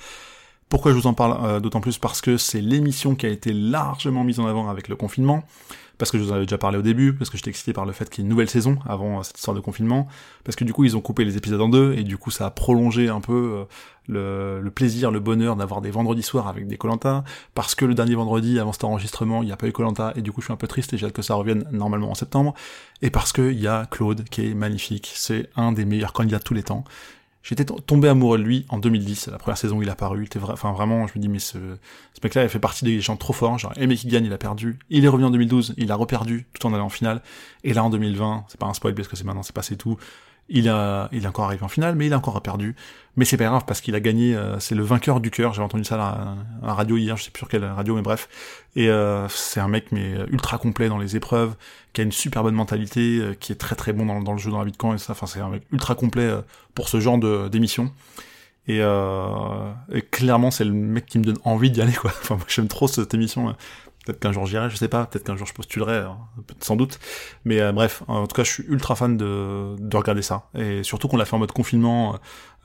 Pourquoi 0.69 0.91
je 0.91 0.97
vous 0.97 1.07
en 1.07 1.13
parle 1.13 1.61
D'autant 1.61 1.81
plus 1.81 1.97
parce 1.97 2.21
que 2.21 2.37
c'est 2.37 2.61
l'émission 2.61 3.15
qui 3.15 3.25
a 3.25 3.29
été 3.29 3.53
largement 3.53 4.23
mise 4.23 4.39
en 4.39 4.47
avant 4.47 4.69
avec 4.69 4.87
le 4.87 4.95
confinement 4.95 5.43
parce 5.97 6.11
que 6.11 6.17
je 6.17 6.23
vous 6.23 6.31
en 6.31 6.35
avais 6.35 6.45
déjà 6.45 6.57
parlé 6.57 6.77
au 6.77 6.81
début, 6.81 7.13
parce 7.13 7.29
que 7.29 7.37
j'étais 7.37 7.49
excité 7.49 7.73
par 7.73 7.85
le 7.85 7.91
fait 7.91 8.09
qu'il 8.09 8.19
y 8.19 8.21
ait 8.21 8.25
une 8.25 8.29
nouvelle 8.29 8.49
saison 8.49 8.77
avant 8.85 9.19
euh, 9.19 9.23
cette 9.23 9.37
histoire 9.37 9.55
de 9.55 9.61
confinement, 9.61 10.07
parce 10.43 10.55
que 10.55 10.63
du 10.63 10.73
coup 10.73 10.83
ils 10.83 10.95
ont 10.95 11.01
coupé 11.01 11.25
les 11.25 11.37
épisodes 11.37 11.61
en 11.61 11.69
deux, 11.69 11.93
et 11.93 12.03
du 12.03 12.17
coup 12.17 12.31
ça 12.31 12.45
a 12.45 12.51
prolongé 12.51 13.09
un 13.09 13.21
peu 13.21 13.65
euh, 14.09 14.61
le, 14.61 14.69
plaisir, 14.69 15.11
le 15.11 15.19
bonheur 15.19 15.55
d'avoir 15.55 15.81
des 15.81 15.91
vendredis 15.91 16.23
soirs 16.23 16.47
avec 16.47 16.67
des 16.67 16.77
Colanta, 16.77 17.23
parce 17.55 17.75
que 17.75 17.85
le 17.85 17.93
dernier 17.93 18.15
vendredi 18.15 18.59
avant 18.59 18.73
cet 18.73 18.83
enregistrement 18.83 19.41
il 19.41 19.47
n'y 19.47 19.51
a 19.51 19.57
pas 19.57 19.67
eu 19.67 19.71
Colanta, 19.71 20.13
et 20.15 20.21
du 20.21 20.31
coup 20.31 20.41
je 20.41 20.45
suis 20.45 20.53
un 20.53 20.57
peu 20.57 20.67
triste 20.67 20.93
et 20.93 20.97
j'ai 20.97 21.07
hâte 21.07 21.13
que 21.13 21.21
ça 21.21 21.35
revienne 21.35 21.65
normalement 21.71 22.11
en 22.11 22.15
septembre, 22.15 22.53
et 23.01 23.09
parce 23.09 23.31
que 23.31 23.51
il 23.51 23.59
y 23.59 23.67
a 23.67 23.85
Claude 23.89 24.23
qui 24.29 24.51
est 24.51 24.53
magnifique, 24.53 25.11
c'est 25.15 25.49
un 25.55 25.71
des 25.71 25.85
meilleurs 25.85 26.13
candidats 26.13 26.39
de 26.39 26.43
tous 26.43 26.53
les 26.53 26.63
temps, 26.63 26.83
J'étais 27.47 27.63
tombé 27.63 28.09
amoureux 28.09 28.37
de 28.37 28.43
lui 28.43 28.65
en 28.67 28.77
2010, 28.77 29.29
la 29.29 29.37
première 29.37 29.57
saison 29.57 29.77
où 29.77 29.81
il 29.81 29.89
a 29.89 29.95
paru. 29.95 30.27
Vrai... 30.35 30.51
Enfin, 30.51 30.73
vraiment, 30.73 31.07
je 31.07 31.13
me 31.15 31.21
dis, 31.21 31.29
mais 31.29 31.39
ce, 31.39 31.57
ce 31.57 32.19
mec-là, 32.21 32.43
il 32.43 32.49
fait 32.49 32.59
partie 32.59 32.83
des 32.83 32.99
gens 32.99 33.15
trop 33.15 33.31
forts. 33.31 33.57
Genre, 33.57 33.71
aimé 33.77 33.95
qui 33.95 34.07
gagne, 34.07 34.25
il 34.25 34.33
a 34.33 34.37
perdu. 34.37 34.77
Il 34.89 35.05
est 35.05 35.07
revenu 35.07 35.27
en 35.27 35.31
2012, 35.31 35.75
il 35.77 35.89
a 35.89 35.95
reperdu 35.95 36.45
tout 36.51 36.67
en 36.67 36.73
allant 36.73 36.87
en 36.87 36.89
finale. 36.89 37.21
Et 37.63 37.71
là, 37.71 37.85
en 37.85 37.89
2020, 37.89 38.47
c'est 38.49 38.59
pas 38.59 38.65
un 38.65 38.73
spoil 38.73 38.95
parce 38.95 39.07
que 39.07 39.15
c'est 39.15 39.23
maintenant, 39.23 39.43
c'est 39.43 39.55
passé 39.55 39.77
tout. 39.77 39.95
Il 40.49 40.69
a, 40.69 41.09
il 41.11 41.25
est 41.25 41.27
encore 41.27 41.45
arrivé 41.45 41.63
en 41.63 41.67
finale, 41.67 41.95
mais 41.95 42.07
il 42.07 42.13
a 42.13 42.17
encore 42.17 42.41
perdu. 42.41 42.75
Mais 43.17 43.25
c'est 43.25 43.35
pas 43.35 43.45
grave 43.45 43.63
parce 43.67 43.81
qu'il 43.81 43.95
a 43.95 43.99
gagné. 43.99 44.35
Euh, 44.35 44.59
c'est 44.59 44.75
le 44.75 44.83
vainqueur 44.83 45.19
du 45.19 45.31
cœur. 45.31 45.53
J'avais 45.53 45.65
entendu 45.65 45.83
ça 45.83 45.95
à 45.95 46.35
la, 46.65 46.73
radio 46.73 46.97
hier, 46.97 47.17
je 47.17 47.23
sais 47.23 47.31
plus 47.31 47.39
sur 47.39 47.49
quelle 47.49 47.65
radio, 47.65 47.95
mais 47.95 48.03
bref. 48.03 48.29
Et 48.75 48.89
euh, 48.89 49.27
c'est 49.27 49.59
un 49.59 49.67
mec 49.67 49.91
mais 49.91 50.15
ultra 50.29 50.57
complet 50.59 50.87
dans 50.87 50.99
les 50.99 51.15
épreuves, 51.15 51.55
qui 51.93 52.01
a 52.01 52.03
une 52.03 52.11
super 52.11 52.43
bonne 52.43 52.55
mentalité, 52.55 53.19
euh, 53.19 53.33
qui 53.33 53.51
est 53.51 53.55
très 53.55 53.75
très 53.75 53.91
bon 53.91 54.05
dans, 54.21 54.31
le 54.31 54.37
jeu, 54.37 54.51
dans 54.51 54.59
la 54.59 54.65
vie 54.65 54.71
de 54.71 54.77
camp 54.77 54.93
et 54.93 54.99
ça. 54.99 55.13
Enfin, 55.13 55.25
c'est 55.25 55.39
un 55.39 55.49
mec 55.49 55.63
ultra 55.71 55.95
complet 55.95 56.29
pour 56.75 56.89
ce 56.89 56.99
genre 56.99 57.17
de 57.17 57.47
d'émission. 57.49 57.91
Et, 58.69 58.79
et, 58.79 60.01
clairement, 60.01 60.51
c'est 60.51 60.65
le 60.65 60.73
mec 60.73 61.05
qui 61.05 61.19
me 61.19 61.23
donne 61.23 61.39
envie 61.43 61.71
d'y 61.71 61.81
aller, 61.81 61.93
quoi. 61.93 62.11
Enfin, 62.21 62.35
moi, 62.35 62.45
j'aime 62.47 62.67
trop 62.67 62.87
cette 62.87 63.13
émission. 63.13 63.55
Peut-être 64.07 64.21
qu'un 64.21 64.31
jour 64.31 64.45
j'irai, 64.45 64.69
je 64.69 64.77
sais 64.77 64.87
pas. 64.87 65.05
Peut-être 65.05 65.25
qu'un 65.25 65.35
jour 65.35 65.45
je 65.45 65.53
postulerai, 65.53 65.97
hein, 65.97 66.17
sans 66.61 66.77
doute. 66.77 66.97
Mais 67.43 67.59
euh, 67.59 67.73
bref, 67.73 68.03
en 68.07 68.25
tout 68.25 68.33
cas, 68.33 68.45
je 68.45 68.51
suis 68.51 68.63
ultra 68.69 68.95
fan 68.95 69.17
de, 69.17 69.75
de 69.77 69.97
regarder 69.97 70.21
ça. 70.21 70.47
Et 70.57 70.81
surtout 70.83 71.09
qu'on 71.09 71.17
l'a 71.17 71.25
fait 71.25 71.35
en 71.35 71.39
mode 71.39 71.51
confinement 71.51 72.17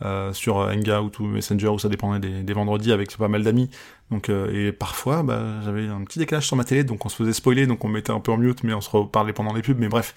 euh, 0.02 0.32
sur 0.32 0.58
Hangout 0.58 1.18
ou 1.18 1.24
Messenger, 1.24 1.66
où 1.66 1.80
ça 1.80 1.88
dépendait 1.88 2.20
des, 2.20 2.44
des 2.44 2.52
vendredis 2.52 2.92
avec 2.92 3.16
pas 3.16 3.26
mal 3.26 3.42
d'amis. 3.42 3.70
Donc 4.12 4.28
euh, 4.28 4.68
et 4.68 4.70
parfois, 4.70 5.24
bah, 5.24 5.60
j'avais 5.64 5.88
un 5.88 6.04
petit 6.04 6.20
décalage 6.20 6.46
sur 6.46 6.56
ma 6.56 6.62
télé, 6.62 6.84
donc 6.84 7.04
on 7.04 7.08
se 7.08 7.16
faisait 7.16 7.32
spoiler, 7.32 7.66
donc 7.66 7.84
on 7.84 7.88
mettait 7.88 8.12
un 8.12 8.20
peu 8.20 8.30
en 8.30 8.36
mute, 8.36 8.62
mais 8.62 8.72
on 8.72 8.80
se 8.80 8.90
reparlait 8.90 9.32
pendant 9.32 9.52
les 9.52 9.62
pubs. 9.62 9.80
Mais 9.80 9.88
bref. 9.88 10.14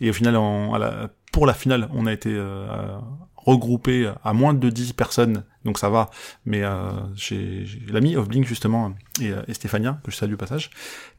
Et 0.00 0.10
au 0.10 0.12
final, 0.12 0.34
à 0.34 0.78
la, 0.78 1.08
pour 1.32 1.46
la 1.46 1.54
finale, 1.54 1.88
on 1.92 2.06
a 2.06 2.12
été 2.12 2.30
euh, 2.32 2.98
regroupé 3.44 4.12
à 4.22 4.32
moins 4.32 4.54
de 4.54 4.70
10 4.70 4.92
personnes, 4.94 5.44
donc 5.64 5.78
ça 5.78 5.88
va. 5.88 6.10
Mais 6.44 6.62
euh, 6.62 6.90
j'ai 7.14 7.66
l'ami 7.88 8.16
of 8.16 8.28
Blink 8.28 8.46
justement 8.46 8.94
et, 9.20 9.30
euh, 9.30 9.42
et, 9.48 9.54
Stéphania 9.54 10.00
que 10.04 10.10
je 10.10 10.16
salue 10.16 10.34
au 10.34 10.36
passage. 10.36 10.70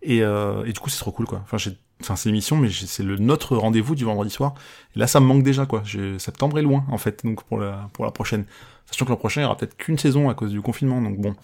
Et, 0.02 0.22
euh, 0.22 0.64
et 0.66 0.74
du 0.74 0.80
coup 0.80 0.90
c'est 0.90 1.00
trop 1.00 1.12
cool 1.12 1.26
quoi. 1.26 1.42
Enfin 1.44 1.58
enfin 2.02 2.16
c'est 2.16 2.30
l'émission, 2.30 2.58
mais 2.58 2.70
c'est 2.70 3.04
le 3.04 3.18
notre 3.18 3.56
rendez-vous 3.58 3.96
du 3.96 4.06
vendredi 4.06 4.30
soir. 4.32 4.54
Et 4.96 5.00
là 5.00 5.08
ça 5.08 5.20
me 5.20 5.26
manque 5.26 5.44
déjà 5.44 5.66
quoi. 5.66 5.84
Septembre 6.18 6.60
est 6.60 6.64
loin 6.64 6.86
en 6.90 6.98
fait, 6.98 7.26
donc 7.26 7.44
pour 7.44 7.60
la 7.60 7.90
pour 7.94 8.06
la 8.06 8.12
prochaine. 8.12 8.46
Sachant 8.86 9.06
que 9.06 9.12
la 9.12 9.18
prochaine 9.18 9.42
il 9.42 9.46
y 9.46 9.48
aura 9.48 9.58
peut-être 9.58 9.78
qu'une 9.78 9.98
saison 9.98 10.30
à 10.30 10.36
cause 10.36 10.52
du 10.52 10.62
confinement, 10.62 11.02
donc 11.02 11.20
bon. 11.20 11.36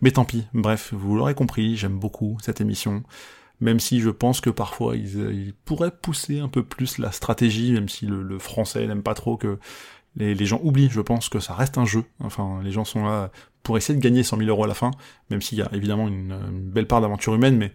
Mais 0.00 0.10
tant 0.10 0.24
pis. 0.24 0.46
Bref, 0.54 0.92
vous 0.94 1.14
l'aurez 1.16 1.34
compris, 1.34 1.76
j'aime 1.76 1.98
beaucoup 1.98 2.38
cette 2.40 2.60
émission. 2.60 3.02
même 3.60 3.80
si 3.80 4.00
je 4.00 4.10
pense 4.10 4.40
que 4.40 4.50
parfois 4.50 4.96
ils, 4.96 5.54
pourraient 5.64 5.90
pousser 5.90 6.40
un 6.40 6.48
peu 6.48 6.62
plus 6.62 6.98
la 6.98 7.12
stratégie, 7.12 7.72
même 7.72 7.88
si 7.88 8.06
le, 8.06 8.38
français 8.38 8.86
n'aime 8.86 9.02
pas 9.02 9.14
trop 9.14 9.36
que 9.36 9.58
les, 10.16 10.46
gens 10.46 10.60
oublient, 10.62 10.90
je 10.90 11.00
pense 11.00 11.28
que 11.28 11.40
ça 11.40 11.54
reste 11.54 11.78
un 11.78 11.84
jeu. 11.84 12.04
Enfin, 12.20 12.60
les 12.62 12.72
gens 12.72 12.84
sont 12.84 13.04
là 13.04 13.30
pour 13.62 13.76
essayer 13.76 13.98
de 13.98 14.02
gagner 14.02 14.22
100 14.22 14.38
000 14.38 14.48
euros 14.48 14.64
à 14.64 14.68
la 14.68 14.74
fin, 14.74 14.90
même 15.30 15.42
s'il 15.42 15.58
y 15.58 15.62
a 15.62 15.68
évidemment 15.72 16.08
une, 16.08 16.32
une 16.32 16.70
belle 16.70 16.86
part 16.86 17.00
d'aventure 17.00 17.34
humaine, 17.34 17.56
mais 17.56 17.72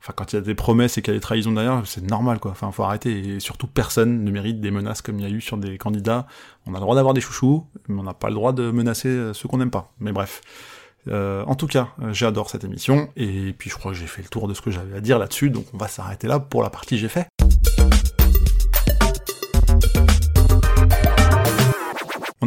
Enfin, 0.00 0.12
quand 0.14 0.32
il 0.32 0.36
y 0.36 0.38
a 0.38 0.42
des 0.42 0.54
promesses 0.54 0.96
et 0.96 1.02
qu'il 1.02 1.12
y 1.12 1.16
a 1.16 1.18
des 1.18 1.22
trahisons 1.22 1.52
derrière, 1.52 1.82
c'est 1.84 2.08
normal, 2.08 2.38
quoi. 2.38 2.52
Enfin, 2.52 2.70
faut 2.70 2.84
arrêter. 2.84 3.36
Et 3.36 3.40
surtout, 3.40 3.66
personne 3.66 4.24
ne 4.24 4.30
mérite 4.30 4.60
des 4.60 4.70
menaces 4.70 5.02
comme 5.02 5.18
il 5.18 5.22
y 5.22 5.26
a 5.26 5.30
eu 5.34 5.40
sur 5.40 5.56
des 5.56 5.76
candidats. 5.76 6.26
On 6.66 6.74
a 6.74 6.76
le 6.76 6.80
droit 6.80 6.94
d'avoir 6.94 7.14
des 7.14 7.20
chouchous, 7.20 7.66
mais 7.88 8.00
on 8.00 8.04
n'a 8.04 8.14
pas 8.14 8.28
le 8.28 8.34
droit 8.34 8.52
de 8.52 8.70
menacer 8.70 9.08
euh, 9.08 9.34
ceux 9.34 9.48
qu'on 9.48 9.58
n'aime 9.58 9.70
pas. 9.70 9.92
Mais 9.98 10.12
bref. 10.12 10.40
Euh, 11.08 11.42
en 11.46 11.54
tout 11.54 11.66
cas, 11.66 11.88
euh, 12.02 12.12
j'adore 12.12 12.50
cette 12.50 12.64
émission, 12.64 13.08
et 13.16 13.54
puis 13.56 13.70
je 13.70 13.76
crois 13.76 13.92
que 13.92 13.98
j'ai 13.98 14.06
fait 14.06 14.20
le 14.20 14.28
tour 14.28 14.46
de 14.46 14.52
ce 14.52 14.60
que 14.60 14.70
j'avais 14.70 14.96
à 14.96 15.00
dire 15.00 15.18
là-dessus, 15.18 15.48
donc 15.48 15.64
on 15.72 15.78
va 15.78 15.88
s'arrêter 15.88 16.26
là 16.26 16.38
pour 16.38 16.62
la 16.62 16.68
partie 16.68 16.98
j'ai 16.98 17.08
fait. 17.08 17.28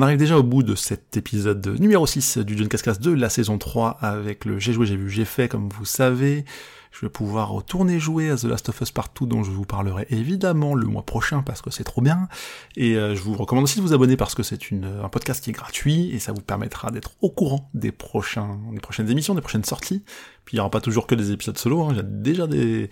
On 0.02 0.04
arrive 0.04 0.18
déjà 0.18 0.36
au 0.36 0.42
bout 0.42 0.64
de 0.64 0.74
cet 0.74 1.16
épisode 1.16 1.80
numéro 1.80 2.08
6 2.08 2.40
du 2.40 2.58
John 2.58 2.68
Cascas 2.68 2.96
de 3.00 3.12
la 3.12 3.30
saison 3.30 3.60
3 3.60 4.00
avec 4.02 4.46
le 4.46 4.58
J'ai 4.58 4.74
joué, 4.74 4.88
j'ai 4.88 4.96
vu, 4.96 5.12
j'ai 5.12 5.26
fait, 5.26 5.48
comme 5.48 5.70
vous 5.70 5.86
savez. 5.86 6.44
Je 6.92 7.06
vais 7.06 7.10
pouvoir 7.10 7.50
retourner 7.50 8.00
jouer 8.00 8.30
à 8.30 8.36
The 8.36 8.44
Last 8.44 8.70
of 8.70 8.82
Us 8.82 8.92
Partout 8.92 9.26
dont 9.26 9.44
je 9.44 9.52
vous 9.52 9.66
parlerai 9.66 10.06
évidemment 10.10 10.76
le 10.76 10.86
mois 10.86 11.06
prochain 11.06 11.42
parce 11.42 11.62
que 11.62 11.72
c'est 11.72 11.86
trop 11.86 12.02
bien. 12.02 12.28
Et 12.76 12.96
euh, 12.96 13.16
je 13.16 13.22
vous 13.22 13.34
recommande 13.34 13.64
aussi 13.64 13.78
de 13.78 13.82
vous 13.82 13.94
abonner 13.94 14.18
parce 14.18 14.36
que 14.36 14.44
c'est 14.44 14.60
un 14.74 15.10
podcast 15.10 15.44
qui 15.44 15.52
est 15.52 15.54
gratuit 15.54 16.12
et 16.12 16.20
ça 16.20 16.34
vous 16.34 16.42
permettra 16.42 16.92
d'être 16.92 17.12
au 17.22 17.30
courant 17.30 17.70
des 17.74 17.92
prochains, 17.92 18.60
des 18.74 18.82
prochaines 18.82 19.10
émissions, 19.10 19.34
des 19.36 19.42
prochaines 19.42 19.64
sorties. 19.64 20.04
Puis 20.46 20.56
il 20.56 20.58
n'y 20.58 20.60
aura 20.62 20.72
pas 20.72 20.82
toujours 20.82 21.08
que 21.08 21.16
des 21.16 21.32
épisodes 21.32 21.58
solo, 21.58 21.84
hein. 21.84 21.98
a 21.98 22.02
déjà 22.02 22.48
des, 22.48 22.90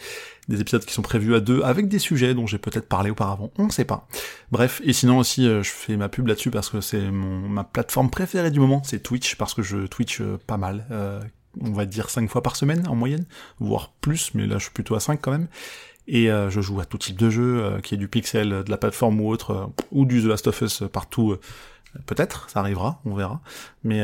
des 0.47 0.61
épisodes 0.61 0.85
qui 0.85 0.93
sont 0.93 1.01
prévus 1.01 1.35
à 1.35 1.39
deux 1.39 1.61
avec 1.63 1.87
des 1.87 1.99
sujets 1.99 2.33
dont 2.33 2.47
j'ai 2.47 2.59
peut-être 2.59 2.87
parlé 2.87 3.09
auparavant, 3.09 3.51
on 3.57 3.65
ne 3.65 3.71
sait 3.71 3.85
pas. 3.85 4.07
Bref, 4.51 4.81
et 4.83 4.93
sinon 4.93 5.17
aussi 5.17 5.47
euh, 5.47 5.63
je 5.63 5.71
fais 5.71 5.97
ma 5.97 6.09
pub 6.09 6.27
là-dessus 6.27 6.51
parce 6.51 6.69
que 6.69 6.79
c'est 6.79 7.09
ma 7.11 7.63
plateforme 7.63 8.09
préférée 8.09 8.51
du 8.51 8.59
moment, 8.59 8.81
c'est 8.83 9.01
Twitch 9.01 9.35
parce 9.35 9.53
que 9.53 9.63
je 9.63 9.87
Twitch 9.87 10.21
euh, 10.21 10.37
pas 10.45 10.57
mal, 10.57 10.85
on 11.61 11.71
va 11.71 11.85
dire 11.85 12.09
5 12.09 12.29
fois 12.29 12.41
par 12.43 12.55
semaine 12.55 12.87
en 12.87 12.95
moyenne, 12.95 13.25
voire 13.59 13.91
plus, 14.01 14.33
mais 14.33 14.47
là 14.47 14.57
je 14.57 14.63
suis 14.63 14.73
plutôt 14.73 14.95
à 14.95 14.99
5 14.99 15.19
quand 15.21 15.31
même. 15.31 15.47
Et 16.11 16.31
euh, 16.31 16.49
je 16.49 16.59
joue 16.59 16.79
à 16.79 16.85
tout 16.85 16.97
type 16.97 17.17
de 17.17 17.29
jeu, 17.29 17.63
euh, 17.63 17.79
qui 17.81 17.93
est 17.93 17.97
du 17.97 18.07
pixel, 18.07 18.49
de 18.49 18.69
la 18.69 18.77
plateforme 18.77 19.21
ou 19.21 19.29
autre, 19.29 19.51
euh, 19.51 19.65
ou 19.91 20.05
du 20.05 20.23
The 20.23 20.25
Last 20.25 20.47
of 20.47 20.59
Us 20.61 20.83
partout. 20.91 21.37
Peut-être, 22.07 22.49
ça 22.49 22.59
arrivera, 22.59 22.99
on 23.05 23.15
verra. 23.15 23.41
Mais 23.83 23.99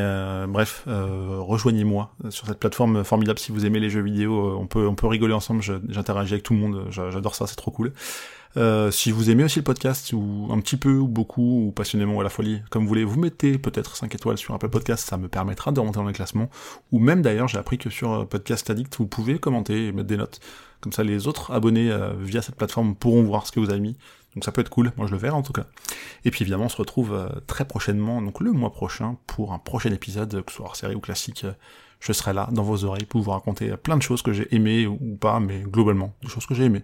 bref, 0.47 0.85
rejoignez-moi 0.87 2.11
sur 2.29 2.47
cette 2.47 2.57
plateforme 2.57 3.03
formidable 3.03 3.37
si 3.37 3.51
vous 3.51 3.63
aimez 3.67 3.79
les 3.79 3.91
jeux 3.91 4.01
vidéo. 4.01 4.57
on 4.59 4.65
peut 4.65 4.87
on 4.87 4.95
peut 4.95 5.05
rigoler 5.05 5.35
ensemble. 5.35 5.61
J'interagis 5.61 6.33
avec 6.33 6.41
tout 6.41 6.53
le 6.53 6.59
monde. 6.59 6.87
J'adore 6.89 7.35
ça, 7.35 7.45
c'est 7.45 7.55
trop 7.55 7.69
cool. 7.69 7.93
Euh, 8.57 8.89
si 8.89 9.11
vous 9.11 9.29
aimez 9.29 9.43
aussi 9.43 9.59
le 9.59 9.63
podcast, 9.63 10.13
ou 10.13 10.47
un 10.51 10.59
petit 10.59 10.77
peu, 10.77 10.97
ou 10.97 11.07
beaucoup, 11.07 11.67
ou 11.67 11.71
passionnément 11.71 12.19
à 12.19 12.23
la 12.23 12.29
folie, 12.29 12.61
comme 12.69 12.83
vous 12.83 12.87
voulez, 12.87 13.03
vous 13.03 13.19
mettez 13.19 13.57
peut-être 13.57 13.97
5 13.97 14.13
étoiles 14.15 14.37
sur 14.37 14.53
Apple 14.53 14.69
Podcast, 14.69 15.07
ça 15.07 15.17
me 15.17 15.27
permettra 15.27 15.71
de 15.71 15.79
remonter 15.79 15.99
dans 15.99 16.07
les 16.07 16.13
classements. 16.13 16.49
Ou 16.91 16.99
même 16.99 17.21
d'ailleurs, 17.21 17.47
j'ai 17.47 17.57
appris 17.57 17.77
que 17.77 17.89
sur 17.89 18.13
euh, 18.13 18.25
Podcast 18.25 18.69
Addict, 18.69 18.95
vous 18.97 19.07
pouvez 19.07 19.39
commenter 19.39 19.87
et 19.87 19.91
mettre 19.91 20.07
des 20.07 20.17
notes. 20.17 20.39
Comme 20.79 20.93
ça, 20.93 21.03
les 21.03 21.27
autres 21.27 21.51
abonnés 21.51 21.91
euh, 21.91 22.13
via 22.17 22.41
cette 22.41 22.55
plateforme 22.55 22.95
pourront 22.95 23.23
voir 23.23 23.45
ce 23.45 23.51
que 23.51 23.59
vous 23.59 23.69
avez 23.69 23.81
mis. 23.81 23.97
Donc 24.35 24.43
ça 24.43 24.51
peut 24.51 24.61
être 24.61 24.69
cool, 24.69 24.91
moi 24.97 25.07
je 25.07 25.13
le 25.13 25.17
verrai 25.17 25.33
en 25.33 25.43
tout 25.43 25.53
cas. 25.53 25.65
Et 26.25 26.31
puis 26.31 26.43
évidemment, 26.43 26.65
on 26.65 26.69
se 26.69 26.75
retrouve 26.75 27.29
très 27.47 27.63
prochainement, 27.63 28.21
donc 28.21 28.41
le 28.41 28.51
mois 28.51 28.73
prochain, 28.73 29.15
pour 29.27 29.53
un 29.53 29.59
prochain 29.59 29.91
épisode, 29.91 30.43
que 30.43 30.51
ce 30.51 30.57
soit 30.57 30.65
hors 30.65 30.75
série 30.75 30.93
ou 30.93 30.99
classique. 30.99 31.45
Je 32.01 32.11
serai 32.11 32.33
là, 32.33 32.49
dans 32.51 32.61
vos 32.61 32.83
oreilles, 32.83 33.05
pour 33.05 33.21
vous 33.21 33.31
raconter 33.31 33.77
plein 33.77 33.95
de 33.95 34.01
choses 34.01 34.21
que 34.21 34.33
j'ai 34.33 34.53
aimées 34.53 34.87
ou 34.87 35.15
pas, 35.15 35.39
mais 35.39 35.61
globalement, 35.61 36.13
des 36.21 36.27
choses 36.27 36.45
que 36.45 36.53
j'ai 36.53 36.65
aimées. 36.65 36.83